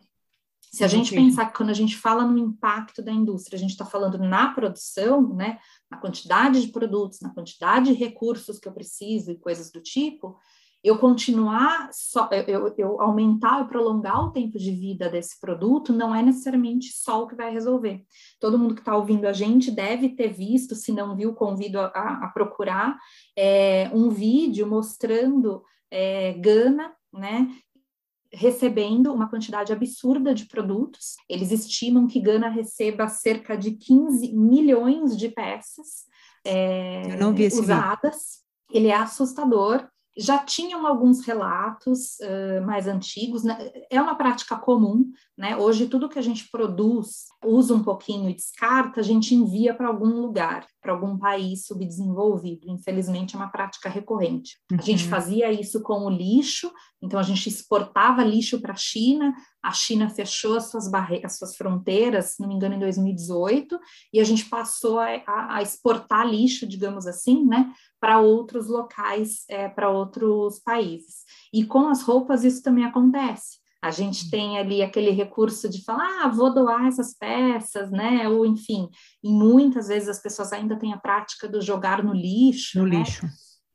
Se 0.70 0.84
a 0.84 0.88
gente 0.88 1.14
pensar 1.14 1.46
que 1.46 1.56
quando 1.56 1.70
a 1.70 1.74
gente 1.74 1.96
fala 1.96 2.24
no 2.24 2.38
impacto 2.38 3.02
da 3.02 3.12
indústria, 3.12 3.56
a 3.56 3.60
gente 3.60 3.70
está 3.70 3.84
falando 3.84 4.18
na 4.18 4.52
produção, 4.52 5.34
né, 5.34 5.58
na 5.90 5.98
quantidade 5.98 6.62
de 6.62 6.72
produtos, 6.72 7.20
na 7.20 7.28
quantidade 7.28 7.92
de 7.92 7.98
recursos 7.98 8.58
que 8.58 8.66
eu 8.66 8.72
preciso 8.72 9.30
e 9.30 9.38
coisas 9.38 9.70
do 9.70 9.82
tipo, 9.82 10.38
eu 10.82 10.98
continuar, 10.98 11.90
só, 11.92 12.28
eu, 12.48 12.74
eu 12.76 13.00
aumentar 13.00 13.62
e 13.62 13.68
prolongar 13.68 14.24
o 14.24 14.32
tempo 14.32 14.58
de 14.58 14.72
vida 14.72 15.08
desse 15.08 15.38
produto 15.38 15.92
não 15.92 16.12
é 16.12 16.22
necessariamente 16.22 16.92
só 16.92 17.22
o 17.22 17.28
que 17.28 17.36
vai 17.36 17.52
resolver. 17.52 18.04
Todo 18.40 18.58
mundo 18.58 18.74
que 18.74 18.80
está 18.80 18.96
ouvindo 18.96 19.26
a 19.26 19.32
gente 19.32 19.70
deve 19.70 20.08
ter 20.08 20.32
visto, 20.32 20.74
se 20.74 20.90
não 20.90 21.14
viu, 21.14 21.34
convido 21.34 21.78
a, 21.78 21.86
a 22.24 22.30
procurar 22.34 22.98
é, 23.38 23.90
um 23.94 24.10
vídeo 24.10 24.66
mostrando 24.66 25.62
é, 25.88 26.32
Gana, 26.32 26.92
né, 27.12 27.48
recebendo 28.32 29.12
uma 29.12 29.28
quantidade 29.28 29.72
absurda 29.72 30.34
de 30.34 30.46
produtos. 30.46 31.14
Eles 31.28 31.52
estimam 31.52 32.08
que 32.08 32.18
Gana 32.18 32.48
receba 32.48 33.06
cerca 33.06 33.56
de 33.56 33.72
15 33.72 34.32
milhões 34.34 35.16
de 35.16 35.28
peças 35.28 36.06
é, 36.44 37.02
usadas. 37.52 38.42
Vídeo. 38.70 38.80
Ele 38.80 38.88
é 38.88 38.96
assustador 38.96 39.86
já 40.16 40.38
tinham 40.38 40.86
alguns 40.86 41.24
relatos 41.24 42.18
uh, 42.20 42.64
mais 42.64 42.86
antigos, 42.86 43.42
né? 43.42 43.70
é 43.90 44.00
uma 44.00 44.14
prática 44.14 44.56
comum, 44.56 45.10
né? 45.36 45.56
Hoje 45.56 45.86
tudo 45.86 46.08
que 46.08 46.18
a 46.18 46.22
gente 46.22 46.48
produz, 46.50 47.26
usa 47.44 47.74
um 47.74 47.82
pouquinho 47.82 48.28
e 48.28 48.34
descarta, 48.34 49.00
a 49.00 49.02
gente 49.02 49.34
envia 49.34 49.74
para 49.74 49.88
algum 49.88 50.20
lugar, 50.20 50.66
para 50.82 50.92
algum 50.92 51.16
país 51.16 51.64
subdesenvolvido. 51.64 52.68
Infelizmente 52.68 53.36
é 53.36 53.38
uma 53.38 53.48
prática 53.48 53.88
recorrente. 53.88 54.58
Uhum. 54.70 54.78
A 54.80 54.82
gente 54.82 55.04
uhum. 55.04 55.10
fazia 55.10 55.52
isso 55.52 55.80
com 55.80 56.04
o 56.04 56.10
lixo, 56.10 56.70
então 57.00 57.20
a 57.20 57.22
gente 57.22 57.48
exportava 57.48 58.24
lixo 58.24 58.60
para 58.60 58.72
a 58.72 58.76
China, 58.76 59.32
a 59.62 59.72
China 59.72 60.10
fechou 60.10 60.56
as 60.56 60.70
suas 60.70 60.92
as 60.92 61.38
suas 61.38 61.56
fronteiras, 61.56 62.32
se 62.32 62.40
não 62.40 62.48
me 62.48 62.56
engano, 62.56 62.74
em 62.74 62.80
2018, 62.80 63.78
e 64.12 64.20
a 64.20 64.24
gente 64.24 64.46
passou 64.46 64.98
a, 64.98 65.06
a, 65.26 65.56
a 65.56 65.62
exportar 65.62 66.26
lixo, 66.26 66.66
digamos 66.66 67.06
assim, 67.06 67.46
né, 67.46 67.72
para 68.00 68.20
outros 68.20 68.66
locais, 68.66 69.44
é, 69.48 69.68
para 69.68 69.88
outros 69.88 70.58
países. 70.58 71.22
E 71.54 71.64
com 71.64 71.88
as 71.88 72.02
roupas 72.02 72.42
isso 72.42 72.60
também 72.60 72.84
acontece. 72.84 73.61
A 73.82 73.90
gente 73.90 74.30
tem 74.30 74.58
ali 74.58 74.80
aquele 74.80 75.10
recurso 75.10 75.68
de 75.68 75.84
falar, 75.84 76.22
ah, 76.22 76.28
vou 76.28 76.54
doar 76.54 76.86
essas 76.86 77.14
peças, 77.18 77.90
né? 77.90 78.28
Ou 78.28 78.46
enfim, 78.46 78.88
e 79.22 79.28
muitas 79.28 79.88
vezes 79.88 80.08
as 80.08 80.22
pessoas 80.22 80.52
ainda 80.52 80.78
têm 80.78 80.92
a 80.92 80.98
prática 80.98 81.48
do 81.48 81.60
jogar 81.60 82.02
no 82.02 82.14
lixo. 82.14 82.78
No 82.78 82.86
né? 82.86 82.98
lixo. 82.98 83.26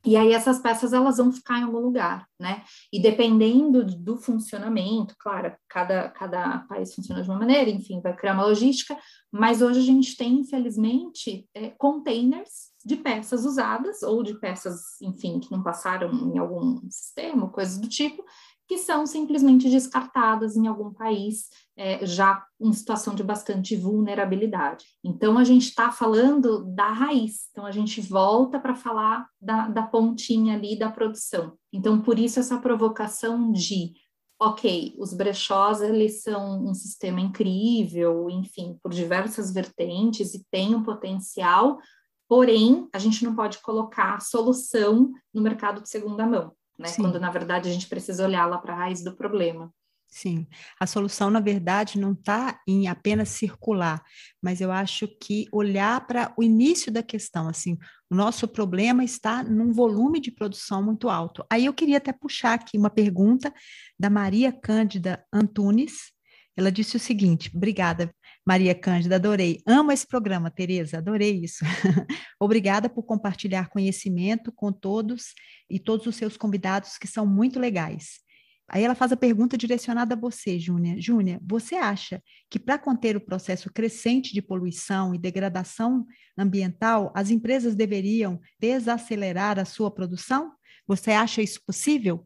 E 0.08 0.16
aí 0.16 0.32
essas 0.32 0.60
peças 0.60 0.94
elas 0.94 1.18
vão 1.18 1.34
ficar 1.34 1.60
em 1.60 1.64
algum 1.64 1.80
lugar, 1.80 2.26
né? 2.40 2.64
E 2.94 3.02
dependendo 3.02 3.84
do 3.84 4.16
funcionamento, 4.16 5.14
claro, 5.20 5.54
cada, 5.68 6.08
cada 6.10 6.60
país 6.60 6.96
funciona 6.96 7.22
de 7.22 7.30
uma 7.30 7.38
maneira, 7.38 7.70
enfim, 7.70 8.00
vai 8.00 8.16
criar 8.16 8.34
uma 8.34 8.46
logística, 8.46 8.98
mas 9.30 9.62
hoje 9.62 9.82
a 9.82 9.84
gente 9.84 10.16
tem, 10.16 10.40
infelizmente, 10.40 11.46
é, 11.54 11.72
containers 11.72 12.72
de 12.86 12.96
peças 12.96 13.44
usadas 13.44 14.02
ou 14.02 14.24
de 14.24 14.36
peças, 14.40 14.80
enfim, 15.02 15.42
que 15.42 15.52
não 15.52 15.62
passaram 15.62 16.10
em 16.34 16.38
algum 16.38 16.80
sistema, 16.90 17.50
coisas 17.50 17.78
do 17.78 17.90
tipo, 17.90 18.24
que 18.68 18.78
são 18.78 19.08
simplesmente 19.08 19.70
descartadas 19.70 20.58
em 20.58 20.68
algum 20.68 20.94
país 20.94 21.50
é, 21.78 22.06
já 22.06 22.46
em 22.60 22.74
situação 22.74 23.16
de 23.16 23.24
bastante 23.24 23.78
vulnerabilidade. 23.78 24.86
Então, 25.04 25.38
a 25.38 25.44
gente 25.44 25.70
está 25.70 25.90
falando 25.90 26.66
da 26.76 26.92
raiz, 26.92 27.48
então 27.52 27.66
a 27.66 27.72
gente 27.72 28.02
volta 28.02 28.60
para 28.60 28.76
falar 28.76 29.28
da, 29.40 29.70
da 29.70 29.84
pontinha 29.84 30.56
ali 30.56 30.78
da 30.78 30.92
produção. 30.92 31.58
Então, 31.72 32.02
por 32.02 32.20
isso, 32.20 32.40
essa 32.40 32.58
provocação 32.58 33.52
de 33.52 33.94
ok, 34.40 34.94
os 35.00 35.14
brechós 35.14 35.82
eles 35.82 36.22
são 36.22 36.64
um 36.68 36.74
sistema 36.74 37.22
incrível, 37.22 38.30
enfim, 38.30 38.78
por 38.84 38.92
diversas 38.92 39.52
vertentes 39.52 40.34
e 40.34 40.46
tem 40.52 40.76
um 40.76 40.84
potencial, 40.84 41.80
porém 42.28 42.88
a 42.94 43.00
gente 43.00 43.24
não 43.24 43.36
pode 43.36 43.60
colocar 43.60 44.20
solução 44.22 45.12
no 45.34 45.42
mercado 45.42 45.82
de 45.82 45.90
segunda 45.90 46.28
mão 46.28 46.54
né? 46.78 46.88
Sim. 46.88 47.02
Quando 47.02 47.20
na 47.20 47.30
verdade 47.30 47.70
a 47.70 47.72
gente 47.72 47.88
precisa 47.88 48.26
olhar 48.26 48.46
lá 48.46 48.58
para 48.58 48.74
a 48.74 48.78
raiz 48.78 49.04
do 49.04 49.16
problema. 49.16 49.72
Sim, 50.10 50.48
a 50.80 50.88
solução, 50.88 51.30
na 51.30 51.42
verdade, 51.42 52.00
não 52.00 52.14
está 52.14 52.62
em 52.66 52.88
apenas 52.88 53.30
circular, 53.30 54.02
mas 54.42 54.62
eu 54.62 54.72
acho 54.72 55.06
que 55.22 55.48
olhar 55.52 56.08
para 56.08 56.34
o 56.38 56.44
início 56.44 56.92
da 56.92 57.04
questão, 57.04 57.50
assim, 57.50 57.78
o 58.10 58.16
nosso 58.16 58.48
problema 58.48 59.04
está 59.04 59.44
num 59.44 59.74
volume 59.74 60.22
de 60.22 60.32
produção 60.32 60.82
muito 60.82 61.10
alto. 61.10 61.46
Aí 61.52 61.66
eu 61.66 61.74
queria 61.74 61.98
até 61.98 62.14
puxar 62.14 62.54
aqui 62.54 62.78
uma 62.78 62.90
pergunta 62.90 63.54
da 64.00 64.10
Maria 64.10 64.52
Cândida 64.52 65.26
Antunes. 65.32 66.14
Ela 66.56 66.72
disse 66.72 66.96
o 66.96 67.00
seguinte: 67.00 67.52
obrigada, 67.54 68.10
Maria 68.48 68.74
Cândida, 68.74 69.18
adorei. 69.18 69.62
Amo 69.66 69.92
esse 69.92 70.08
programa, 70.08 70.50
Tereza, 70.50 71.00
adorei 71.00 71.44
isso. 71.44 71.66
Obrigada 72.40 72.88
por 72.88 73.04
compartilhar 73.04 73.68
conhecimento 73.68 74.54
com 74.54 74.72
todos 74.72 75.34
e 75.70 75.78
todos 75.78 76.08
os 76.08 76.16
seus 76.16 76.38
convidados 76.38 76.98
que 76.98 77.08
são 77.08 77.28
muito 77.28 77.60
legais. 77.60 78.22
Aí 78.70 78.86
ela 78.86 78.96
faz 78.96 79.12
a 79.12 79.18
pergunta 79.18 79.58
direcionada 79.58 80.16
a 80.16 80.18
você, 80.18 80.58
Júnia. 80.58 80.96
Júnia, 80.98 81.42
você 81.44 81.76
acha 81.76 82.24
que 82.50 82.58
para 82.58 82.78
conter 82.80 83.18
o 83.18 83.22
processo 83.22 83.70
crescente 83.70 84.34
de 84.34 84.42
poluição 84.42 85.14
e 85.14 85.18
degradação 85.18 86.06
ambiental, 86.38 87.12
as 87.14 87.30
empresas 87.30 87.76
deveriam 87.76 88.40
desacelerar 88.58 89.60
a 89.60 89.66
sua 89.66 89.92
produção? 89.92 90.54
Você 90.88 91.12
acha 91.12 91.42
isso 91.42 91.60
possível? 91.66 92.26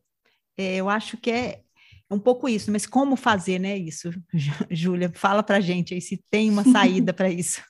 É, 0.56 0.76
eu 0.76 0.88
acho 0.88 1.18
que 1.18 1.32
é, 1.32 1.48
é 1.48 1.62
um 2.12 2.20
pouco 2.20 2.50
isso, 2.50 2.72
mas 2.72 2.86
como 2.86 3.16
fazer, 3.16 3.58
né, 3.58 3.78
isso? 3.78 4.12
Júlia, 4.70 5.12
fala 5.16 5.42
para 5.42 5.62
gente 5.62 5.94
aí 5.94 6.02
se 6.02 6.22
tem 6.30 6.50
uma 6.50 6.64
saída 6.70 7.14
para 7.14 7.30
isso. 7.30 7.62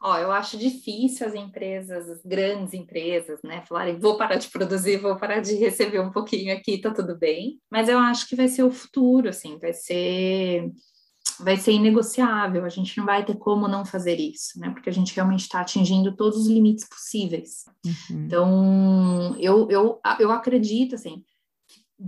Ó, 0.00 0.18
eu 0.18 0.32
acho 0.32 0.58
difícil 0.58 1.28
as 1.28 1.34
empresas, 1.34 2.08
as 2.08 2.22
grandes 2.24 2.74
empresas, 2.74 3.38
né, 3.44 3.62
falarem, 3.68 4.00
vou 4.00 4.16
parar 4.16 4.36
de 4.36 4.48
produzir, 4.48 4.96
vou 4.96 5.16
parar 5.16 5.40
de 5.40 5.54
receber 5.54 6.00
um 6.00 6.10
pouquinho 6.10 6.52
aqui, 6.52 6.78
tá 6.78 6.90
tudo 6.90 7.16
bem. 7.16 7.60
Mas 7.70 7.88
eu 7.88 7.98
acho 7.98 8.28
que 8.28 8.34
vai 8.34 8.48
ser 8.48 8.64
o 8.64 8.72
futuro, 8.72 9.28
assim, 9.28 9.58
vai 9.58 9.72
ser 9.72 10.72
vai 11.38 11.56
ser 11.56 11.72
inegociável, 11.72 12.64
a 12.64 12.68
gente 12.68 12.96
não 12.98 13.04
vai 13.04 13.24
ter 13.24 13.36
como 13.36 13.66
não 13.66 13.84
fazer 13.84 14.18
isso, 14.18 14.58
né? 14.58 14.70
Porque 14.70 14.90
a 14.90 14.92
gente 14.92 15.14
realmente 15.14 15.40
está 15.40 15.60
atingindo 15.60 16.14
todos 16.14 16.40
os 16.40 16.46
limites 16.48 16.88
possíveis. 16.88 17.64
Uhum. 17.84 18.24
Então, 18.24 19.36
eu, 19.38 19.68
eu, 19.70 20.00
eu 20.18 20.30
acredito, 20.30 20.94
assim, 20.94 21.22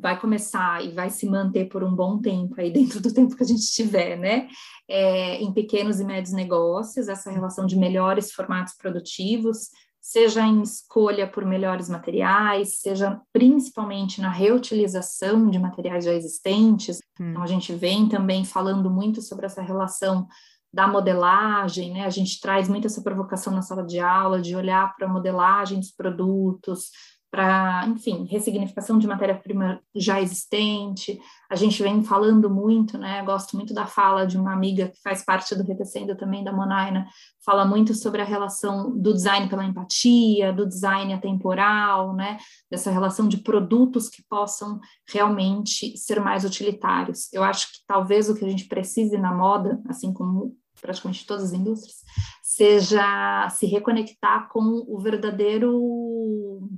vai 0.00 0.18
começar 0.18 0.84
e 0.84 0.92
vai 0.92 1.10
se 1.10 1.26
manter 1.26 1.68
por 1.68 1.84
um 1.84 1.94
bom 1.94 2.20
tempo 2.20 2.54
aí 2.58 2.70
dentro 2.72 3.00
do 3.00 3.12
tempo 3.12 3.36
que 3.36 3.42
a 3.42 3.46
gente 3.46 3.66
tiver, 3.72 4.16
né? 4.18 4.48
É, 4.88 5.36
em 5.42 5.52
pequenos 5.52 6.00
e 6.00 6.04
médios 6.04 6.32
negócios, 6.32 7.08
essa 7.08 7.30
relação 7.30 7.66
de 7.66 7.76
melhores 7.76 8.32
formatos 8.32 8.74
produtivos, 8.76 9.70
seja 10.00 10.42
em 10.42 10.60
escolha 10.60 11.26
por 11.26 11.46
melhores 11.46 11.88
materiais, 11.88 12.80
seja 12.80 13.20
principalmente 13.32 14.20
na 14.20 14.30
reutilização 14.30 15.48
de 15.48 15.58
materiais 15.58 16.04
já 16.04 16.12
existentes. 16.12 16.98
Hum. 17.18 17.30
Então, 17.30 17.42
a 17.42 17.46
gente 17.46 17.72
vem 17.72 18.06
também 18.08 18.44
falando 18.44 18.90
muito 18.90 19.22
sobre 19.22 19.46
essa 19.46 19.62
relação 19.62 20.26
da 20.70 20.88
modelagem, 20.88 21.92
né? 21.92 22.04
A 22.04 22.10
gente 22.10 22.40
traz 22.40 22.68
muito 22.68 22.86
essa 22.86 23.00
provocação 23.00 23.52
na 23.52 23.62
sala 23.62 23.84
de 23.84 24.00
aula 24.00 24.42
de 24.42 24.56
olhar 24.56 24.94
para 24.96 25.06
a 25.06 25.10
modelagem 25.10 25.78
dos 25.78 25.92
produtos, 25.92 26.90
para, 27.34 27.84
enfim, 27.88 28.28
ressignificação 28.30 28.96
de 28.96 29.08
matéria-prima 29.08 29.80
já 29.92 30.20
existente. 30.20 31.18
A 31.50 31.56
gente 31.56 31.82
vem 31.82 32.00
falando 32.04 32.48
muito, 32.48 32.96
né? 32.96 33.24
Gosto 33.24 33.56
muito 33.56 33.74
da 33.74 33.86
fala 33.86 34.24
de 34.24 34.38
uma 34.38 34.52
amiga 34.52 34.86
que 34.86 35.02
faz 35.02 35.24
parte 35.24 35.52
do 35.56 35.64
Repecendo 35.64 36.14
também, 36.14 36.44
da 36.44 36.52
Monaina, 36.52 37.08
fala 37.44 37.64
muito 37.64 37.92
sobre 37.92 38.22
a 38.22 38.24
relação 38.24 38.96
do 38.96 39.12
design 39.12 39.48
pela 39.48 39.64
empatia, 39.64 40.52
do 40.52 40.64
design 40.64 41.12
atemporal, 41.12 42.14
né? 42.14 42.38
Dessa 42.70 42.92
relação 42.92 43.26
de 43.26 43.38
produtos 43.38 44.08
que 44.08 44.22
possam 44.30 44.78
realmente 45.08 45.98
ser 45.98 46.20
mais 46.20 46.44
utilitários. 46.44 47.32
Eu 47.32 47.42
acho 47.42 47.66
que 47.72 47.78
talvez 47.84 48.30
o 48.30 48.34
que 48.36 48.44
a 48.44 48.48
gente 48.48 48.68
precise 48.68 49.18
na 49.18 49.34
moda, 49.34 49.82
assim 49.88 50.12
como 50.12 50.56
praticamente 50.80 51.26
todas 51.26 51.46
as 51.46 51.52
indústrias, 51.52 51.96
seja 52.44 53.48
se 53.50 53.66
reconectar 53.66 54.48
com 54.50 54.84
o 54.86 55.00
verdadeiro 55.00 56.70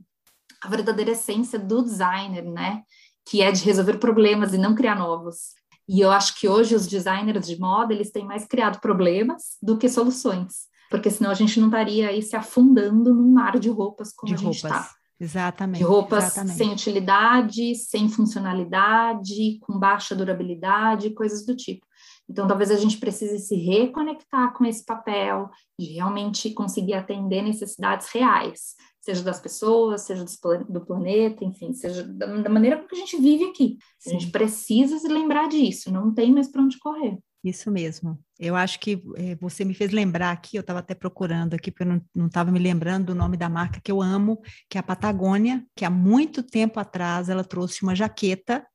a 0.62 0.68
verdadeira 0.68 1.12
essência 1.12 1.58
do 1.58 1.82
designer, 1.82 2.44
né? 2.44 2.82
Que 3.24 3.42
é 3.42 3.50
de 3.50 3.64
resolver 3.64 3.98
problemas 3.98 4.54
e 4.54 4.58
não 4.58 4.74
criar 4.74 4.96
novos. 4.96 5.54
E 5.88 6.00
eu 6.00 6.10
acho 6.10 6.38
que 6.38 6.48
hoje 6.48 6.74
os 6.74 6.86
designers 6.86 7.46
de 7.46 7.58
moda, 7.58 7.92
eles 7.92 8.10
têm 8.10 8.24
mais 8.24 8.44
criado 8.44 8.80
problemas 8.80 9.56
do 9.62 9.78
que 9.78 9.88
soluções. 9.88 10.66
Porque 10.90 11.10
senão 11.10 11.30
a 11.30 11.34
gente 11.34 11.58
não 11.60 11.68
estaria 11.68 12.08
aí 12.08 12.22
se 12.22 12.36
afundando 12.36 13.14
num 13.14 13.32
mar 13.32 13.58
de 13.58 13.68
roupas 13.68 14.12
como 14.12 14.34
de 14.34 14.34
a 14.34 14.38
gente 14.38 14.56
está. 14.56 14.90
Exatamente. 15.18 15.78
De 15.78 15.84
roupas 15.84 16.24
exatamente. 16.24 16.58
sem 16.58 16.72
utilidade, 16.72 17.74
sem 17.74 18.08
funcionalidade, 18.08 19.58
com 19.60 19.78
baixa 19.78 20.14
durabilidade, 20.14 21.14
coisas 21.14 21.44
do 21.46 21.56
tipo. 21.56 21.86
Então, 22.28 22.46
talvez 22.46 22.70
a 22.70 22.76
gente 22.76 22.98
precise 22.98 23.38
se 23.38 23.54
reconectar 23.54 24.52
com 24.52 24.64
esse 24.64 24.84
papel 24.84 25.48
de 25.78 25.94
realmente 25.94 26.50
conseguir 26.50 26.94
atender 26.94 27.40
necessidades 27.42 28.08
reais, 28.08 28.74
seja 29.06 29.22
das 29.22 29.38
pessoas, 29.38 30.00
seja 30.02 30.24
do 30.68 30.84
planeta, 30.84 31.44
enfim, 31.44 31.72
seja 31.72 32.02
da, 32.02 32.48
maneira 32.48 32.76
como 32.76 32.88
a 32.90 32.94
gente 32.96 33.16
vive 33.16 33.44
aqui. 33.44 33.78
Sim. 34.00 34.10
A 34.10 34.12
gente 34.14 34.32
precisa 34.32 34.98
se 34.98 35.06
lembrar 35.06 35.48
disso, 35.48 35.92
não 35.92 36.12
tem 36.12 36.32
mais 36.32 36.48
para 36.48 36.60
onde 36.60 36.76
correr. 36.80 37.16
Isso 37.44 37.70
mesmo. 37.70 38.18
Eu 38.36 38.56
acho 38.56 38.80
que 38.80 39.00
é, 39.14 39.36
você 39.36 39.64
me 39.64 39.74
fez 39.74 39.92
lembrar 39.92 40.32
aqui, 40.32 40.56
eu 40.56 40.60
estava 40.60 40.80
até 40.80 40.92
procurando 40.92 41.54
aqui, 41.54 41.70
porque 41.70 41.84
eu 41.84 42.02
não 42.12 42.26
estava 42.26 42.50
me 42.50 42.58
lembrando 42.58 43.06
do 43.06 43.14
nome 43.14 43.36
da 43.36 43.48
marca 43.48 43.80
que 43.80 43.92
eu 43.92 44.02
amo, 44.02 44.40
que 44.68 44.76
é 44.76 44.80
a 44.80 44.82
Patagônia, 44.82 45.64
que 45.76 45.84
há 45.84 45.90
muito 45.90 46.42
tempo 46.42 46.80
atrás 46.80 47.28
ela 47.28 47.44
trouxe 47.44 47.84
uma 47.84 47.94
jaqueta, 47.94 48.66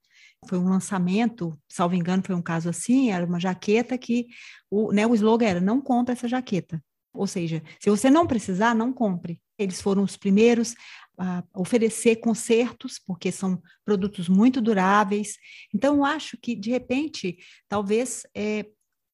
foi 0.48 0.58
um 0.58 0.70
lançamento, 0.70 1.52
salvo 1.68 1.94
engano, 1.94 2.24
foi 2.26 2.36
um 2.36 2.42
caso 2.42 2.70
assim, 2.70 3.12
era 3.12 3.26
uma 3.26 3.40
jaqueta 3.40 3.98
que 3.98 4.28
o, 4.70 4.94
né, 4.94 5.06
o 5.06 5.14
slogan 5.14 5.46
era 5.46 5.60
não 5.60 5.82
compre 5.82 6.14
essa 6.14 6.30
jaqueta. 6.30 6.82
Ou 7.14 7.28
seja, 7.28 7.62
se 7.82 7.90
você 7.90 8.10
não 8.10 8.26
precisar, 8.26 8.74
não 8.74 8.94
compre. 8.94 9.42
Eles 9.62 9.82
foram 9.82 10.04
os 10.04 10.18
primeiros 10.18 10.76
a 11.18 11.44
oferecer 11.54 12.18
consertos, 12.18 13.00
porque 13.00 13.32
são 13.32 13.62
produtos 13.86 14.28
muito 14.28 14.60
duráveis. 14.60 15.38
Então, 15.74 16.04
acho 16.04 16.38
que, 16.42 16.56
de 16.56 16.72
repente, 16.72 17.38
talvez 17.70 18.24
é, 18.36 18.66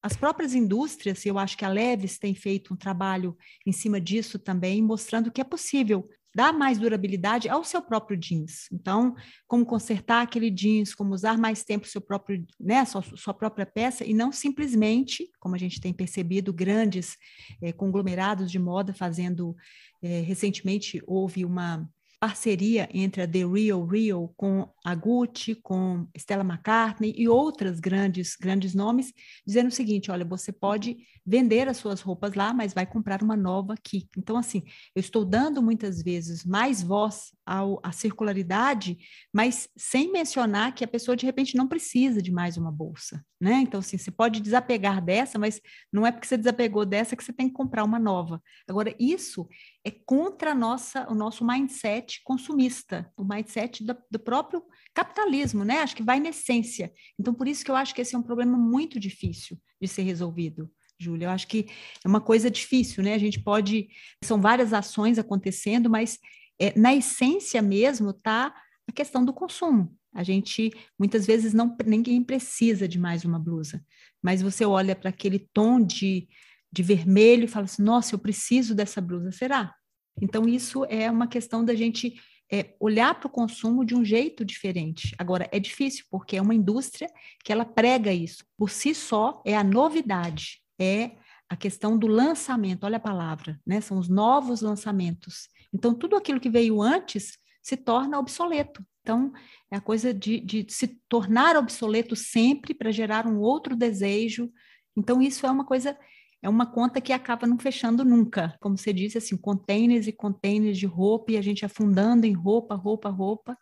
as 0.01 0.15
próprias 0.15 0.53
indústrias, 0.53 1.25
eu 1.25 1.37
acho 1.37 1.57
que 1.57 1.65
a 1.65 1.69
Leves 1.69 2.17
tem 2.17 2.33
feito 2.33 2.73
um 2.73 2.77
trabalho 2.77 3.35
em 3.65 3.71
cima 3.71 3.99
disso 3.99 4.39
também, 4.39 4.81
mostrando 4.81 5.31
que 5.31 5.41
é 5.41 5.43
possível 5.43 6.07
dar 6.37 6.53
mais 6.53 6.77
durabilidade 6.77 7.49
ao 7.49 7.63
seu 7.63 7.81
próprio 7.81 8.15
jeans. 8.15 8.67
Então, 8.71 9.15
como 9.47 9.65
consertar 9.65 10.21
aquele 10.21 10.51
jeans, 10.51 10.93
como 10.93 11.13
usar 11.13 11.35
mais 11.35 11.63
tempo 11.63 11.87
seu 11.87 11.99
próprio, 11.99 12.45
né, 12.59 12.85
sua, 12.85 13.01
sua 13.01 13.33
própria 13.33 13.65
peça 13.65 14.05
e 14.05 14.13
não 14.13 14.31
simplesmente, 14.31 15.31
como 15.39 15.55
a 15.55 15.57
gente 15.57 15.81
tem 15.81 15.91
percebido, 15.91 16.53
grandes 16.53 17.17
é, 17.59 17.71
conglomerados 17.73 18.51
de 18.51 18.59
moda 18.59 18.93
fazendo. 18.93 19.55
É, 20.01 20.21
recentemente 20.21 21.01
houve 21.05 21.43
uma 21.43 21.89
parceria 22.19 22.89
entre 22.93 23.21
a 23.21 23.27
The 23.27 23.45
Real 23.45 23.85
Real 23.85 24.33
com 24.35 24.67
a 24.83 24.95
Gucci, 24.95 25.53
com 25.55 26.07
Stella 26.17 26.43
McCartney 26.43 27.13
e 27.15 27.29
outras 27.29 27.79
grandes 27.79 28.35
grandes 28.35 28.73
nomes, 28.73 29.13
dizendo 29.45 29.67
o 29.67 29.71
seguinte, 29.71 30.09
olha, 30.09 30.25
você 30.25 30.51
pode 30.51 30.97
vender 31.25 31.67
as 31.67 31.77
suas 31.77 32.01
roupas 32.01 32.33
lá, 32.33 32.53
mas 32.53 32.73
vai 32.73 32.85
comprar 32.85 33.21
uma 33.21 33.35
nova 33.35 33.73
aqui. 33.73 34.07
Então, 34.17 34.37
assim, 34.37 34.63
eu 34.95 34.99
estou 34.99 35.25
dando 35.25 35.61
muitas 35.61 36.01
vezes 36.01 36.43
mais 36.43 36.81
voz 36.81 37.33
ao, 37.45 37.79
à 37.83 37.91
circularidade, 37.91 38.97
mas 39.31 39.69
sem 39.75 40.11
mencionar 40.11 40.73
que 40.73 40.83
a 40.83 40.87
pessoa, 40.87 41.17
de 41.17 41.25
repente, 41.25 41.55
não 41.55 41.67
precisa 41.67 42.21
de 42.21 42.31
mais 42.31 42.57
uma 42.57 42.71
bolsa, 42.71 43.23
né? 43.39 43.55
Então, 43.61 43.79
assim, 43.79 43.97
você 43.97 44.09
pode 44.09 44.39
desapegar 44.39 45.03
dessa, 45.03 45.37
mas 45.37 45.61
não 45.91 46.07
é 46.07 46.11
porque 46.11 46.25
você 46.27 46.37
desapegou 46.37 46.85
dessa 46.85 47.15
que 47.15 47.23
você 47.23 47.33
tem 47.33 47.47
que 47.47 47.53
comprar 47.53 47.83
uma 47.83 47.99
nova. 47.99 48.41
Agora, 48.67 48.95
isso 48.97 49.47
é 49.87 49.91
contra 50.05 50.53
nossa, 50.53 51.09
o 51.09 51.15
nosso 51.15 51.47
mindset 51.47 52.21
consumista, 52.25 53.09
o 53.15 53.23
mindset 53.23 53.85
do, 53.85 53.95
do, 54.11 54.19
próprio 54.19 54.61
capitalismo, 54.93 55.63
né? 55.63 55.79
Acho 55.79 55.95
que 55.95 56.03
vai 56.03 56.19
na 56.19 56.27
essência. 56.27 56.91
Então, 57.17 57.33
por 57.33 57.47
isso 57.47 57.63
que 57.63 57.71
eu 57.71 57.75
acho 57.75 57.95
que 57.95 58.01
esse 58.01 58.13
é 58.13 58.17
um 58.17 58.23
problema 58.23 58.57
muito 58.57 58.99
difícil 58.99 59.57
de 59.81 59.87
ser 59.87 60.01
resolvido. 60.01 60.69
Júlia, 60.99 61.27
eu 61.27 61.29
acho 61.29 61.47
que 61.47 61.67
é 62.03 62.07
uma 62.07 62.19
coisa 62.19 62.51
difícil, 62.51 63.01
né? 63.01 63.13
A 63.13 63.17
gente 63.17 63.39
pode. 63.39 63.87
São 64.21 64.41
várias 64.41 64.73
ações 64.73 65.17
acontecendo, 65.17 65.89
mas 65.89 66.19
é, 66.59 66.77
na 66.77 66.93
essência 66.93 67.61
mesmo 67.61 68.09
está 68.09 68.53
a 68.85 68.91
questão 68.91 69.23
do 69.23 69.31
consumo. 69.31 69.95
A 70.13 70.21
gente 70.21 70.69
muitas 70.99 71.25
vezes 71.25 71.53
não 71.53 71.77
ninguém 71.85 72.21
precisa 72.21 72.89
de 72.89 72.99
mais 72.99 73.23
uma 73.23 73.39
blusa, 73.39 73.81
mas 74.21 74.41
você 74.41 74.65
olha 74.65 74.97
para 74.97 75.11
aquele 75.11 75.39
tom 75.53 75.81
de 75.81 76.27
de 76.71 76.83
vermelho 76.83 77.45
e 77.45 77.47
fala 77.47 77.65
assim: 77.65 77.81
nossa, 77.81 78.13
eu 78.13 78.19
preciso 78.19 78.75
dessa 78.75 79.01
blusa, 79.01 79.31
será? 79.31 79.73
Então, 80.21 80.47
isso 80.47 80.85
é 80.85 81.09
uma 81.09 81.27
questão 81.27 81.63
da 81.63 81.75
gente 81.75 82.19
é, 82.51 82.75
olhar 82.79 83.15
para 83.15 83.27
o 83.27 83.31
consumo 83.31 83.85
de 83.85 83.93
um 83.95 84.03
jeito 84.03 84.45
diferente. 84.45 85.13
Agora, 85.17 85.47
é 85.51 85.59
difícil, 85.59 86.05
porque 86.09 86.37
é 86.37 86.41
uma 86.41 86.55
indústria 86.55 87.09
que 87.43 87.51
ela 87.51 87.65
prega 87.65 88.11
isso. 88.11 88.45
Por 88.57 88.69
si 88.69 88.95
só, 88.95 89.41
é 89.45 89.55
a 89.55 89.63
novidade, 89.63 90.61
é 90.79 91.11
a 91.49 91.55
questão 91.55 91.97
do 91.97 92.07
lançamento, 92.07 92.83
olha 92.83 92.97
a 92.97 93.01
palavra, 93.01 93.59
né? 93.65 93.79
São 93.79 93.97
os 93.97 94.09
novos 94.09 94.61
lançamentos. 94.61 95.47
Então, 95.73 95.93
tudo 95.93 96.15
aquilo 96.15 96.39
que 96.39 96.49
veio 96.49 96.81
antes 96.81 97.37
se 97.61 97.77
torna 97.77 98.19
obsoleto. 98.19 98.85
Então, 99.01 99.31
é 99.71 99.77
a 99.77 99.81
coisa 99.81 100.13
de, 100.13 100.39
de 100.39 100.65
se 100.69 100.99
tornar 101.07 101.55
obsoleto 101.55 102.15
sempre 102.15 102.73
para 102.73 102.91
gerar 102.91 103.25
um 103.25 103.39
outro 103.39 103.75
desejo. 103.75 104.51
Então, 104.97 105.21
isso 105.21 105.45
é 105.45 105.51
uma 105.51 105.65
coisa 105.65 105.97
é 106.41 106.49
uma 106.49 106.65
conta 106.65 107.01
que 107.01 107.11
acaba 107.11 107.47
não 107.47 107.57
fechando 107.57 108.05
nunca. 108.05 108.55
Como 108.59 108.77
você 108.77 108.93
disse, 108.93 109.17
assim, 109.17 109.35
containers 109.35 110.07
e 110.07 110.11
containers 110.11 110.77
de 110.77 110.85
roupa 110.85 111.31
e 111.31 111.37
a 111.37 111.41
gente 111.41 111.65
afundando 111.65 112.25
em 112.25 112.33
roupa, 112.33 112.75
roupa, 112.75 113.09
roupa, 113.09 113.57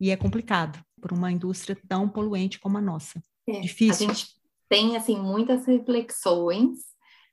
e 0.00 0.10
é 0.10 0.16
complicado 0.16 0.78
por 1.00 1.12
uma 1.12 1.30
indústria 1.30 1.78
tão 1.88 2.08
poluente 2.08 2.58
como 2.58 2.78
a 2.78 2.80
nossa. 2.80 3.22
É, 3.48 3.60
Difícil. 3.60 4.08
A 4.08 4.12
gente 4.12 4.26
tem, 4.68 4.96
assim, 4.96 5.16
muitas 5.16 5.64
reflexões, 5.66 6.78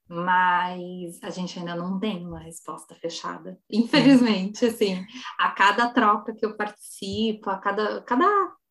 mas 0.08 1.22
a 1.24 1.30
gente 1.30 1.58
ainda 1.58 1.76
não 1.76 2.00
tem 2.00 2.26
uma 2.26 2.40
resposta 2.40 2.94
fechada. 2.96 3.58
Infelizmente, 3.70 4.66
é. 4.66 4.70
assim, 4.70 5.06
a 5.40 5.50
cada 5.52 5.90
troca 5.90 6.36
que 6.36 6.46
eu 6.46 6.56
participo, 6.56 7.50
a 7.50 7.58
cada, 7.58 8.02
cada, 8.02 8.28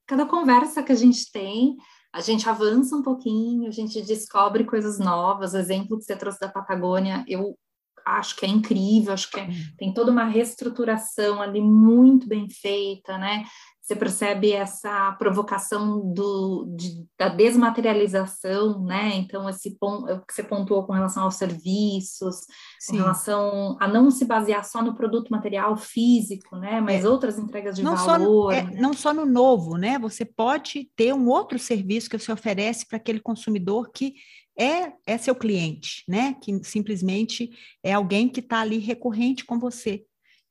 cada 0.07 0.27
conversa 0.27 0.83
que 0.83 0.93
a 0.93 0.97
gente 0.97 1.31
tem, 1.33 1.77
a 2.13 2.21
gente 2.21 2.49
avança 2.49 2.95
um 2.95 3.03
pouquinho, 3.03 3.67
a 3.67 3.71
gente 3.71 4.03
descobre 4.03 4.65
coisas 4.65 4.99
novas. 4.99 5.55
O 5.55 5.59
exemplo 5.59 5.99
que 5.99 6.05
você 6.05 6.15
trouxe 6.15 6.39
da 6.39 6.49
Patagônia, 6.49 7.25
eu 7.27 7.57
acho 8.05 8.37
que 8.37 8.45
é 8.45 8.49
incrível, 8.49 9.13
acho 9.13 9.31
que 9.31 9.41
é, 9.41 9.49
tem 9.79 9.95
toda 9.95 10.11
uma 10.11 10.25
reestruturação 10.25 11.41
ali 11.41 11.61
muito 11.61 12.29
bem 12.29 12.49
feita, 12.49 13.17
né? 13.17 13.45
Você 13.83 13.97
percebe 13.97 14.53
essa 14.53 15.11
provocação 15.19 16.13
do, 16.15 16.73
de, 16.77 17.05
da 17.19 17.29
desmaterialização, 17.29 18.85
né? 18.85 19.17
Então, 19.17 19.49
esse 19.49 19.77
ponto 19.77 20.09
é 20.09 20.21
que 20.21 20.33
você 20.33 20.45
pontuou 20.45 20.87
com 20.87 20.93
relação 20.93 21.25
aos 21.25 21.35
serviços, 21.35 22.37
Sim. 22.79 22.93
com 22.93 22.97
relação 22.99 23.77
a 23.81 23.89
não 23.89 24.09
se 24.09 24.25
basear 24.25 24.65
só 24.65 24.81
no 24.83 24.95
produto 24.95 25.31
material 25.31 25.77
físico, 25.77 26.55
né? 26.55 26.81
Mas 26.81 27.05
é. 27.05 27.09
outras 27.09 27.41
entregas 27.41 27.75
de 27.75 27.83
não 27.83 27.97
valor. 27.97 28.53
Só, 28.53 28.57
é, 28.57 28.63
né? 28.63 28.81
Não 28.81 28.93
só 28.93 29.13
no 29.13 29.27
novo, 29.27 29.77
né? 29.77 29.99
Você 29.99 30.25
pode 30.25 30.89
ter 30.95 31.13
um 31.13 31.29
outro 31.29 31.59
serviço 31.59 32.09
que 32.09 32.17
você 32.17 32.31
oferece 32.31 32.87
para 32.87 32.99
aquele 32.99 33.19
consumidor 33.19 33.91
que 33.93 34.15
é, 34.57 34.93
é 35.05 35.19
seu 35.19 35.35
cliente, 35.35 36.05
né? 36.07 36.37
Que 36.41 36.63
simplesmente 36.63 37.51
é 37.83 37.93
alguém 37.93 38.29
que 38.29 38.39
está 38.39 38.61
ali 38.61 38.79
recorrente 38.79 39.45
com 39.45 39.59
você. 39.59 40.05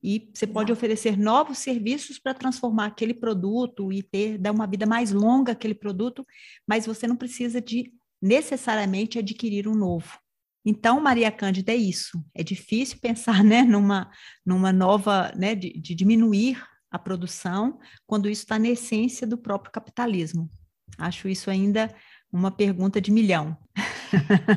E 0.03 0.29
você 0.33 0.47
pode 0.47 0.71
oferecer 0.71 1.17
novos 1.17 1.59
serviços 1.59 2.17
para 2.17 2.33
transformar 2.33 2.87
aquele 2.87 3.13
produto 3.13 3.93
e 3.93 4.01
ter 4.01 4.37
dar 4.37 4.51
uma 4.51 4.65
vida 4.65 4.85
mais 4.85 5.11
longa 5.11 5.51
aquele 5.51 5.75
produto, 5.75 6.25
mas 6.67 6.85
você 6.85 7.05
não 7.05 7.15
precisa 7.15 7.61
de 7.61 7.93
necessariamente 8.21 9.19
adquirir 9.19 9.67
um 9.67 9.75
novo. 9.75 10.19
Então, 10.65 10.99
Maria 10.99 11.31
Cândida, 11.31 11.71
é 11.71 11.75
isso. 11.75 12.23
É 12.33 12.43
difícil 12.43 12.97
pensar 13.01 13.43
né, 13.43 13.61
numa, 13.63 14.09
numa 14.45 14.71
nova, 14.71 15.31
né, 15.35 15.53
de, 15.55 15.73
de 15.79 15.93
diminuir 15.93 16.63
a 16.89 16.99
produção, 16.99 17.79
quando 18.05 18.29
isso 18.29 18.41
está 18.41 18.59
na 18.59 18.69
essência 18.69 19.25
do 19.25 19.37
próprio 19.37 19.71
capitalismo. 19.71 20.49
Acho 20.97 21.29
isso 21.29 21.49
ainda 21.49 21.93
uma 22.31 22.51
pergunta 22.51 22.99
de 22.99 23.11
milhão. 23.11 23.57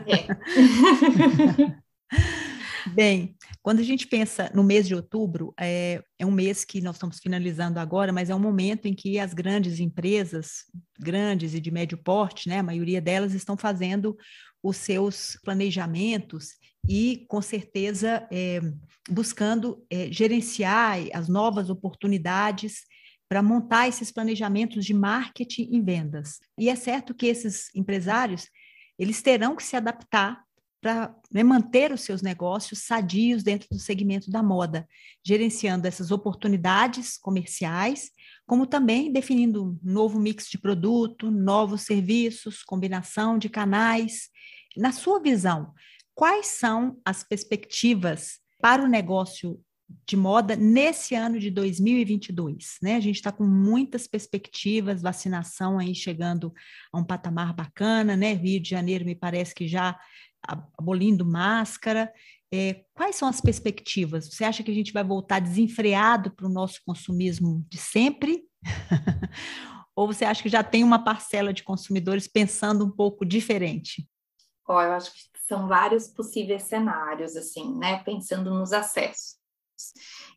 É. 0.06 0.26
Bem, 2.94 3.34
quando 3.60 3.80
a 3.80 3.82
gente 3.82 4.06
pensa 4.06 4.48
no 4.54 4.62
mês 4.62 4.86
de 4.86 4.94
outubro, 4.94 5.52
é, 5.58 6.00
é 6.16 6.24
um 6.24 6.30
mês 6.30 6.64
que 6.64 6.80
nós 6.80 6.94
estamos 6.94 7.18
finalizando 7.18 7.80
agora, 7.80 8.12
mas 8.12 8.30
é 8.30 8.34
um 8.36 8.38
momento 8.38 8.86
em 8.86 8.94
que 8.94 9.18
as 9.18 9.34
grandes 9.34 9.80
empresas, 9.80 10.64
grandes 10.96 11.54
e 11.54 11.60
de 11.60 11.72
médio 11.72 11.98
porte, 11.98 12.48
né, 12.48 12.60
a 12.60 12.62
maioria 12.62 13.00
delas 13.00 13.34
estão 13.34 13.56
fazendo 13.56 14.16
os 14.62 14.76
seus 14.76 15.36
planejamentos 15.42 16.50
e, 16.88 17.26
com 17.28 17.42
certeza, 17.42 18.28
é, 18.30 18.60
buscando 19.10 19.84
é, 19.90 20.06
gerenciar 20.12 20.98
as 21.12 21.28
novas 21.28 21.70
oportunidades 21.70 22.82
para 23.28 23.42
montar 23.42 23.88
esses 23.88 24.12
planejamentos 24.12 24.84
de 24.84 24.94
marketing 24.94 25.68
e 25.72 25.80
vendas. 25.80 26.38
E 26.56 26.68
é 26.68 26.76
certo 26.76 27.12
que 27.12 27.26
esses 27.26 27.74
empresários 27.74 28.48
eles 28.96 29.20
terão 29.20 29.56
que 29.56 29.64
se 29.64 29.74
adaptar 29.74 30.44
para 30.84 31.16
né, 31.32 31.42
manter 31.42 31.92
os 31.92 32.02
seus 32.02 32.20
negócios 32.20 32.80
sadios 32.80 33.42
dentro 33.42 33.66
do 33.70 33.78
segmento 33.78 34.30
da 34.30 34.42
moda, 34.42 34.86
gerenciando 35.26 35.88
essas 35.88 36.10
oportunidades 36.10 37.16
comerciais, 37.16 38.10
como 38.46 38.66
também 38.66 39.10
definindo 39.10 39.64
um 39.64 39.78
novo 39.82 40.20
mix 40.20 40.46
de 40.46 40.58
produto, 40.58 41.30
novos 41.30 41.86
serviços, 41.86 42.62
combinação 42.62 43.38
de 43.38 43.48
canais. 43.48 44.28
Na 44.76 44.92
sua 44.92 45.18
visão, 45.22 45.72
quais 46.14 46.48
são 46.48 47.00
as 47.02 47.24
perspectivas 47.24 48.38
para 48.60 48.84
o 48.84 48.86
negócio 48.86 49.58
de 50.06 50.18
moda 50.18 50.54
nesse 50.54 51.14
ano 51.14 51.38
de 51.38 51.50
2022, 51.50 52.76
né? 52.82 52.96
A 52.96 53.00
gente 53.00 53.16
está 53.16 53.32
com 53.32 53.44
muitas 53.44 54.06
perspectivas, 54.06 55.00
vacinação 55.00 55.78
aí 55.78 55.94
chegando 55.94 56.52
a 56.92 56.98
um 56.98 57.04
patamar 57.04 57.54
bacana, 57.54 58.14
né? 58.16 58.34
Rio 58.34 58.60
de 58.60 58.68
Janeiro 58.68 59.04
me 59.06 59.14
parece 59.14 59.54
que 59.54 59.66
já 59.66 59.98
abolindo 60.46 61.24
máscara. 61.24 62.12
É, 62.52 62.84
quais 62.94 63.16
são 63.16 63.28
as 63.28 63.40
perspectivas? 63.40 64.28
Você 64.28 64.44
acha 64.44 64.62
que 64.62 64.70
a 64.70 64.74
gente 64.74 64.92
vai 64.92 65.02
voltar 65.02 65.40
desenfreado 65.40 66.30
para 66.30 66.46
o 66.46 66.52
nosso 66.52 66.80
consumismo 66.86 67.66
de 67.68 67.78
sempre? 67.78 68.44
Ou 69.96 70.06
você 70.06 70.24
acha 70.24 70.42
que 70.42 70.48
já 70.48 70.62
tem 70.62 70.82
uma 70.82 71.02
parcela 71.02 71.52
de 71.52 71.62
consumidores 71.62 72.26
pensando 72.26 72.84
um 72.84 72.90
pouco 72.90 73.24
diferente? 73.24 74.08
Oh, 74.68 74.80
eu 74.80 74.92
acho 74.92 75.12
que 75.12 75.20
são 75.46 75.68
vários 75.68 76.08
possíveis 76.08 76.64
cenários, 76.64 77.36
assim, 77.36 77.76
né? 77.76 78.02
Pensando 78.02 78.52
nos 78.52 78.72
acessos. 78.72 79.36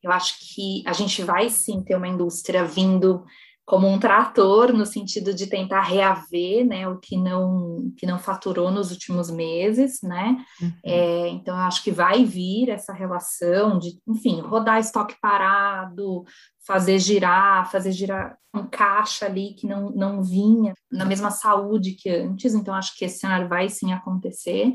Eu 0.04 0.12
acho 0.12 0.38
que 0.40 0.84
a 0.86 0.94
gente 0.94 1.24
vai 1.24 1.50
sim 1.50 1.82
ter 1.82 1.96
uma 1.96 2.08
indústria 2.08 2.66
vindo 2.66 3.26
como 3.68 3.86
um 3.86 4.00
trator 4.00 4.72
no 4.72 4.86
sentido 4.86 5.34
de 5.34 5.46
tentar 5.46 5.82
reaver 5.82 6.66
né, 6.66 6.88
o 6.88 6.98
que 7.00 7.18
não, 7.18 7.92
que 7.98 8.06
não 8.06 8.18
faturou 8.18 8.72
nos 8.72 8.92
últimos 8.92 9.30
meses, 9.30 10.00
né? 10.02 10.38
Uhum. 10.62 10.72
É, 10.86 11.28
então, 11.28 11.54
eu 11.54 11.64
acho 11.64 11.84
que 11.84 11.92
vai 11.92 12.24
vir 12.24 12.70
essa 12.70 12.94
relação 12.94 13.78
de, 13.78 14.00
enfim, 14.08 14.40
rodar 14.40 14.80
estoque 14.80 15.18
parado, 15.22 16.24
fazer 16.66 16.98
girar, 16.98 17.70
fazer 17.70 17.92
girar 17.92 18.38
um 18.54 18.66
caixa 18.66 19.26
ali 19.26 19.54
que 19.54 19.68
não, 19.68 19.90
não 19.92 20.24
vinha 20.24 20.74
na 20.90 21.04
mesma 21.04 21.30
saúde 21.30 21.92
que 21.92 22.10
antes, 22.10 22.54
então 22.54 22.74
acho 22.74 22.98
que 22.98 23.04
esse 23.04 23.20
cenário 23.20 23.50
vai 23.50 23.68
sim 23.68 23.92
acontecer. 23.92 24.72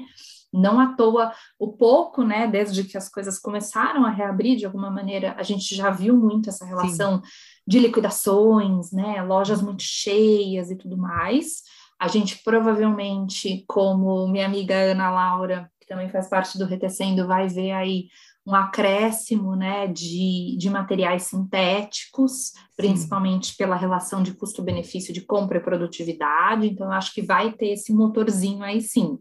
Não 0.53 0.79
à 0.79 0.95
toa, 0.95 1.33
o 1.59 1.73
pouco, 1.73 2.23
né, 2.23 2.47
desde 2.47 2.85
que 2.85 2.99
as 2.99 3.09
coisas 3.09 3.39
começaram 3.39 4.05
a 4.05 4.11
reabrir 4.11 4.55
de 4.55 4.67
alguma 4.67 4.91
maneira, 4.91 5.35
a 5.39 5.43
gente 5.43 5.75
já 5.75 5.89
viu 5.89 6.15
muito 6.15 6.51
essa 6.51 6.67
relação 6.67 7.23
Sim. 7.23 7.31
De 7.67 7.79
liquidações, 7.79 8.93
né, 8.93 9.23
lojas 9.23 9.63
muito 9.63 9.83
cheias 9.83 10.71
e 10.71 10.77
tudo 10.77 10.97
mais. 10.97 11.63
A 11.99 12.09
gente 12.09 12.43
provavelmente, 12.43 13.65
como 13.69 14.27
minha 14.27 14.47
amiga 14.47 14.75
Ana 14.75 15.11
Laura, 15.11 15.71
que 15.81 15.87
também 15.87 16.09
faz 16.09 16.29
parte 16.29 16.59
do 16.59 16.65
Retecendo, 16.65 17.27
vai 17.27 17.49
ver 17.49 17.73
aí 17.73 18.09
um 18.45 18.55
acréscimo 18.55 19.55
né, 19.55 19.87
de, 19.87 20.57
de 20.59 20.69
materiais 20.69 21.25
sintéticos, 21.25 22.33
Sim. 22.33 22.55
principalmente 22.77 23.57
pela 23.57 23.77
relação 23.77 24.23
de 24.23 24.35
custo-benefício 24.35 25.15
de 25.15 25.21
compra 25.21 25.59
e 25.59 25.63
produtividade. 25.63 26.67
Então, 26.67 26.87
eu 26.87 26.93
acho 26.93 27.15
que 27.15 27.23
vai 27.23 27.53
ter 27.53 27.69
esse 27.69 27.93
motorzinho 27.93 28.65
aí 28.65 28.81
sim. 28.81 29.17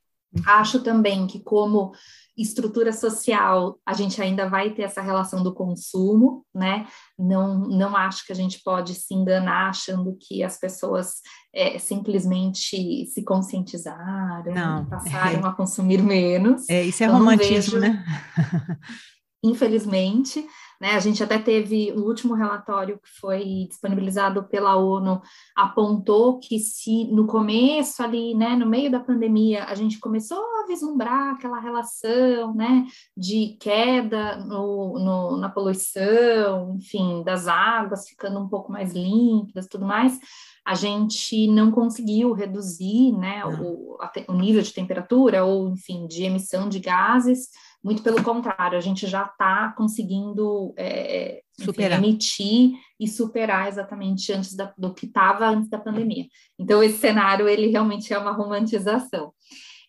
Acho 0.45 0.81
também 0.81 1.27
que, 1.27 1.39
como 1.41 1.91
estrutura 2.37 2.93
social, 2.93 3.77
a 3.85 3.93
gente 3.93 4.21
ainda 4.21 4.49
vai 4.49 4.69
ter 4.69 4.83
essa 4.83 5.01
relação 5.01 5.43
do 5.43 5.53
consumo, 5.53 6.45
né? 6.55 6.87
Não, 7.19 7.59
não 7.67 7.95
acho 7.95 8.25
que 8.25 8.31
a 8.31 8.35
gente 8.35 8.61
pode 8.63 8.95
se 8.95 9.13
enganar 9.13 9.69
achando 9.69 10.17
que 10.19 10.41
as 10.41 10.57
pessoas 10.57 11.15
é, 11.53 11.77
simplesmente 11.77 13.05
se 13.05 13.23
conscientizaram, 13.23 14.53
não, 14.53 14.85
passaram 14.85 15.45
é. 15.45 15.47
a 15.47 15.51
consumir 15.51 16.01
menos. 16.01 16.67
É, 16.69 16.81
isso 16.81 17.03
é 17.03 17.07
romantismo, 17.07 17.79
vejo, 17.79 17.79
né? 17.79 18.05
infelizmente, 19.43 20.47
né? 20.81 20.95
A 20.95 20.99
gente 20.99 21.23
até 21.23 21.37
teve 21.37 21.91
o 21.91 22.01
último 22.07 22.33
relatório 22.33 22.97
que 22.97 23.19
foi 23.19 23.67
disponibilizado 23.69 24.43
pela 24.45 24.75
ONU 24.75 25.21
apontou 25.55 26.39
que 26.39 26.57
se 26.57 27.05
no 27.05 27.27
começo 27.27 28.01
ali, 28.01 28.33
né, 28.33 28.55
no 28.55 28.65
meio 28.65 28.89
da 28.89 28.99
pandemia, 28.99 29.65
a 29.65 29.75
gente 29.75 29.99
começou 29.99 30.39
a 30.39 30.67
vislumbrar 30.67 31.35
aquela 31.35 31.59
relação, 31.59 32.55
né, 32.55 32.87
de 33.15 33.57
queda 33.59 34.37
no, 34.37 34.97
no 34.97 35.37
na 35.37 35.49
poluição, 35.49 36.75
enfim, 36.75 37.23
das 37.23 37.47
águas 37.47 38.09
ficando 38.09 38.39
um 38.39 38.49
pouco 38.49 38.71
mais 38.71 38.91
límpidas, 38.91 39.67
tudo 39.67 39.85
mais, 39.85 40.19
a 40.65 40.73
gente 40.73 41.47
não 41.47 41.69
conseguiu 41.69 42.33
reduzir, 42.33 43.11
né, 43.11 43.43
o, 43.45 43.97
o 44.27 44.33
nível 44.33 44.63
de 44.63 44.73
temperatura 44.73 45.43
ou, 45.43 45.69
enfim, 45.69 46.07
de 46.07 46.23
emissão 46.23 46.67
de 46.67 46.79
gases 46.79 47.49
muito 47.83 48.03
pelo 48.03 48.23
contrário, 48.23 48.77
a 48.77 48.81
gente 48.81 49.07
já 49.07 49.23
está 49.23 49.73
conseguindo 49.75 50.73
é, 50.77 51.41
enfim, 51.59 51.83
emitir 51.83 52.71
e 52.99 53.07
superar 53.07 53.67
exatamente 53.67 54.31
antes 54.31 54.55
da, 54.55 54.71
do 54.77 54.93
que 54.93 55.07
estava 55.07 55.47
antes 55.47 55.69
da 55.69 55.79
pandemia. 55.79 56.25
Então, 56.59 56.83
esse 56.83 56.99
cenário, 56.99 57.49
ele 57.49 57.67
realmente 57.67 58.13
é 58.13 58.17
uma 58.17 58.31
romantização. 58.31 59.33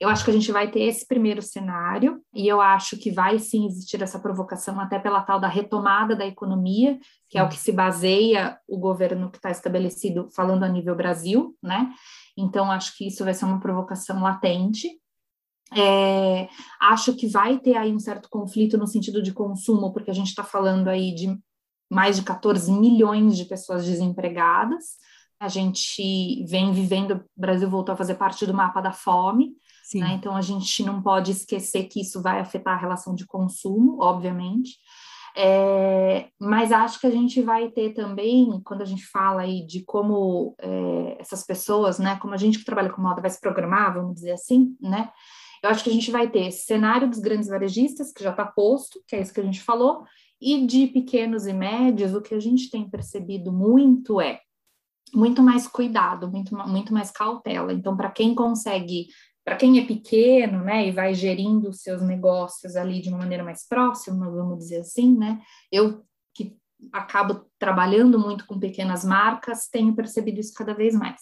Eu 0.00 0.08
acho 0.08 0.24
que 0.24 0.30
a 0.32 0.34
gente 0.34 0.50
vai 0.50 0.68
ter 0.68 0.80
esse 0.80 1.06
primeiro 1.06 1.40
cenário, 1.40 2.20
e 2.34 2.48
eu 2.48 2.60
acho 2.60 2.96
que 2.96 3.12
vai 3.12 3.38
sim 3.38 3.66
existir 3.66 4.02
essa 4.02 4.18
provocação 4.18 4.80
até 4.80 4.98
pela 4.98 5.20
tal 5.20 5.38
da 5.38 5.46
retomada 5.46 6.16
da 6.16 6.26
economia, 6.26 6.98
que 7.28 7.38
é 7.38 7.42
o 7.42 7.48
que 7.48 7.56
se 7.56 7.70
baseia 7.70 8.58
o 8.66 8.78
governo 8.78 9.30
que 9.30 9.36
está 9.36 9.50
estabelecido 9.50 10.28
falando 10.34 10.64
a 10.64 10.68
nível 10.68 10.96
Brasil, 10.96 11.56
né? 11.62 11.92
Então, 12.36 12.72
acho 12.72 12.96
que 12.96 13.06
isso 13.06 13.22
vai 13.22 13.32
ser 13.32 13.44
uma 13.44 13.60
provocação 13.60 14.20
latente. 14.20 14.88
É, 15.76 16.48
acho 16.80 17.14
que 17.14 17.26
vai 17.26 17.58
ter 17.58 17.76
aí 17.76 17.92
um 17.92 17.98
certo 17.98 18.28
conflito 18.28 18.76
no 18.76 18.86
sentido 18.86 19.22
de 19.22 19.32
consumo, 19.32 19.92
porque 19.92 20.10
a 20.10 20.14
gente 20.14 20.28
está 20.28 20.44
falando 20.44 20.88
aí 20.88 21.14
de 21.14 21.38
mais 21.90 22.16
de 22.16 22.22
14 22.22 22.72
milhões 22.72 23.36
de 23.36 23.44
pessoas 23.44 23.84
desempregadas. 23.84 24.96
A 25.38 25.48
gente 25.48 26.44
vem 26.46 26.72
vivendo, 26.72 27.12
o 27.16 27.40
Brasil 27.40 27.68
voltou 27.68 27.92
a 27.92 27.96
fazer 27.96 28.14
parte 28.14 28.46
do 28.46 28.54
mapa 28.54 28.80
da 28.80 28.92
fome, 28.92 29.54
né? 29.94 30.14
então 30.14 30.36
a 30.36 30.40
gente 30.40 30.82
não 30.84 31.02
pode 31.02 31.32
esquecer 31.32 31.84
que 31.84 32.00
isso 32.00 32.22
vai 32.22 32.40
afetar 32.40 32.74
a 32.74 32.80
relação 32.80 33.14
de 33.14 33.26
consumo, 33.26 33.98
obviamente. 34.00 34.78
É, 35.34 36.28
mas 36.38 36.72
acho 36.72 37.00
que 37.00 37.06
a 37.06 37.10
gente 37.10 37.40
vai 37.40 37.68
ter 37.70 37.94
também, 37.94 38.60
quando 38.64 38.82
a 38.82 38.86
gente 38.86 39.04
fala 39.06 39.42
aí 39.42 39.66
de 39.66 39.82
como 39.84 40.54
é, 40.60 41.16
essas 41.18 41.44
pessoas, 41.44 41.98
né, 41.98 42.16
como 42.16 42.34
a 42.34 42.36
gente 42.36 42.58
que 42.58 42.64
trabalha 42.64 42.90
com 42.90 43.00
moda 43.00 43.20
vai 43.22 43.30
se 43.30 43.40
programar, 43.40 43.94
vamos 43.94 44.14
dizer 44.14 44.32
assim, 44.32 44.76
né, 44.80 45.10
eu 45.62 45.70
acho 45.70 45.84
que 45.84 45.90
a 45.90 45.92
gente 45.92 46.10
vai 46.10 46.28
ter 46.28 46.46
esse 46.46 46.66
cenário 46.66 47.08
dos 47.08 47.20
grandes 47.20 47.48
varejistas, 47.48 48.12
que 48.12 48.22
já 48.22 48.30
está 48.30 48.44
posto, 48.44 49.02
que 49.06 49.14
é 49.14 49.20
isso 49.20 49.32
que 49.32 49.40
a 49.40 49.44
gente 49.44 49.62
falou, 49.62 50.04
e 50.40 50.66
de 50.66 50.88
pequenos 50.88 51.46
e 51.46 51.52
médios, 51.52 52.14
o 52.14 52.20
que 52.20 52.34
a 52.34 52.40
gente 52.40 52.68
tem 52.68 52.90
percebido 52.90 53.52
muito 53.52 54.20
é 54.20 54.40
muito 55.14 55.42
mais 55.42 55.68
cuidado, 55.68 56.28
muito, 56.28 56.56
muito 56.66 56.92
mais 56.92 57.10
cautela. 57.10 57.72
Então, 57.72 57.96
para 57.96 58.10
quem 58.10 58.34
consegue, 58.34 59.08
para 59.44 59.56
quem 59.56 59.78
é 59.78 59.84
pequeno, 59.84 60.64
né, 60.64 60.88
e 60.88 60.90
vai 60.90 61.14
gerindo 61.14 61.68
os 61.68 61.82
seus 61.82 62.02
negócios 62.02 62.74
ali 62.74 63.00
de 63.00 63.10
uma 63.10 63.18
maneira 63.18 63.44
mais 63.44 63.66
próxima, 63.66 64.30
vamos 64.30 64.58
dizer 64.58 64.80
assim, 64.80 65.16
né, 65.16 65.40
eu 65.70 66.02
que 66.34 66.56
acabo 66.92 67.46
trabalhando 67.58 68.18
muito 68.18 68.46
com 68.46 68.58
pequenas 68.58 69.04
marcas, 69.04 69.68
tenho 69.68 69.94
percebido 69.94 70.40
isso 70.40 70.54
cada 70.54 70.74
vez 70.74 70.94
mais. 70.94 71.20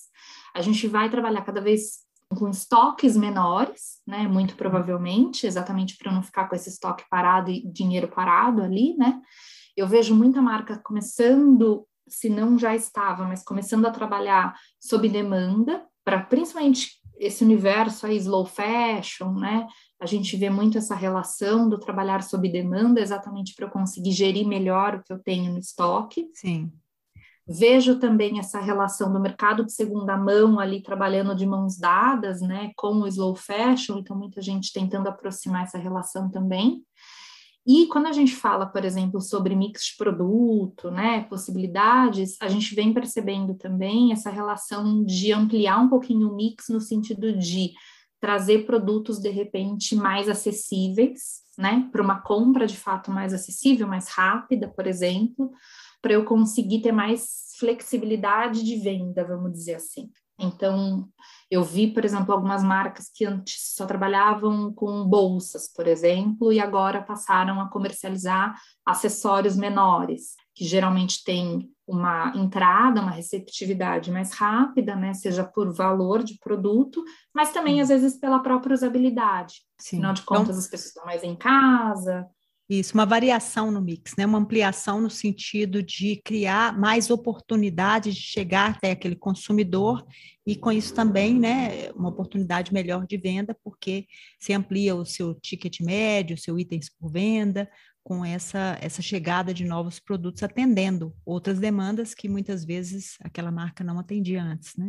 A 0.55 0.63
gente 0.63 0.87
vai 0.87 1.11
trabalhar 1.11 1.43
cada 1.43 1.61
vez 1.61 2.09
com 2.37 2.49
estoques 2.49 3.17
menores, 3.17 4.01
né? 4.07 4.29
Muito 4.29 4.55
provavelmente, 4.55 5.47
exatamente 5.47 5.97
para 5.97 6.13
não 6.13 6.23
ficar 6.23 6.49
com 6.49 6.55
esse 6.55 6.69
estoque 6.69 7.05
parado 7.11 7.51
e 7.51 7.67
dinheiro 7.73 8.09
parado 8.09 8.63
ali, 8.63 8.97
né? 8.97 9.21
Eu 9.77 9.87
vejo 9.89 10.15
muita 10.15 10.41
marca 10.41 10.79
começando, 10.79 11.87
se 12.09 12.29
não 12.29 12.59
já 12.59 12.75
estava, 12.75 13.25
mas 13.25 13.43
começando 13.43 13.87
a 13.87 13.91
trabalhar 13.91 14.55
sob 14.79 15.09
demanda, 15.09 15.85
para 16.05 16.21
principalmente 16.21 17.01
esse 17.19 17.45
universo 17.45 18.07
aí 18.07 18.17
slow 18.17 18.47
fashion, 18.47 19.35
né? 19.35 19.67
A 20.01 20.07
gente 20.07 20.37
vê 20.37 20.49
muito 20.49 20.79
essa 20.79 20.95
relação 20.95 21.69
do 21.69 21.79
trabalhar 21.79 22.23
sob 22.23 22.49
demanda, 22.49 23.01
exatamente 23.01 23.55
para 23.55 23.67
eu 23.67 23.71
conseguir 23.71 24.13
gerir 24.13 24.47
melhor 24.47 24.97
o 24.97 25.03
que 25.03 25.13
eu 25.13 25.19
tenho 25.19 25.53
no 25.53 25.59
estoque. 25.59 26.31
Sim 26.35 26.73
Vejo 27.53 27.99
também 27.99 28.39
essa 28.39 28.61
relação 28.61 29.13
do 29.13 29.19
mercado 29.19 29.65
de 29.65 29.73
segunda 29.73 30.17
mão 30.17 30.61
ali 30.61 30.81
trabalhando 30.81 31.35
de 31.35 31.45
mãos 31.45 31.77
dadas, 31.77 32.41
né, 32.41 32.71
com 32.77 33.01
o 33.01 33.09
slow 33.09 33.35
fashion, 33.35 33.99
então 33.99 34.17
muita 34.17 34.41
gente 34.41 34.73
tentando 34.73 35.09
aproximar 35.09 35.65
essa 35.65 35.77
relação 35.77 36.31
também. 36.31 36.85
E 37.67 37.89
quando 37.89 38.07
a 38.07 38.13
gente 38.13 38.37
fala, 38.37 38.67
por 38.67 38.85
exemplo, 38.85 39.21
sobre 39.21 39.57
mix 39.57 39.87
de 39.87 39.97
produto, 39.97 40.93
né, 40.93 41.25
possibilidades, 41.25 42.37
a 42.41 42.47
gente 42.47 42.73
vem 42.73 42.95
percebendo 42.95 43.55
também 43.55 44.13
essa 44.13 44.31
relação 44.31 45.05
de 45.05 45.33
ampliar 45.33 45.81
um 45.81 45.89
pouquinho 45.89 46.31
o 46.31 46.37
mix 46.37 46.69
no 46.69 46.81
sentido 46.81 47.37
de 47.37 47.73
trazer 48.21 48.65
produtos 48.65 49.19
de 49.19 49.29
repente 49.29 49.97
mais 49.97 50.29
acessíveis, 50.29 51.41
né, 51.59 51.89
para 51.91 52.01
uma 52.01 52.21
compra 52.21 52.65
de 52.65 52.77
fato 52.77 53.11
mais 53.11 53.35
acessível, 53.35 53.89
mais 53.89 54.09
rápida, 54.09 54.69
por 54.69 54.87
exemplo, 54.87 55.51
para 56.03 56.13
eu 56.13 56.25
conseguir 56.25 56.83
ter 56.83 56.93
mais 56.93 57.55
flexibilidade 57.59 58.65
de 58.65 58.77
venda, 58.77 59.25
vamos 59.25 59.53
dizer 59.53 59.75
assim. 59.75 60.11
Então, 60.43 61.07
eu 61.51 61.63
vi, 61.63 61.89
por 61.93 62.05
exemplo, 62.05 62.33
algumas 62.33 62.63
marcas 62.65 63.11
que 63.15 63.27
antes 63.27 63.75
só 63.75 63.85
trabalhavam 63.85 64.73
com 64.73 65.05
bolsas, 65.05 65.71
por 65.71 65.87
exemplo, 65.87 66.53
e 66.53 66.59
agora 66.59 67.03
passaram 67.03 67.61
a 67.61 67.69
comercializar 67.69 68.59
acessórios 68.85 69.57
menores, 69.57 70.35
que 70.55 70.65
geralmente 70.65 71.23
têm 71.23 71.71
uma 71.87 72.33
entrada, 72.37 73.03
uma 73.03 73.11
receptividade 73.11 74.11
mais 74.11 74.33
rápida, 74.33 74.97
né? 74.97 75.13
Seja 75.13 75.45
por 75.45 75.75
valor 75.75 76.23
de 76.23 76.39
produto, 76.39 77.03
mas 77.35 77.53
também 77.53 77.81
às 77.81 77.89
vezes 77.89 78.17
pela 78.19 78.39
própria 78.39 78.75
usabilidade. 78.75 79.57
Sim. 79.79 79.97
Afinal 79.97 80.15
de 80.15 80.23
contas, 80.23 80.49
então, 80.51 80.59
as 80.59 80.69
pessoas 80.69 80.89
estão 80.89 81.05
mais 81.05 81.23
em 81.23 81.37
casa, 81.37 82.27
isso, 82.71 82.95
uma 82.95 83.05
variação 83.05 83.71
no 83.71 83.81
mix, 83.81 84.15
né? 84.17 84.25
uma 84.25 84.39
ampliação 84.39 85.01
no 85.01 85.11
sentido 85.11 85.83
de 85.83 86.21
criar 86.25 86.79
mais 86.79 87.11
oportunidades 87.11 88.15
de 88.15 88.23
chegar 88.23 88.71
até 88.71 88.93
aquele 88.93 89.17
consumidor 89.17 90.07
e 90.47 90.55
com 90.55 90.71
isso 90.71 90.95
também, 90.95 91.39
né, 91.39 91.91
uma 91.93 92.09
oportunidade 92.09 92.73
melhor 92.73 93.07
de 93.07 93.17
venda, 93.17 93.57
porque 93.63 94.07
se 94.39 94.53
amplia 94.53 94.95
o 94.95 95.05
seu 95.05 95.35
ticket 95.35 95.81
médio, 95.81 96.35
o 96.35 96.41
seu 96.41 96.59
itens 96.59 96.89
por 96.89 97.11
venda, 97.11 97.71
com 98.03 98.25
essa, 98.25 98.79
essa 98.81 99.03
chegada 99.03 99.53
de 99.53 99.65
novos 99.65 100.01
produtos 100.01 100.43
atendendo 100.43 101.15
outras 101.25 101.59
demandas 101.59 102.15
que 102.15 102.29
muitas 102.29 102.65
vezes 102.65 103.17
aquela 103.21 103.51
marca 103.51 103.85
não 103.85 103.99
atendia 103.99 104.43
antes, 104.43 104.77
né? 104.77 104.87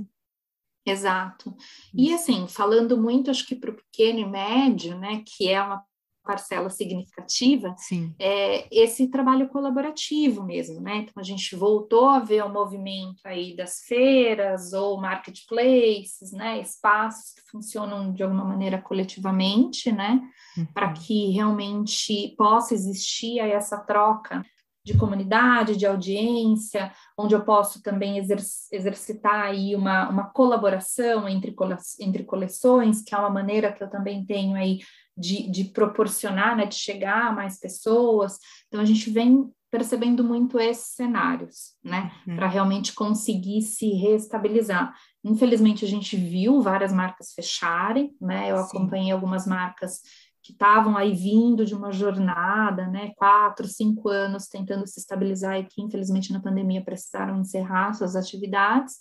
Exato. 0.85 1.55
E 1.93 2.13
assim, 2.13 2.47
falando 2.47 2.97
muito, 2.97 3.29
acho 3.29 3.45
que 3.45 3.55
para 3.55 3.69
o 3.69 3.75
pequeno 3.75 4.19
e 4.19 4.25
médio, 4.25 4.97
né, 4.97 5.23
que 5.25 5.47
é 5.47 5.61
uma 5.61 5.83
parcela 6.23 6.69
significativa, 6.69 7.75
é 8.19 8.67
esse 8.71 9.07
trabalho 9.07 9.49
colaborativo 9.49 10.43
mesmo, 10.43 10.79
né? 10.79 10.97
Então 10.97 11.13
a 11.17 11.23
gente 11.23 11.55
voltou 11.55 12.09
a 12.09 12.19
ver 12.19 12.43
o 12.43 12.49
movimento 12.49 13.21
aí 13.25 13.55
das 13.55 13.79
feiras 13.87 14.73
ou 14.73 14.99
marketplaces, 14.99 16.31
né? 16.31 16.59
Espaços 16.59 17.33
que 17.33 17.41
funcionam 17.51 18.13
de 18.13 18.23
alguma 18.23 18.45
maneira 18.45 18.81
coletivamente, 18.81 19.91
né? 19.91 20.21
Uhum. 20.57 20.65
Para 20.73 20.93
que 20.93 21.31
realmente 21.31 22.35
possa 22.37 22.73
existir 22.73 23.39
aí 23.39 23.51
essa 23.51 23.77
troca 23.77 24.43
de 24.83 24.97
comunidade, 24.97 25.77
de 25.77 25.85
audiência, 25.85 26.91
onde 27.17 27.35
eu 27.35 27.41
posso 27.41 27.81
também 27.83 28.17
exerc 28.17 28.43
exercitar 28.71 29.45
aí 29.45 29.75
uma, 29.75 30.09
uma 30.09 30.29
colaboração 30.31 31.29
entre, 31.29 31.51
cole 31.51 31.75
entre 31.99 32.23
coleções, 32.23 33.03
que 33.03 33.13
é 33.13 33.17
uma 33.17 33.29
maneira 33.29 33.71
que 33.71 33.83
eu 33.83 33.89
também 33.89 34.25
tenho 34.25 34.55
aí 34.55 34.79
de, 35.17 35.49
de 35.49 35.65
proporcionar, 35.65 36.55
né, 36.55 36.65
de 36.65 36.75
chegar 36.75 37.27
a 37.27 37.31
mais 37.31 37.59
pessoas. 37.59 38.37
Então, 38.67 38.79
a 38.79 38.85
gente 38.85 39.09
vem 39.09 39.49
percebendo 39.69 40.23
muito 40.23 40.59
esses 40.59 40.95
cenários, 40.95 41.75
né, 41.83 42.11
uhum. 42.27 42.35
para 42.35 42.47
realmente 42.47 42.93
conseguir 42.93 43.61
se 43.61 43.89
reestabilizar. 43.93 44.93
Infelizmente, 45.23 45.85
a 45.85 45.87
gente 45.87 46.17
viu 46.17 46.61
várias 46.61 46.91
marcas 46.91 47.31
fecharem, 47.33 48.13
né, 48.19 48.51
eu 48.51 48.57
Sim. 48.57 48.63
acompanhei 48.63 49.11
algumas 49.11 49.47
marcas 49.47 50.01
que 50.43 50.53
estavam 50.53 50.97
aí 50.97 51.13
vindo 51.13 51.65
de 51.65 51.75
uma 51.75 51.91
jornada, 51.91 52.87
né, 52.87 53.11
quatro, 53.15 53.67
cinco 53.67 54.09
anos 54.09 54.47
tentando 54.47 54.85
se 54.87 54.99
estabilizar 54.99 55.59
e 55.59 55.65
que, 55.65 55.81
infelizmente, 55.81 56.33
na 56.33 56.41
pandemia 56.41 56.83
precisaram 56.83 57.39
encerrar 57.39 57.93
suas 57.93 58.15
atividades, 58.15 58.95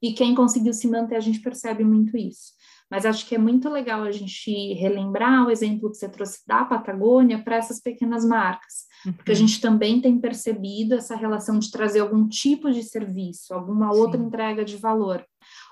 e 0.00 0.12
quem 0.12 0.34
conseguiu 0.34 0.72
se 0.72 0.88
manter, 0.88 1.16
a 1.16 1.20
gente 1.20 1.40
percebe 1.40 1.84
muito 1.84 2.16
isso. 2.16 2.52
Mas 2.90 3.04
acho 3.04 3.26
que 3.26 3.34
é 3.34 3.38
muito 3.38 3.68
legal 3.68 4.02
a 4.02 4.12
gente 4.12 4.74
relembrar 4.74 5.46
o 5.46 5.50
exemplo 5.50 5.90
que 5.90 5.96
você 5.96 6.08
trouxe 6.08 6.46
da 6.46 6.64
Patagônia 6.64 7.42
para 7.42 7.56
essas 7.56 7.80
pequenas 7.80 8.24
marcas, 8.24 8.86
uhum. 9.04 9.12
porque 9.12 9.32
a 9.32 9.34
gente 9.34 9.60
também 9.60 10.00
tem 10.00 10.18
percebido 10.18 10.94
essa 10.94 11.14
relação 11.14 11.58
de 11.58 11.70
trazer 11.70 12.00
algum 12.00 12.26
tipo 12.26 12.70
de 12.70 12.82
serviço, 12.82 13.52
alguma 13.52 13.92
Sim. 13.92 14.00
outra 14.00 14.20
entrega 14.20 14.64
de 14.64 14.76
valor, 14.76 15.24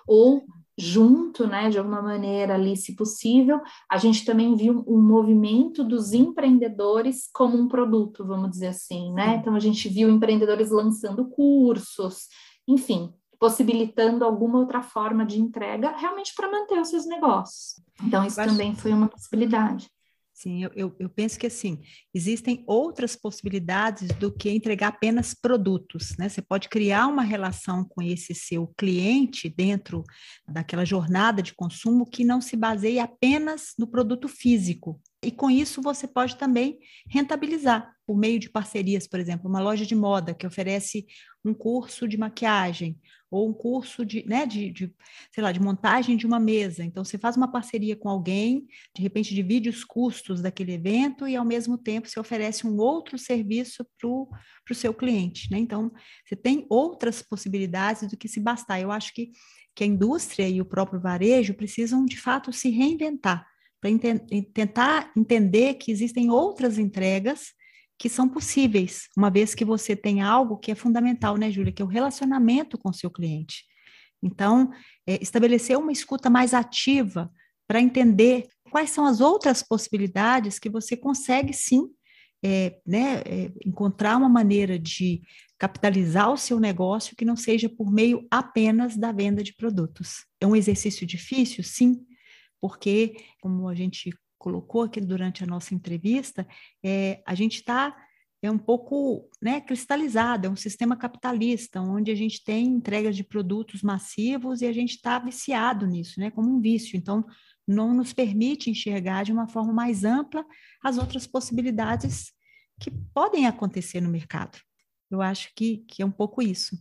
ou 0.06 0.44
junto, 0.78 1.46
né, 1.46 1.70
de 1.70 1.78
alguma 1.78 2.02
maneira 2.02 2.54
ali, 2.54 2.76
se 2.76 2.94
possível, 2.94 3.60
a 3.90 3.96
gente 3.96 4.24
também 4.26 4.54
viu 4.54 4.84
um 4.86 5.00
movimento 5.00 5.82
dos 5.82 6.12
empreendedores 6.12 7.30
como 7.32 7.56
um 7.56 7.66
produto, 7.66 8.26
vamos 8.26 8.50
dizer 8.50 8.68
assim, 8.68 9.10
né? 9.14 9.36
Então 9.36 9.54
a 9.54 9.58
gente 9.58 9.88
viu 9.88 10.10
empreendedores 10.10 10.70
lançando 10.70 11.30
cursos, 11.30 12.28
enfim, 12.68 13.10
possibilitando 13.38 14.24
alguma 14.24 14.58
outra 14.58 14.82
forma 14.82 15.24
de 15.24 15.40
entrega 15.40 15.96
realmente 15.96 16.32
para 16.34 16.50
manter 16.50 16.80
os 16.80 16.88
seus 16.88 17.06
negócios. 17.06 17.80
Então, 18.02 18.24
isso 18.24 18.36
também 18.36 18.74
foi 18.74 18.92
uma 18.92 19.08
possibilidade. 19.08 19.88
Sim, 20.36 20.64
eu, 20.64 20.70
eu, 20.76 20.96
eu, 20.98 21.08
penso 21.08 21.38
que 21.38 21.46
assim, 21.46 21.80
existem 22.12 22.62
outras 22.66 23.16
possibilidades 23.16 24.08
do 24.18 24.30
que 24.30 24.50
entregar 24.50 24.88
apenas 24.88 25.32
produtos, 25.32 26.14
né? 26.18 26.28
Você 26.28 26.42
pode 26.42 26.68
criar 26.68 27.06
uma 27.06 27.22
relação 27.22 27.82
com 27.82 28.02
esse 28.02 28.34
seu 28.34 28.66
cliente 28.76 29.48
dentro 29.48 30.04
daquela 30.46 30.84
jornada 30.84 31.42
de 31.42 31.54
consumo 31.54 32.04
que 32.04 32.22
não 32.22 32.42
se 32.42 32.54
baseie 32.54 32.98
apenas 32.98 33.72
no 33.78 33.86
produto 33.86 34.28
físico. 34.28 35.00
E 35.24 35.30
com 35.30 35.50
isso 35.50 35.80
você 35.80 36.06
pode 36.06 36.36
também 36.36 36.78
rentabilizar 37.08 37.95
por 38.06 38.16
meio 38.16 38.38
de 38.38 38.48
parcerias, 38.48 39.06
por 39.06 39.18
exemplo, 39.18 39.50
uma 39.50 39.60
loja 39.60 39.84
de 39.84 39.94
moda 39.94 40.32
que 40.32 40.46
oferece 40.46 41.06
um 41.44 41.52
curso 41.52 42.06
de 42.06 42.16
maquiagem 42.16 42.98
ou 43.30 43.48
um 43.48 43.52
curso 43.52 44.04
de, 44.04 44.24
né, 44.26 44.46
de, 44.46 44.70
de, 44.70 44.94
sei 45.32 45.42
lá, 45.42 45.50
de 45.50 45.60
montagem 45.60 46.16
de 46.16 46.24
uma 46.24 46.38
mesa. 46.38 46.84
Então, 46.84 47.04
você 47.04 47.18
faz 47.18 47.36
uma 47.36 47.50
parceria 47.50 47.96
com 47.96 48.08
alguém, 48.08 48.66
de 48.94 49.02
repente 49.02 49.34
divide 49.34 49.68
os 49.68 49.84
custos 49.84 50.40
daquele 50.40 50.72
evento 50.72 51.26
e, 51.26 51.34
ao 51.34 51.44
mesmo 51.44 51.76
tempo, 51.76 52.08
você 52.08 52.20
oferece 52.20 52.66
um 52.66 52.76
outro 52.78 53.18
serviço 53.18 53.84
para 53.98 54.08
o 54.08 54.74
seu 54.74 54.94
cliente, 54.94 55.50
né? 55.50 55.58
Então, 55.58 55.90
você 56.24 56.36
tem 56.36 56.64
outras 56.70 57.22
possibilidades 57.22 58.08
do 58.08 58.16
que 58.16 58.28
se 58.28 58.40
bastar. 58.40 58.80
Eu 58.80 58.92
acho 58.92 59.12
que, 59.12 59.32
que 59.74 59.82
a 59.82 59.86
indústria 59.86 60.48
e 60.48 60.60
o 60.60 60.64
próprio 60.64 61.00
varejo 61.00 61.54
precisam, 61.54 62.04
de 62.04 62.16
fato, 62.16 62.52
se 62.52 62.70
reinventar 62.70 63.44
para 63.80 63.90
ent 63.90 64.52
tentar 64.52 65.12
entender 65.16 65.74
que 65.74 65.90
existem 65.90 66.30
outras 66.30 66.78
entregas 66.78 67.54
que 67.98 68.08
são 68.08 68.28
possíveis, 68.28 69.08
uma 69.16 69.30
vez 69.30 69.54
que 69.54 69.64
você 69.64 69.96
tem 69.96 70.20
algo 70.20 70.58
que 70.58 70.70
é 70.70 70.74
fundamental, 70.74 71.36
né, 71.36 71.50
Júlia, 71.50 71.72
que 71.72 71.80
é 71.80 71.84
o 71.84 71.88
relacionamento 71.88 72.76
com 72.76 72.90
o 72.90 72.94
seu 72.94 73.10
cliente. 73.10 73.64
Então, 74.22 74.70
é, 75.06 75.22
estabelecer 75.22 75.78
uma 75.78 75.92
escuta 75.92 76.28
mais 76.28 76.52
ativa 76.52 77.30
para 77.66 77.80
entender 77.80 78.46
quais 78.70 78.90
são 78.90 79.06
as 79.06 79.20
outras 79.20 79.62
possibilidades 79.62 80.58
que 80.58 80.68
você 80.68 80.96
consegue 80.96 81.52
sim 81.52 81.88
é, 82.44 82.78
né, 82.86 83.22
é, 83.24 83.50
encontrar 83.64 84.16
uma 84.16 84.28
maneira 84.28 84.78
de 84.78 85.22
capitalizar 85.58 86.30
o 86.30 86.36
seu 86.36 86.60
negócio 86.60 87.16
que 87.16 87.24
não 87.24 87.36
seja 87.36 87.68
por 87.68 87.90
meio 87.90 88.26
apenas 88.30 88.96
da 88.96 89.10
venda 89.10 89.42
de 89.42 89.54
produtos. 89.54 90.26
É 90.40 90.46
um 90.46 90.54
exercício 90.54 91.06
difícil, 91.06 91.64
sim, 91.64 92.04
porque, 92.60 93.16
como 93.40 93.68
a 93.68 93.74
gente 93.74 94.10
colocou 94.46 94.82
aqui 94.82 95.00
durante 95.00 95.42
a 95.42 95.46
nossa 95.46 95.74
entrevista, 95.74 96.46
é, 96.80 97.20
a 97.26 97.34
gente 97.34 97.56
está 97.56 97.96
é 98.40 98.48
um 98.48 98.58
pouco 98.58 99.28
né, 99.42 99.60
cristalizado, 99.60 100.46
é 100.46 100.50
um 100.50 100.54
sistema 100.54 100.94
capitalista, 100.94 101.80
onde 101.80 102.12
a 102.12 102.14
gente 102.14 102.44
tem 102.44 102.64
entregas 102.66 103.16
de 103.16 103.24
produtos 103.24 103.82
massivos 103.82 104.60
e 104.60 104.66
a 104.66 104.72
gente 104.72 104.90
está 104.90 105.18
viciado 105.18 105.84
nisso, 105.84 106.20
né, 106.20 106.30
como 106.30 106.48
um 106.48 106.60
vício. 106.60 106.96
Então, 106.96 107.26
não 107.66 107.92
nos 107.92 108.12
permite 108.12 108.70
enxergar 108.70 109.24
de 109.24 109.32
uma 109.32 109.48
forma 109.48 109.72
mais 109.72 110.04
ampla 110.04 110.44
as 110.80 110.96
outras 110.96 111.26
possibilidades 111.26 112.32
que 112.80 112.92
podem 113.12 113.48
acontecer 113.48 114.00
no 114.00 114.08
mercado. 114.08 114.60
Eu 115.10 115.20
acho 115.22 115.50
que, 115.56 115.78
que 115.88 116.02
é 116.02 116.06
um 116.06 116.12
pouco 116.12 116.40
isso. 116.40 116.78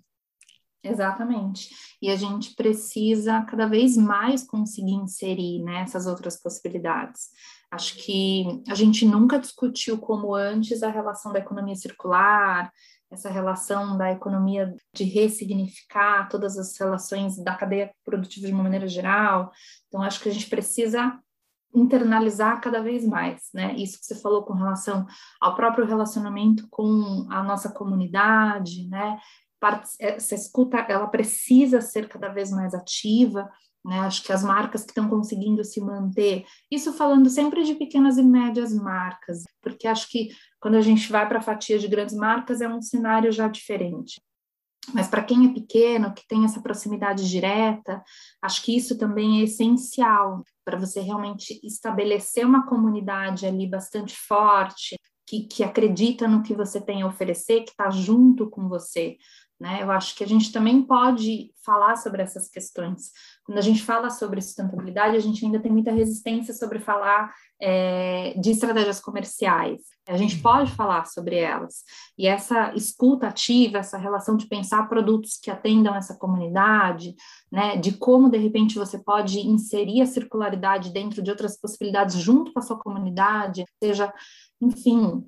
Exatamente. 0.86 1.70
E 2.02 2.10
a 2.10 2.16
gente 2.16 2.54
precisa 2.54 3.42
cada 3.42 3.68
vez 3.68 3.98
mais 3.98 4.44
conseguir 4.44 4.94
inserir 4.94 5.64
né, 5.64 5.82
essas 5.82 6.06
outras 6.06 6.40
possibilidades. 6.40 7.30
Acho 7.72 7.96
que 7.96 8.62
a 8.70 8.76
gente 8.76 9.06
nunca 9.06 9.40
discutiu 9.40 9.98
como 9.98 10.36
antes 10.36 10.84
a 10.84 10.90
relação 10.90 11.34
da 11.34 11.40
economia 11.40 11.76
circular, 11.76 12.72
essa 13.12 13.30
relação 13.30 13.98
da 13.98 14.12
economia 14.12 14.76
de 14.94 15.04
ressignificar 15.04 16.30
todas 16.30 16.58
as 16.58 16.78
relações 16.78 17.38
da 17.44 17.56
cadeia 17.56 17.92
produtiva 18.04 18.48
de 18.48 18.54
uma 18.54 18.64
maneira 18.64 18.88
geral. 18.88 19.52
Então, 19.88 20.02
acho 20.02 20.20
que 20.22 20.30
a 20.30 20.34
gente 20.34 20.50
precisa 20.50 21.20
internalizar 21.74 22.62
cada 22.62 22.82
vez 22.82 23.06
mais, 23.06 23.50
né? 23.54 23.76
Isso 23.76 24.00
que 24.00 24.06
você 24.06 24.16
falou 24.16 24.44
com 24.44 24.54
relação 24.54 25.06
ao 25.42 25.56
próprio 25.56 25.86
relacionamento 25.86 26.68
com 26.70 27.28
a 27.30 27.44
nossa 27.44 27.70
comunidade, 27.70 28.88
né? 28.88 29.20
Essa 30.00 30.36
escuta 30.36 30.78
ela 30.90 31.08
precisa 31.08 31.82
ser 31.82 32.08
cada 32.08 32.30
vez 32.30 32.52
mais 32.52 32.74
ativa, 32.74 33.50
né? 33.86 34.00
Acho 34.00 34.24
que 34.24 34.34
as 34.34 34.44
marcas 34.44 34.84
que 34.84 34.90
estão 34.90 35.08
conseguindo 35.08 35.64
se 35.64 35.80
manter, 35.80 36.46
isso 36.72 36.92
falando 36.94 37.30
sempre 37.30 37.64
de 37.64 37.76
pequenas 37.76 38.18
e 38.18 38.24
médias 38.24 38.74
marcas, 38.74 39.44
porque 39.62 39.88
acho 39.88 40.10
que 40.10 40.30
quando 40.60 40.76
a 40.76 40.82
gente 40.82 41.12
vai 41.12 41.28
para 41.28 41.38
a 41.38 41.44
fatia 41.44 41.78
de 41.78 41.88
grandes 41.88 42.16
marcas 42.16 42.62
é 42.62 42.68
um 42.68 42.82
cenário 42.82 43.32
já 43.32 43.48
diferente. 43.48 44.20
Mas 44.94 45.08
para 45.08 45.24
quem 45.24 45.48
é 45.48 45.54
pequeno, 45.54 46.14
que 46.14 46.28
tem 46.28 46.46
essa 46.46 46.62
proximidade 46.62 47.28
direta, 47.30 48.04
acho 48.42 48.64
que 48.64 48.76
isso 48.76 48.98
também 48.98 49.40
é 49.42 49.44
essencial 49.44 50.44
para 50.64 50.78
você 50.78 51.00
realmente 51.00 51.60
estabelecer 51.64 52.46
uma 52.46 52.68
comunidade 52.68 53.46
ali 53.46 53.68
bastante 53.68 54.16
forte, 54.16 54.96
que, 55.28 55.48
que 55.48 55.64
acredita 55.64 56.28
no 56.28 56.44
que 56.44 56.54
você 56.54 56.80
tem 56.80 57.02
a 57.02 57.08
oferecer, 57.08 57.62
que 57.62 57.72
está 57.72 57.90
junto 57.90 58.50
com 58.50 58.68
você. 58.68 59.18
Né? 59.60 59.82
Eu 59.82 59.90
acho 59.90 60.16
que 60.16 60.24
a 60.24 60.28
gente 60.28 60.52
também 60.52 60.82
pode 60.82 61.52
falar 61.64 61.96
sobre 61.96 62.22
essas 62.22 62.50
questões. 62.50 63.12
Quando 63.46 63.58
a 63.58 63.62
gente 63.62 63.82
fala 63.82 64.10
sobre 64.10 64.42
sustentabilidade, 64.42 65.16
a 65.16 65.20
gente 65.20 65.46
ainda 65.46 65.60
tem 65.60 65.72
muita 65.72 65.92
resistência 65.92 66.54
sobre 66.54 66.80
falar 66.80 67.34
é, 67.62 68.34
de 68.38 68.52
estratégias 68.52 69.00
comerciais. 69.00 69.82
A 70.08 70.18
gente 70.18 70.40
pode 70.42 70.72
falar 70.74 71.06
sobre 71.06 71.38
elas. 71.38 71.84
E 72.18 72.28
essa 72.28 72.74
escuta 72.76 73.28
ativa, 73.28 73.78
essa 73.78 73.98
relação 73.98 74.36
de 74.36 74.46
pensar 74.46 74.90
produtos 74.90 75.40
que 75.42 75.50
atendam 75.50 75.96
essa 75.96 76.18
comunidade, 76.18 77.16
né, 77.50 77.78
de 77.78 77.94
como 77.94 78.30
de 78.30 78.38
repente 78.38 78.76
você 78.76 79.00
pode 79.00 79.40
inserir 79.40 80.02
a 80.02 80.06
circularidade 80.06 80.92
dentro 80.92 81.24
de 81.24 81.32
outras 81.32 81.60
possibilidades 81.60 82.18
junto 82.18 82.52
com 82.52 82.60
a 82.60 82.62
sua 82.62 82.78
comunidade, 82.78 83.64
seja, 83.82 84.14
enfim, 84.62 85.26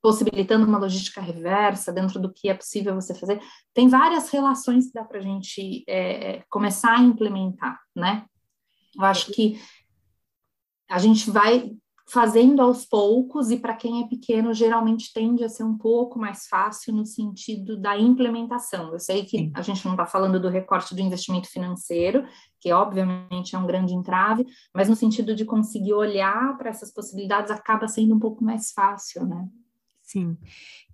possibilitando 0.00 0.66
uma 0.66 0.78
logística 0.78 1.20
reversa 1.20 1.92
dentro 1.92 2.20
do 2.20 2.32
que 2.32 2.48
é 2.48 2.54
possível 2.54 2.94
você 2.94 3.14
fazer. 3.14 3.40
Tem 3.74 3.88
várias 3.88 4.30
relações 4.30 4.86
que 4.86 4.92
dá 4.92 5.04
para 5.04 5.18
a 5.18 5.22
gente 5.22 5.84
é, 5.88 6.42
começar 6.48 6.96
a 6.98 7.02
implementar, 7.02 7.78
né? 7.94 8.24
Eu 8.96 9.04
acho 9.04 9.32
que 9.32 9.60
a 10.88 10.98
gente 10.98 11.30
vai 11.30 11.76
fazendo 12.08 12.62
aos 12.62 12.86
poucos, 12.86 13.50
e 13.50 13.58
para 13.58 13.76
quem 13.76 14.02
é 14.02 14.08
pequeno, 14.08 14.54
geralmente 14.54 15.12
tende 15.12 15.44
a 15.44 15.48
ser 15.48 15.62
um 15.62 15.76
pouco 15.76 16.18
mais 16.18 16.46
fácil 16.46 16.94
no 16.94 17.04
sentido 17.04 17.76
da 17.76 17.98
implementação. 17.98 18.92
Eu 18.92 18.98
sei 18.98 19.26
que 19.26 19.36
Sim. 19.36 19.52
a 19.54 19.60
gente 19.60 19.84
não 19.84 19.92
está 19.92 20.06
falando 20.06 20.40
do 20.40 20.48
recorte 20.48 20.94
do 20.94 21.02
investimento 21.02 21.50
financeiro, 21.50 22.24
que 22.58 22.72
obviamente 22.72 23.54
é 23.54 23.58
um 23.58 23.66
grande 23.66 23.92
entrave, 23.92 24.46
mas 24.74 24.88
no 24.88 24.96
sentido 24.96 25.34
de 25.34 25.44
conseguir 25.44 25.92
olhar 25.92 26.56
para 26.56 26.70
essas 26.70 26.90
possibilidades 26.90 27.50
acaba 27.50 27.86
sendo 27.86 28.14
um 28.14 28.18
pouco 28.18 28.42
mais 28.42 28.72
fácil, 28.72 29.26
né? 29.26 29.46
Sim. 30.08 30.38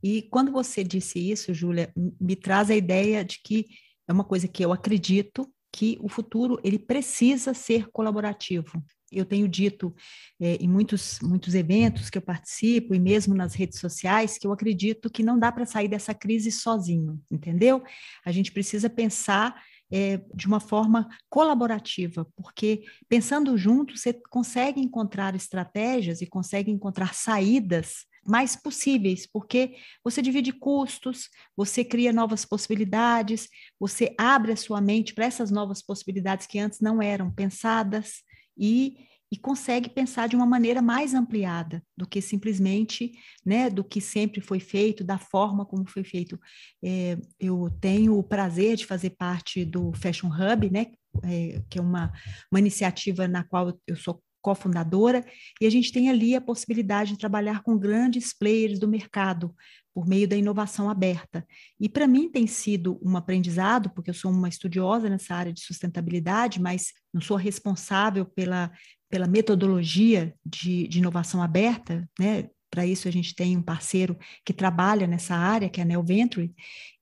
E 0.03 0.23
quando 0.23 0.51
você 0.51 0.83
disse 0.83 1.21
isso, 1.31 1.55
Júlia, 1.55 1.93
me 2.21 2.35
traz 2.35 2.69
a 2.69 2.75
ideia 2.75 3.25
de 3.25 3.39
que 3.41 3.65
é 4.09 4.13
uma 4.13 4.25
coisa 4.25 4.49
que 4.49 4.65
eu 4.65 4.73
acredito 4.73 5.49
que 5.73 5.97
o 6.01 6.09
futuro 6.09 6.59
ele 6.65 6.81
precisa 6.81 7.55
ser 7.55 7.89
colaborativo. 7.93 8.83
Eu 9.13 9.25
tenho 9.25 9.47
dito 9.47 9.95
é, 10.41 10.57
em 10.57 10.69
muitos, 10.69 11.21
muitos 11.21 11.55
eventos 11.55 12.11
que 12.11 12.19
eu 12.19 12.23
participo 12.23 12.93
e 12.93 12.99
mesmo 12.99 13.37
nas 13.37 13.55
redes 13.55 13.79
sociais 13.79 14.37
que 14.37 14.49
eu 14.49 14.53
acredito 14.53 15.09
que 15.09 15.23
não 15.23 15.39
dá 15.39 15.53
para 15.53 15.65
sair 15.65 15.87
dessa 15.87 16.13
crise 16.13 16.51
sozinho, 16.51 17.23
entendeu? 17.31 17.85
A 18.25 18.33
gente 18.33 18.51
precisa 18.51 18.91
pensar 18.91 19.63
é, 19.93 20.21
de 20.35 20.49
uma 20.49 20.59
forma 20.59 21.09
colaborativa, 21.31 22.27
porque 22.35 22.83
pensando 23.09 23.57
junto, 23.57 23.97
você 23.97 24.13
consegue 24.29 24.81
encontrar 24.81 25.37
estratégias 25.37 26.21
e 26.21 26.27
consegue 26.27 26.73
encontrar 26.73 27.15
saídas 27.15 28.07
mais 28.27 28.57
possíveis, 28.57 29.27
porque 29.27 29.77
você 30.03 30.21
divide 30.21 30.53
custos, 30.53 31.29
você 31.57 31.85
cria 31.85 32.13
novas 32.13 32.45
possibilidades, 32.45 33.49
você 33.79 34.15
abre 34.19 34.53
a 34.53 34.57
sua 34.57 34.81
mente 34.81 35.15
para 35.15 35.27
essas 35.27 35.51
novas 35.51 35.83
possibilidades 35.83 36.47
que 36.47 36.59
antes 36.59 36.81
não 36.81 37.01
eram 37.01 37.31
pensadas 37.31 38.23
e, 38.57 38.97
e 39.31 39.37
consegue 39.37 39.89
pensar 39.89 40.29
de 40.29 40.37
uma 40.37 40.47
maneira 40.47 40.81
mais 40.81 41.15
ampliada 41.15 41.83
do 41.97 42.07
que 42.07 42.21
simplesmente, 42.21 43.13
né, 43.45 43.69
do 43.69 43.83
que 43.83 44.01
sempre 44.01 44.41
foi 44.41 44.61
feito, 44.61 45.03
da 45.05 45.19
forma 45.19 45.67
como 45.67 45.89
foi 45.89 46.05
feito. 46.05 46.39
É, 46.83 47.19
eu 47.39 47.69
tenho 47.81 48.19
o 48.19 48.23
prazer 48.23 48.77
de 48.77 48.87
fazer 48.87 49.11
parte 49.11 49.65
do 49.65 49.93
Fashion 49.95 50.29
Hub, 50.29 50.71
né, 50.71 50.87
é, 51.25 51.63
que 51.69 51.79
é 51.79 51.83
uma, 51.83 52.13
uma 52.51 52.59
iniciativa 52.59 53.29
na 53.29 53.45
qual 53.45 53.79
eu 53.87 53.97
sou 53.97 54.23
cofundadora, 54.45 55.25
e 55.59 55.67
a 55.67 55.71
gente 55.71 55.91
tem 55.91 56.11
ali 56.11 56.37
a 56.37 56.41
possibilidade 56.41 57.13
de 57.13 57.19
trabalhar 57.19 57.63
com 57.63 57.79
grandes 57.79 58.37
players 58.37 58.79
do 58.79 58.87
mercado 58.87 59.55
por 59.95 60.07
meio 60.07 60.29
da 60.29 60.37
inovação 60.37 60.91
aberta. 60.91 61.47
E 61.81 61.89
para 61.89 62.07
mim 62.07 62.29
tem 62.29 62.47
sido 62.47 63.01
um 63.03 63.17
aprendizado, 63.17 63.89
porque 63.91 64.11
eu 64.11 64.15
sou 64.15 64.31
uma 64.31 64.49
estudiosa 64.49 65.09
nessa 65.09 65.35
área 65.35 65.53
de 65.53 65.63
sustentabilidade, 65.63 66.61
mas 66.61 66.93
não 67.13 67.23
sou 67.23 67.39
responsável 67.39 68.27
pela, 68.27 68.71
pela 69.09 69.27
metodologia 69.27 70.35
de, 70.45 70.87
de 70.89 70.99
inovação 70.99 71.43
aberta, 71.43 72.07
né? 72.21 72.51
Para 72.71 72.85
isso, 72.85 73.07
a 73.07 73.11
gente 73.11 73.37
tem 73.37 73.57
um 73.57 73.63
parceiro 73.63 74.19
que 74.45 74.53
trabalha 74.53 75.07
nessa 75.07 75.37
área, 75.37 75.71
que 75.71 75.81
é 75.81 75.85
a 75.85 75.87
Neo 75.87 76.03
Venture, 76.03 76.53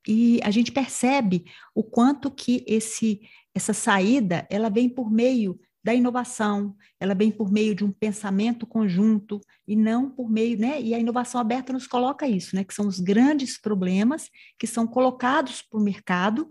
e 0.07 0.39
a 0.43 0.51
gente 0.51 0.71
percebe 0.71 1.45
o 1.73 1.83
quanto 1.83 2.29
que 2.29 2.63
esse, 2.67 3.21
essa 3.55 3.73
saída 3.73 4.47
ela 4.51 4.69
vem 4.69 4.87
por 4.87 5.11
meio 5.11 5.59
da 5.83 5.93
inovação, 5.93 6.75
ela 6.99 7.13
vem 7.13 7.29
por 7.29 7.51
meio 7.51 7.75
de 7.75 7.83
um 7.83 7.91
pensamento 7.91 8.65
conjunto 8.65 9.41
e 9.67 9.75
não 9.75 10.09
por 10.09 10.29
meio, 10.29 10.57
né? 10.57 10.81
E 10.81 10.93
a 10.93 10.99
inovação 10.99 11.41
aberta 11.41 11.73
nos 11.73 11.85
coloca 11.85 12.27
isso, 12.27 12.55
né? 12.55 12.63
Que 12.63 12.73
são 12.73 12.87
os 12.87 12.99
grandes 12.99 13.59
problemas 13.59 14.29
que 14.57 14.65
são 14.65 14.87
colocados 14.87 15.61
para 15.61 15.79
o 15.79 15.83
mercado 15.83 16.47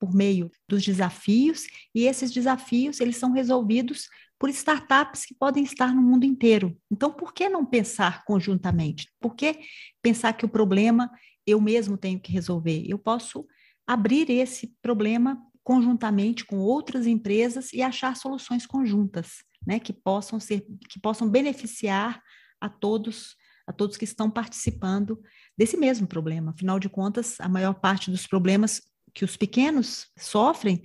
por 0.00 0.12
meio 0.12 0.50
dos 0.68 0.84
desafios 0.84 1.62
e 1.94 2.06
esses 2.06 2.32
desafios 2.32 3.00
eles 3.00 3.16
são 3.16 3.30
resolvidos 3.30 4.08
por 4.36 4.50
startups 4.50 5.24
que 5.24 5.36
podem 5.36 5.62
estar 5.62 5.94
no 5.94 6.02
mundo 6.02 6.24
inteiro. 6.24 6.76
Então, 6.90 7.12
por 7.12 7.32
que 7.32 7.48
não 7.48 7.64
pensar 7.64 8.24
conjuntamente? 8.24 9.08
Por 9.20 9.36
que 9.36 9.60
pensar 10.02 10.32
que 10.32 10.44
o 10.44 10.48
problema 10.48 11.08
eu 11.46 11.60
mesmo 11.60 11.96
tenho 11.96 12.18
que 12.18 12.32
resolver? 12.32 12.84
Eu 12.88 12.98
posso 12.98 13.46
abrir 13.86 14.28
esse 14.28 14.74
problema 14.82 15.40
conjuntamente 15.62 16.44
com 16.44 16.58
outras 16.58 17.06
empresas 17.06 17.72
e 17.72 17.82
achar 17.82 18.16
soluções 18.16 18.66
conjuntas, 18.66 19.44
né, 19.66 19.78
que 19.78 19.92
possam 19.92 20.40
ser, 20.40 20.66
que 20.88 21.00
possam 21.00 21.28
beneficiar 21.28 22.20
a 22.60 22.68
todos, 22.68 23.36
a 23.66 23.72
todos 23.72 23.96
que 23.96 24.04
estão 24.04 24.30
participando 24.30 25.20
desse 25.56 25.76
mesmo 25.76 26.06
problema. 26.06 26.50
Afinal 26.50 26.78
de 26.78 26.88
contas, 26.88 27.40
a 27.40 27.48
maior 27.48 27.74
parte 27.74 28.10
dos 28.10 28.26
problemas 28.26 28.82
que 29.14 29.24
os 29.24 29.36
pequenos 29.36 30.08
sofrem, 30.18 30.82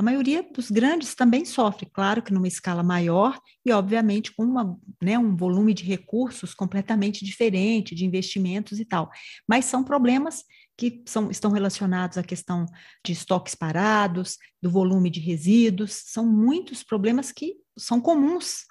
a 0.00 0.02
maioria 0.02 0.42
dos 0.42 0.70
grandes 0.70 1.14
também 1.14 1.44
sofre, 1.44 1.86
claro 1.92 2.22
que 2.22 2.32
numa 2.32 2.48
escala 2.48 2.82
maior 2.82 3.38
e, 3.62 3.70
obviamente, 3.70 4.32
com 4.34 4.44
uma, 4.44 4.78
né, 5.02 5.18
um 5.18 5.36
volume 5.36 5.74
de 5.74 5.84
recursos 5.84 6.54
completamente 6.54 7.22
diferente, 7.22 7.94
de 7.94 8.06
investimentos 8.06 8.80
e 8.80 8.86
tal. 8.86 9.10
Mas 9.46 9.66
são 9.66 9.84
problemas 9.84 10.42
que 10.80 11.02
são, 11.06 11.30
estão 11.30 11.50
relacionados 11.50 12.16
à 12.16 12.22
questão 12.22 12.64
de 13.04 13.12
estoques 13.12 13.54
parados, 13.54 14.38
do 14.62 14.70
volume 14.70 15.10
de 15.10 15.20
resíduos, 15.20 15.92
são 15.92 16.26
muitos 16.26 16.82
problemas 16.82 17.30
que 17.30 17.56
são 17.78 18.00
comuns 18.00 18.64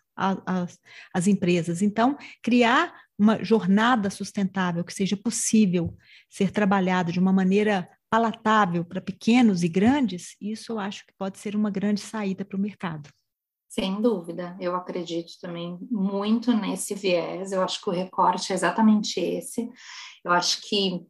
às 1.14 1.28
empresas. 1.28 1.84
Então, 1.84 2.18
criar 2.42 2.92
uma 3.18 3.44
jornada 3.44 4.10
sustentável 4.10 4.84
que 4.84 4.94
seja 4.94 5.16
possível 5.16 5.96
ser 6.28 6.52
trabalhado 6.52 7.12
de 7.12 7.20
uma 7.20 7.32
maneira 7.32 7.88
palatável 8.10 8.84
para 8.84 9.00
pequenos 9.00 9.62
e 9.62 9.68
grandes, 9.68 10.36
isso 10.42 10.72
eu 10.72 10.80
acho 10.80 11.06
que 11.06 11.14
pode 11.16 11.38
ser 11.38 11.56
uma 11.56 11.70
grande 11.70 12.02
saída 12.02 12.44
para 12.44 12.58
o 12.58 12.60
mercado. 12.60 13.08
Sem 13.70 14.02
dúvida, 14.02 14.58
eu 14.60 14.76
acredito 14.76 15.34
também 15.40 15.78
muito 15.92 16.52
nesse 16.52 16.96
viés. 16.96 17.52
Eu 17.52 17.62
acho 17.62 17.80
que 17.80 17.90
o 17.90 17.94
recorte 17.94 18.52
é 18.52 18.56
exatamente 18.56 19.20
esse. 19.20 19.70
Eu 20.26 20.32
acho 20.32 20.60
que 20.68 21.06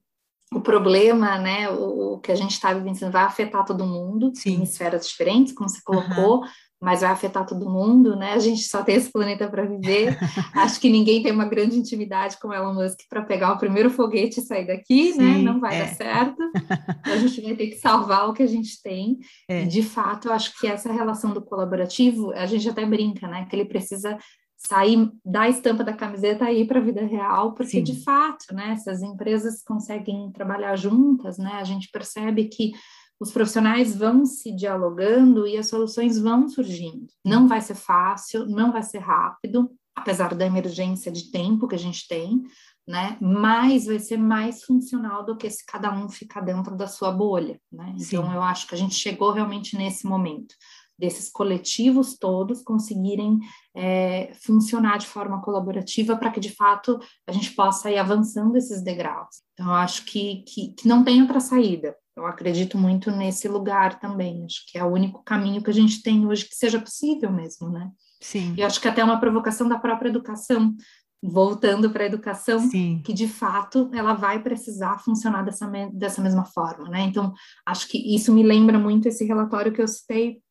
o 0.53 0.59
problema, 0.61 1.37
né, 1.37 1.69
o, 1.69 2.13
o 2.13 2.19
que 2.19 2.31
a 2.31 2.35
gente 2.35 2.51
está 2.51 2.73
vivenciando 2.73 3.13
vai 3.13 3.23
afetar 3.23 3.63
todo 3.63 3.85
mundo 3.85 4.31
Sim. 4.33 4.55
em 4.55 4.63
esferas 4.63 5.07
diferentes, 5.07 5.53
como 5.53 5.69
você 5.69 5.79
colocou, 5.83 6.39
uhum. 6.39 6.47
mas 6.81 7.01
vai 7.01 7.11
afetar 7.11 7.45
todo 7.45 7.69
mundo, 7.69 8.15
né? 8.15 8.33
A 8.33 8.39
gente 8.39 8.63
só 8.63 8.81
tem 8.81 8.95
esse 8.95 9.11
planeta 9.11 9.47
para 9.47 9.63
viver. 9.63 10.17
Acho 10.55 10.79
que 10.79 10.89
ninguém 10.89 11.21
tem 11.21 11.31
uma 11.31 11.45
grande 11.45 11.77
intimidade 11.77 12.39
com 12.39 12.51
Elon 12.51 12.73
Musk 12.73 12.97
para 13.07 13.21
pegar 13.21 13.53
o 13.53 13.59
primeiro 13.59 13.91
foguete 13.91 14.39
e 14.39 14.43
sair 14.43 14.65
daqui, 14.65 15.09
né? 15.09 15.13
Sim, 15.13 15.37
né? 15.37 15.37
Não 15.37 15.59
vai 15.59 15.75
é. 15.75 15.85
dar 15.85 15.93
certo. 15.93 16.41
a 17.05 17.17
gente 17.17 17.41
vai 17.41 17.55
ter 17.55 17.67
que 17.67 17.77
salvar 17.77 18.27
o 18.27 18.33
que 18.33 18.41
a 18.41 18.47
gente 18.47 18.81
tem. 18.81 19.19
É. 19.47 19.65
De 19.65 19.83
fato, 19.83 20.29
eu 20.29 20.33
acho 20.33 20.59
que 20.59 20.65
essa 20.65 20.91
relação 20.91 21.31
do 21.31 21.43
colaborativo, 21.43 22.31
a 22.31 22.47
gente 22.47 22.67
até 22.67 22.83
brinca, 22.87 23.27
né? 23.27 23.45
Que 23.47 23.55
ele 23.55 23.65
precisa 23.65 24.17
sair 24.59 25.09
da 25.23 25.47
estampa 25.47 25.83
da 25.83 25.93
camiseta 25.93 26.51
e 26.51 26.61
ir 26.61 26.67
para 26.67 26.79
a 26.79 26.83
vida 26.83 27.01
real, 27.05 27.53
porque 27.53 27.77
Sim. 27.77 27.83
de 27.83 28.03
fato, 28.03 28.53
né, 28.53 28.75
se 28.75 28.89
as 28.89 29.01
empresas 29.01 29.63
conseguem 29.63 30.31
trabalhar 30.31 30.75
juntas, 30.75 31.37
né, 31.37 31.53
a 31.53 31.63
gente 31.63 31.89
percebe 31.89 32.45
que 32.45 32.73
os 33.19 33.31
profissionais 33.31 33.95
vão 33.95 34.25
se 34.25 34.53
dialogando 34.53 35.47
e 35.47 35.57
as 35.57 35.67
soluções 35.67 36.19
vão 36.19 36.47
surgindo. 36.47 37.07
Não 37.25 37.47
vai 37.47 37.61
ser 37.61 37.75
fácil, 37.75 38.45
não 38.45 38.71
vai 38.71 38.83
ser 38.83 38.99
rápido, 38.99 39.71
apesar 39.95 40.35
da 40.35 40.45
emergência 40.45 41.11
de 41.11 41.31
tempo 41.31 41.67
que 41.67 41.75
a 41.75 41.79
gente 41.79 42.07
tem, 42.07 42.41
né? 42.87 43.17
Mas 43.21 43.85
vai 43.85 43.99
ser 43.99 44.17
mais 44.17 44.63
funcional 44.63 45.25
do 45.25 45.37
que 45.37 45.49
se 45.49 45.65
cada 45.65 45.93
um 45.93 46.07
ficar 46.09 46.41
dentro 46.41 46.75
da 46.75 46.87
sua 46.87 47.11
bolha, 47.11 47.59
né? 47.71 47.93
Então 47.97 48.25
Sim. 48.25 48.33
eu 48.33 48.41
acho 48.41 48.67
que 48.67 48.75
a 48.75 48.77
gente 48.77 48.95
chegou 48.95 49.31
realmente 49.31 49.77
nesse 49.77 50.07
momento 50.07 50.55
desses 50.99 51.29
coletivos 51.29 52.17
todos 52.17 52.61
conseguirem 52.61 53.39
é, 53.73 54.33
funcionar 54.45 54.97
de 54.97 55.07
forma 55.07 55.41
colaborativa 55.41 56.17
para 56.17 56.29
que 56.29 56.39
de 56.39 56.53
fato 56.53 56.99
a 57.25 57.31
gente 57.31 57.51
possa 57.51 57.89
ir 57.89 57.97
avançando 57.97 58.57
esses 58.57 58.83
degraus. 58.83 59.37
Então 59.53 59.67
eu 59.67 59.73
acho 59.73 60.03
que, 60.05 60.43
que, 60.45 60.73
que 60.73 60.87
não 60.87 61.03
tem 61.03 61.21
outra 61.21 61.39
saída. 61.39 61.95
Eu 62.17 62.25
acredito 62.25 62.77
muito 62.77 63.09
nesse 63.09 63.47
lugar 63.47 63.97
também. 63.97 64.43
Acho 64.43 64.65
que 64.67 64.77
é 64.77 64.83
o 64.83 64.91
único 64.91 65.23
caminho 65.23 65.63
que 65.63 65.69
a 65.69 65.73
gente 65.73 66.03
tem 66.03 66.27
hoje 66.27 66.45
que 66.45 66.55
seja 66.55 66.79
possível 66.79 67.31
mesmo, 67.31 67.69
né? 67.69 67.89
Sim. 68.19 68.53
E 68.57 68.61
acho 68.61 68.81
que 68.81 68.87
até 68.89 69.01
uma 69.01 69.21
provocação 69.21 69.69
da 69.69 69.79
própria 69.79 70.09
educação, 70.09 70.75
voltando 71.23 71.89
para 71.89 72.03
a 72.03 72.07
educação, 72.07 72.59
Sim. 72.59 73.01
que 73.05 73.13
de 73.13 73.29
fato 73.29 73.89
ela 73.93 74.13
vai 74.13 74.43
precisar 74.43 74.99
funcionar 74.99 75.43
dessa, 75.43 75.65
dessa 75.93 76.21
mesma 76.21 76.43
forma, 76.43 76.89
né? 76.89 77.01
Então, 77.03 77.33
acho 77.65 77.87
que 77.87 78.13
isso 78.13 78.33
me 78.33 78.43
lembra 78.43 78.77
muito 78.77 79.07
esse 79.07 79.25
relatório 79.25 79.71
que 79.71 79.81
eu 79.81 79.87
citei 79.87 80.41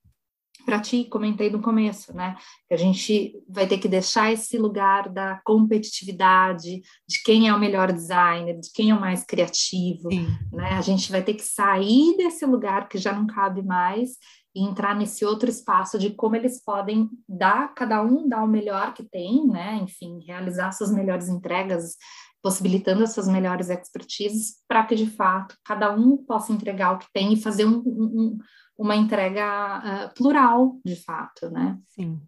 para 0.69 0.81
ti, 0.81 1.05
comentei 1.05 1.49
no 1.49 1.63
começo, 1.63 2.15
né? 2.15 2.37
Que 2.69 2.75
a 2.75 2.77
gente 2.77 3.33
vai 3.49 3.67
ter 3.67 3.79
que 3.79 3.89
deixar 3.89 4.31
esse 4.31 4.59
lugar 4.59 5.09
da 5.09 5.41
competitividade, 5.43 6.83
de 7.09 7.23
quem 7.25 7.49
é 7.49 7.55
o 7.55 7.59
melhor 7.59 7.91
designer, 7.91 8.61
de 8.61 8.71
quem 8.71 8.91
é 8.91 8.95
o 8.95 9.01
mais 9.01 9.25
criativo, 9.25 10.13
Sim. 10.13 10.27
né? 10.53 10.73
A 10.75 10.83
gente 10.83 11.11
vai 11.11 11.23
ter 11.23 11.33
que 11.33 11.43
sair 11.43 12.19
desse 12.19 12.45
lugar 12.45 12.87
que 12.87 12.99
já 12.99 13.15
não 13.15 13.27
cabe 13.27 13.63
mais 13.63 14.11
e 14.55 14.63
entrar 14.63 14.95
nesse 14.95 15.25
outro 15.25 15.49
espaço 15.49 15.99
de 15.99 16.11
como 16.11 16.37
eles 16.37 16.63
podem 16.63 17.09
dar, 17.27 17.73
cada 17.75 18.03
um 18.03 18.29
dar 18.29 18.45
o 18.45 18.49
melhor 18.49 18.93
que 18.93 19.03
tem, 19.03 19.47
né? 19.47 19.77
Enfim, 19.83 20.21
realizar 20.27 20.73
suas 20.73 20.93
melhores 20.93 21.31
entregas, 21.31 21.97
possibilitando 22.43 23.03
as 23.03 23.13
suas 23.13 23.29
melhores 23.29 23.69
expertises, 23.69 24.57
para 24.67 24.85
que 24.85 24.95
de 24.95 25.07
fato 25.07 25.57
cada 25.65 25.95
um 25.95 26.17
possa 26.17 26.53
entregar 26.53 26.93
o 26.93 26.99
que 26.99 27.07
tem 27.13 27.33
e 27.33 27.43
fazer 27.43 27.65
um, 27.65 27.83
um 27.87 28.39
uma 28.79 28.95
entrega 28.95 29.83
uh, 30.07 30.15
plural, 30.15 30.79
de 30.85 30.95
fato, 30.95 31.51
né? 31.51 31.77
Sim. 31.89 32.21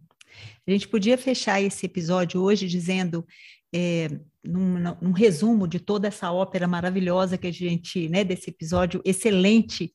A 0.67 0.71
gente 0.71 0.89
podia 0.89 1.17
fechar 1.17 1.63
esse 1.63 1.87
episódio 1.87 2.43
hoje 2.43 2.67
dizendo, 2.67 3.25
é, 3.73 4.09
num, 4.45 4.79
num, 5.01 5.13
resumo 5.13 5.69
de 5.69 5.79
toda 5.79 6.09
essa 6.09 6.33
ópera 6.33 6.67
maravilhosa 6.67 7.39
que 7.39 7.47
a 7.47 7.53
gente, 7.53 8.09
né, 8.09 8.25
desse 8.25 8.51
episódio 8.51 9.01
excelente, 9.05 9.95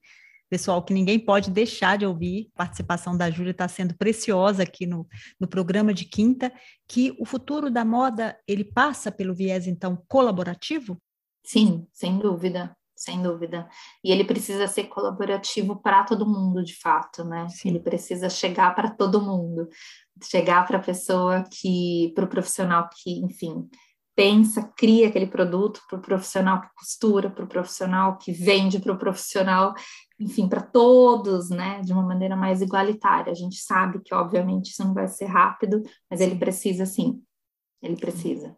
pessoal, 0.50 0.84
que 0.84 0.94
ninguém 0.94 1.20
pode 1.20 1.52
deixar 1.52 1.98
de 1.98 2.06
ouvir. 2.06 2.50
A 2.56 2.60
participação 2.60 3.18
da 3.18 3.30
Júlia 3.30 3.52
está 3.52 3.68
sendo 3.68 3.96
preciosa 3.96 4.64
aqui 4.64 4.86
no, 4.86 5.08
no 5.40 5.48
programa 5.48 5.94
de 5.94 6.06
quinta, 6.06 6.52
que 6.88 7.16
o 7.20 7.26
futuro 7.26 7.70
da 7.70 7.84
moda, 7.84 8.38
ele 8.48 8.64
passa 8.64 9.12
pelo 9.12 9.34
viés, 9.34 9.68
então, 9.68 10.02
colaborativo? 10.08 10.98
Sim, 11.44 11.88
sem 11.94 12.18
dúvida 12.18 12.76
sem 12.96 13.22
dúvida. 13.22 13.68
E 14.04 14.12
ele 14.12 14.24
precisa 14.24 14.68
ser 14.68 14.86
colaborativo 14.86 15.76
para 15.76 16.04
todo 16.06 16.26
mundo, 16.26 16.64
de 16.64 16.76
fato, 16.80 17.24
né? 17.26 17.48
Sim. 17.50 17.70
Ele 17.70 17.80
precisa 17.80 18.30
chegar 18.30 18.74
para 18.74 18.90
todo 18.90 19.22
mundo, 19.22 19.68
chegar 20.24 20.66
para 20.66 20.78
a 20.78 20.82
pessoa 20.82 21.44
que, 21.52 22.14
para 22.16 22.26
o 22.26 22.30
profissional 22.30 22.90
que, 22.90 23.20
enfim, 23.20 23.70
pensa, 24.16 24.72
cria 24.78 25.08
aquele 25.10 25.28
produto, 25.28 25.82
para 25.90 26.00
o 26.00 26.02
profissional 26.02 26.62
que 26.62 26.68
costura, 26.76 27.30
para 27.30 27.44
o 27.44 27.48
profissional 27.48 28.18
que 28.18 28.32
vende, 28.32 28.80
para 28.80 28.94
o 28.94 28.98
profissional, 28.98 29.74
enfim, 30.20 30.48
para 30.48 30.62
todos, 30.62 31.50
né? 31.50 31.82
De 31.82 31.92
uma 31.92 32.04
maneira 32.04 32.36
mais 32.36 32.62
igualitária. 32.62 33.32
A 33.32 33.36
gente 33.36 33.58
sabe 33.58 34.00
que, 34.02 34.14
obviamente, 34.14 34.72
isso 34.72 34.84
não 34.84 34.94
vai 34.94 35.08
ser 35.08 35.26
rápido, 35.26 35.84
mas 36.10 36.22
ele 36.22 36.36
precisa, 36.36 36.86
sim. 36.86 37.22
Ele 37.82 37.98
precisa. 37.98 38.56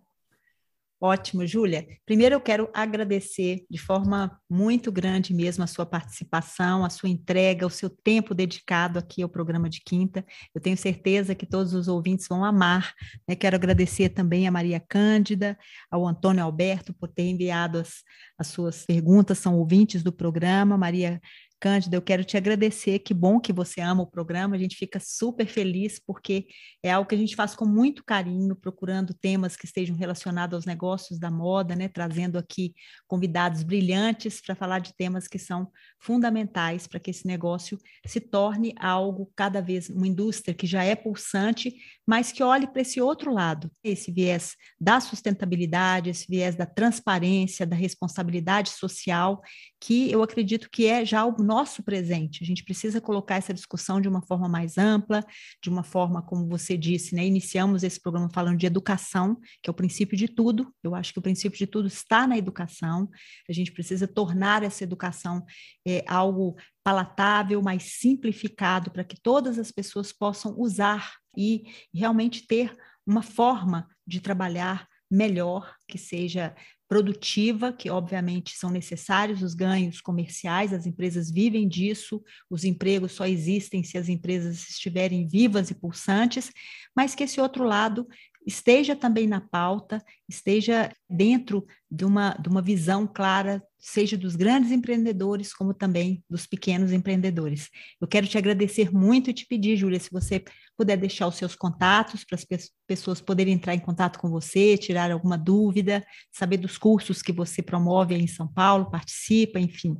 Ótimo, 1.00 1.45
Júlia. 1.45 1.86
Primeiro 2.08 2.34
eu 2.34 2.41
quero 2.41 2.72
agradecer 2.74 3.64
de 3.70 3.78
forma 3.78 4.41
muito 4.50 4.91
grande 4.91 5.32
mesmo 5.32 5.64
a 5.64 5.68
sua 5.68 5.86
participação, 5.86 6.84
a 6.84 6.89
sua 6.89 7.08
entrega, 7.08 7.68
o 7.68 7.70
seu 7.70 7.88
tempo 7.88 8.34
dedicado 8.34 8.98
aqui 8.98 9.22
ao 9.22 9.30
programa 9.30 9.70
de 9.70 9.80
quinta. 9.80 10.26
Eu 10.56 10.60
tenho 10.60 10.76
certeza 10.76 11.36
que 11.36 11.45
todos 11.45 11.76
os 11.76 11.88
ouvintes 11.88 12.28
vão 12.28 12.43
amar. 12.43 12.95
Né? 13.28 13.36
Quero 13.36 13.56
agradecer 13.56 14.10
também 14.10 14.48
a 14.48 14.52
Maria 14.52 14.80
Cândida, 14.80 15.56
ao 15.91 16.08
Antônio 16.08 16.43
Alberto 16.43 16.91
por 16.95 17.10
ter 17.10 17.30
enviado 17.30 17.78
as, 17.78 17.98
as 18.36 18.48
suas 18.48 18.84
perguntas, 18.84 19.38
são 19.38 19.56
ouvintes 19.56 20.02
do 20.02 20.12
programa. 20.12 20.80
Maria 20.80 21.22
Cândida, 21.60 21.97
eu 21.97 22.01
quero 22.03 22.24
te 22.24 22.38
agradecer. 22.38 22.99
Que 22.99 23.16
bom 23.16 23.39
que 23.39 23.51
você 23.51 23.82
ama 23.82 24.03
o 24.03 24.08
programa. 24.08 24.55
A 24.55 24.60
gente 24.60 24.76
fica 24.76 24.99
super 24.99 25.47
feliz 25.47 25.99
porque 25.99 26.45
é 26.84 26.91
algo 26.91 27.10
que 27.10 27.16
a 27.16 27.18
gente 27.18 27.36
faz 27.36 27.55
com 27.55 27.66
muito 27.66 28.03
carinho, 28.05 28.55
procurando 28.55 29.12
temas 29.12 29.55
que 29.55 29.66
estejam 29.66 29.95
relacionados 29.95 30.55
aos 30.55 30.66
negócios 30.66 31.18
da 31.18 31.32
moda, 31.32 31.76
né? 31.76 31.88
Trazendo 31.88 32.38
aqui 32.38 32.76
convidados 33.08 33.64
brilhantes 33.64 34.39
para 34.39 34.53
falar 34.53 34.80
de 34.80 34.95
temas 34.95 35.28
que 35.28 35.39
são 35.39 35.72
fundamentais 35.99 36.86
para 36.86 36.99
que 36.99 37.10
esse 37.10 37.26
negócio 37.26 37.80
se 38.05 38.20
torne 38.20 38.76
algo 38.80 39.32
cada 39.36 39.60
vez 39.60 39.89
uma 39.89 40.08
indústria 40.08 40.53
que 40.53 40.68
já 40.68 40.84
é 40.84 40.95
pulsante, 40.95 41.76
mas 42.05 42.32
que 42.32 42.43
olhe 42.43 42.68
para 42.68 42.84
esse 42.84 43.01
outro 43.01 43.34
lado, 43.34 43.72
esse 43.84 44.12
viés 44.12 44.55
da 44.80 44.99
sustentabilidade, 44.99 46.12
esse 46.12 46.28
viés 46.30 46.55
da 46.55 46.68
transparência, 46.68 47.66
da 47.66 47.76
responsabilidade 47.76 48.70
social, 48.70 49.41
que 49.82 50.12
eu 50.12 50.22
acredito 50.22 50.70
que 50.70 50.86
é 50.86 51.03
já 51.03 51.26
o 51.26 51.47
nosso 51.48 51.82
presente. 51.82 52.43
A 52.43 52.45
gente 52.45 52.64
precisa 52.64 53.00
colocar 53.00 53.36
essa 53.36 53.54
discussão 53.54 54.02
de 54.02 54.08
uma 54.08 54.22
forma 54.22 54.50
mais 54.50 54.78
ampla, 54.78 55.24
de 55.64 55.70
uma 55.70 55.84
forma, 55.84 56.22
como 56.22 56.48
você 56.48 56.78
disse, 56.78 57.16
né? 57.16 57.26
Iniciamos 57.26 57.84
esse 57.84 58.00
programa 58.00 58.30
falando 58.30 58.58
de 58.58 58.68
educação, 58.68 59.39
que 59.64 59.70
é 59.70 59.72
o 59.72 59.74
princípio 59.74 60.18
de 60.18 60.28
tudo. 60.28 60.72
Eu 60.84 60.93
acho 60.93 61.14
que 61.14 61.20
o 61.20 61.22
princípio 61.22 61.58
de 61.58 61.66
tudo 61.66 61.88
está 61.88 62.28
na 62.28 62.38
educação. 62.38 63.10
A 63.50 63.54
gente 63.54 63.72
precisa 63.72 64.08
tornar 64.08 64.62
essa 64.62 64.84
educação 64.84 65.43
é, 65.88 66.04
algo 66.08 66.58
palatável, 66.84 67.62
mais 67.62 67.84
simplificado, 68.00 68.91
para 68.91 69.04
que 69.04 69.20
todas 69.20 69.58
as 69.58 69.72
pessoas 69.72 70.12
possam 70.12 70.54
usar 70.60 71.16
e 71.38 71.64
realmente 71.93 72.45
ter 72.45 72.76
uma 73.06 73.22
forma 73.22 73.88
de 74.06 74.20
trabalhar 74.20 74.88
melhor, 75.10 75.74
que 75.88 75.98
seja 75.98 76.54
produtiva, 76.88 77.73
que 77.73 77.89
obviamente 77.89 78.55
são 78.57 78.69
necessários 78.69 79.41
os 79.41 79.53
ganhos 79.53 79.99
comerciais, 79.99 80.73
as 80.73 80.85
empresas 80.85 81.29
vivem 81.29 81.67
disso, 81.67 82.23
os 82.49 82.63
empregos 82.63 83.11
só 83.11 83.25
existem 83.25 83.83
se 83.83 83.97
as 83.97 84.07
empresas 84.07 84.69
estiverem 84.69 85.27
vivas 85.27 85.69
e 85.69 85.75
pulsantes, 85.75 86.51
mas 86.95 87.13
que 87.13 87.23
esse 87.23 87.41
outro 87.41 87.63
lado 87.63 88.07
esteja 88.47 88.95
também 88.95 89.27
na 89.27 89.41
pauta, 89.41 90.01
esteja 90.27 90.89
dentro 91.09 91.67
de 91.91 92.05
uma, 92.05 92.29
de 92.31 92.47
uma 92.47 92.61
visão 92.61 93.05
clara, 93.05 93.61
seja 93.77 94.17
dos 94.17 94.38
grandes 94.38 94.71
empreendedores, 94.71 95.53
como 95.53 95.73
também 95.73 96.23
dos 96.29 96.47
pequenos 96.47 96.93
empreendedores. 96.93 97.69
Eu 97.99 98.07
quero 98.07 98.25
te 98.25 98.38
agradecer 98.38 98.89
muito 98.89 99.29
e 99.29 99.33
te 99.33 99.45
pedir, 99.45 99.75
Júlia, 99.75 99.99
se 99.99 100.09
você 100.09 100.45
puder 100.78 100.97
deixar 100.97 101.28
os 101.28 101.36
seus 101.36 101.55
contatos 101.55 102.23
para 102.23 102.36
as 102.36 102.45
pessoas 102.86 103.19
poderem 103.19 103.53
entrar 103.53 103.73
em 103.73 103.80
contato 103.80 104.19
com 104.19 104.30
você, 104.30 104.78
tirar 104.78 105.11
alguma 105.11 105.38
dúvida, 105.38 106.05
saber 106.32 106.57
dos 106.57 106.78
cursos 106.78 107.21
que 107.21 107.34
você 107.34 107.61
promove 107.61 108.13
aí 108.13 108.21
em 108.21 108.28
São 108.28 108.47
Paulo, 108.47 108.91
participa, 108.91 109.59
enfim. 109.59 109.97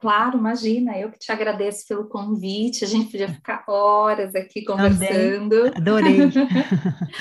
Claro, 0.00 0.38
imagina, 0.38 0.98
eu 0.98 1.10
que 1.10 1.18
te 1.18 1.30
agradeço 1.30 1.86
pelo 1.86 2.08
convite, 2.08 2.84
a 2.84 2.88
gente 2.88 3.10
podia 3.10 3.28
ficar 3.28 3.64
horas 3.68 4.34
aqui 4.34 4.64
conversando. 4.64 5.70
Também. 5.70 5.76
Adorei. 5.76 6.18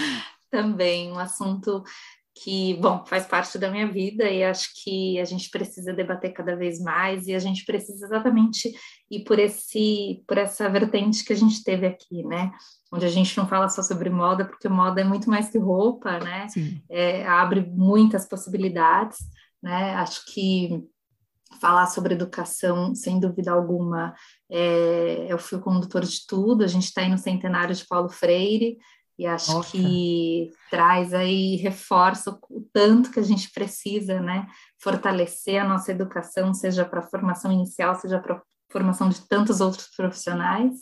também, 0.49 1.11
um 1.11 1.19
assunto 1.19 1.83
que, 2.41 2.75
bom, 2.75 3.03
faz 3.05 3.25
parte 3.25 3.57
da 3.57 3.69
minha 3.69 3.91
vida 3.91 4.29
e 4.29 4.43
acho 4.43 4.69
que 4.81 5.19
a 5.19 5.25
gente 5.25 5.49
precisa 5.49 5.93
debater 5.93 6.31
cada 6.31 6.55
vez 6.55 6.81
mais 6.81 7.27
e 7.27 7.33
a 7.33 7.39
gente 7.39 7.65
precisa 7.65 8.05
exatamente 8.05 8.71
ir 9.11 9.23
por 9.25 9.37
esse 9.37 10.23
por 10.25 10.37
essa 10.37 10.69
vertente 10.69 11.23
que 11.23 11.33
a 11.33 11.35
gente 11.35 11.63
teve 11.63 11.85
aqui, 11.85 12.23
né? 12.23 12.51
Onde 12.91 13.05
a 13.05 13.09
gente 13.09 13.37
não 13.37 13.47
fala 13.47 13.67
só 13.67 13.83
sobre 13.83 14.09
moda, 14.09 14.45
porque 14.45 14.69
moda 14.69 15.01
é 15.01 15.03
muito 15.03 15.29
mais 15.29 15.49
que 15.49 15.57
roupa, 15.57 16.19
né? 16.19 16.47
É, 16.89 17.27
abre 17.27 17.61
muitas 17.61 18.27
possibilidades, 18.27 19.17
né? 19.61 19.95
Acho 19.95 20.23
que 20.33 20.81
falar 21.59 21.87
sobre 21.87 22.13
educação, 22.13 22.95
sem 22.95 23.19
dúvida 23.19 23.51
alguma, 23.51 24.13
é, 24.49 25.27
é 25.27 25.35
o 25.35 25.39
fio 25.39 25.59
condutor 25.59 26.05
de 26.05 26.25
tudo. 26.25 26.63
A 26.63 26.67
gente 26.67 26.85
está 26.85 27.01
aí 27.01 27.09
no 27.09 27.17
centenário 27.17 27.75
de 27.75 27.85
Paulo 27.85 28.07
Freire, 28.09 28.77
e 29.19 29.27
acho 29.27 29.51
Nossa. 29.51 29.71
que 29.71 30.49
traz 30.71 31.13
aí, 31.13 31.57
reforça 31.57 32.31
o, 32.49 32.61
tanto 32.71 33.11
que 33.11 33.19
a 33.19 33.23
gente 33.23 33.51
precisa, 33.51 34.21
né, 34.21 34.47
fortalecer 34.81 35.61
a 35.61 35.67
nossa 35.67 35.91
educação, 35.91 36.53
seja 36.53 36.85
para 36.85 37.01
a 37.01 37.07
formação 37.07 37.51
inicial, 37.51 37.93
seja 37.95 38.17
para 38.17 38.35
a 38.35 38.41
formação 38.71 39.09
de 39.09 39.27
tantos 39.27 39.59
outros 39.59 39.89
profissionais. 39.93 40.73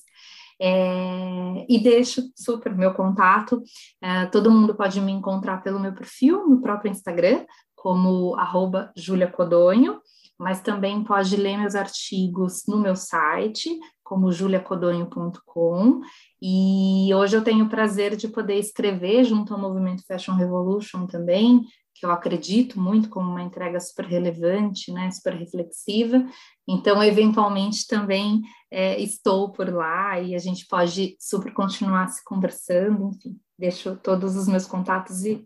É, 0.60 1.66
e 1.68 1.80
deixo 1.80 2.32
super 2.36 2.76
meu 2.76 2.94
contato. 2.94 3.62
É, 4.02 4.28
todo 4.28 4.52
mundo 4.52 4.76
pode 4.76 5.02
me 5.02 5.12
encontrar 5.12 5.64
pelo 5.64 5.80
meu 5.80 5.94
perfil 5.94 6.48
no 6.48 6.62
próprio 6.62 6.92
Instagram, 6.92 7.44
como 7.76 8.36
arroba 8.36 8.92
Julia 8.96 9.32
Codonho, 9.32 10.00
mas 10.38 10.62
também 10.62 11.04
pode 11.04 11.36
ler 11.36 11.58
meus 11.58 11.74
artigos 11.74 12.64
no 12.68 12.78
meu 12.78 12.96
site, 12.96 13.80
como 14.04 14.32
juliacodonho.com. 14.32 16.02
E 16.42 17.14
hoje 17.14 17.36
eu 17.36 17.44
tenho 17.44 17.66
o 17.66 17.70
prazer 17.70 18.16
de 18.16 18.28
poder 18.28 18.56
escrever 18.60 19.24
junto 19.24 19.54
ao 19.54 19.60
Movimento 19.60 20.06
Fashion 20.06 20.36
Revolution 20.36 21.08
também, 21.08 21.66
que 21.96 22.06
eu 22.06 22.12
acredito 22.12 22.80
muito 22.80 23.10
como 23.10 23.32
uma 23.32 23.42
entrega 23.42 23.80
super 23.80 24.06
relevante, 24.06 24.92
né, 24.92 25.10
super 25.10 25.34
reflexiva. 25.34 26.24
Então, 26.68 27.04
eventualmente 27.04 27.88
também 27.88 28.42
é, 28.70 29.02
estou 29.02 29.52
por 29.52 29.74
lá 29.74 30.20
e 30.20 30.36
a 30.36 30.40
gente 30.40 30.68
pode 30.68 31.16
super 31.20 31.52
continuar 31.54 32.08
se 32.10 32.24
conversando. 32.24 33.10
Enfim, 33.16 33.40
deixo 33.58 33.96
todos 33.96 34.36
os 34.36 34.48
meus 34.48 34.68
contatos 34.68 35.26
e 35.26 35.44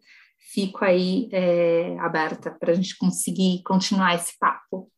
fico 0.53 0.83
aí 0.83 1.29
é, 1.31 1.97
aberta 1.99 2.51
para 2.51 2.71
a 2.71 2.75
gente 2.75 2.97
conseguir 2.97 3.61
continuar 3.63 4.15
esse 4.15 4.37
papo. 4.37 4.91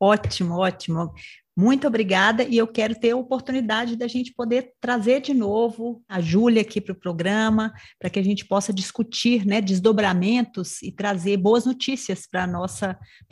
Ótimo, 0.00 0.58
ótimo. 0.58 1.12
Muito 1.58 1.86
obrigada, 1.86 2.42
e 2.42 2.58
eu 2.58 2.66
quero 2.66 2.94
ter 2.94 3.12
a 3.12 3.16
oportunidade 3.16 3.96
da 3.96 4.06
gente 4.06 4.34
poder 4.34 4.72
trazer 4.78 5.22
de 5.22 5.32
novo 5.32 6.02
a 6.06 6.20
Júlia 6.20 6.60
aqui 6.60 6.82
para 6.82 6.92
o 6.92 6.98
programa, 6.98 7.72
para 7.98 8.10
que 8.10 8.18
a 8.18 8.22
gente 8.22 8.44
possa 8.44 8.74
discutir 8.74 9.46
né, 9.46 9.62
desdobramentos 9.62 10.82
e 10.82 10.92
trazer 10.92 11.38
boas 11.38 11.64
notícias 11.64 12.26
para 12.30 12.46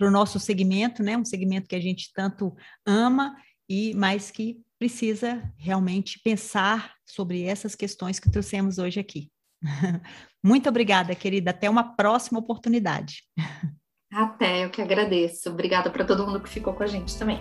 o 0.01 0.11
nosso 0.11 0.41
segmento, 0.41 1.03
né, 1.03 1.19
um 1.19 1.25
segmento 1.25 1.69
que 1.69 1.77
a 1.77 1.81
gente 1.81 2.11
tanto 2.15 2.55
ama, 2.87 3.37
e 3.69 3.93
mas 3.95 4.31
que 4.31 4.59
precisa 4.79 5.43
realmente 5.59 6.19
pensar 6.25 6.95
sobre 7.07 7.43
essas 7.43 7.75
questões 7.75 8.19
que 8.19 8.31
trouxemos 8.31 8.79
hoje 8.79 8.99
aqui. 8.99 9.31
Muito 10.43 10.69
obrigada, 10.69 11.15
querida. 11.15 11.51
Até 11.51 11.69
uma 11.69 11.95
próxima 11.95 12.39
oportunidade. 12.39 13.23
Até, 14.11 14.65
eu 14.65 14.71
que 14.71 14.81
agradeço. 14.81 15.51
Obrigada 15.51 15.91
para 15.91 16.05
todo 16.05 16.27
mundo 16.27 16.41
que 16.41 16.49
ficou 16.49 16.73
com 16.73 16.83
a 16.83 16.87
gente 16.87 17.19
também. 17.19 17.41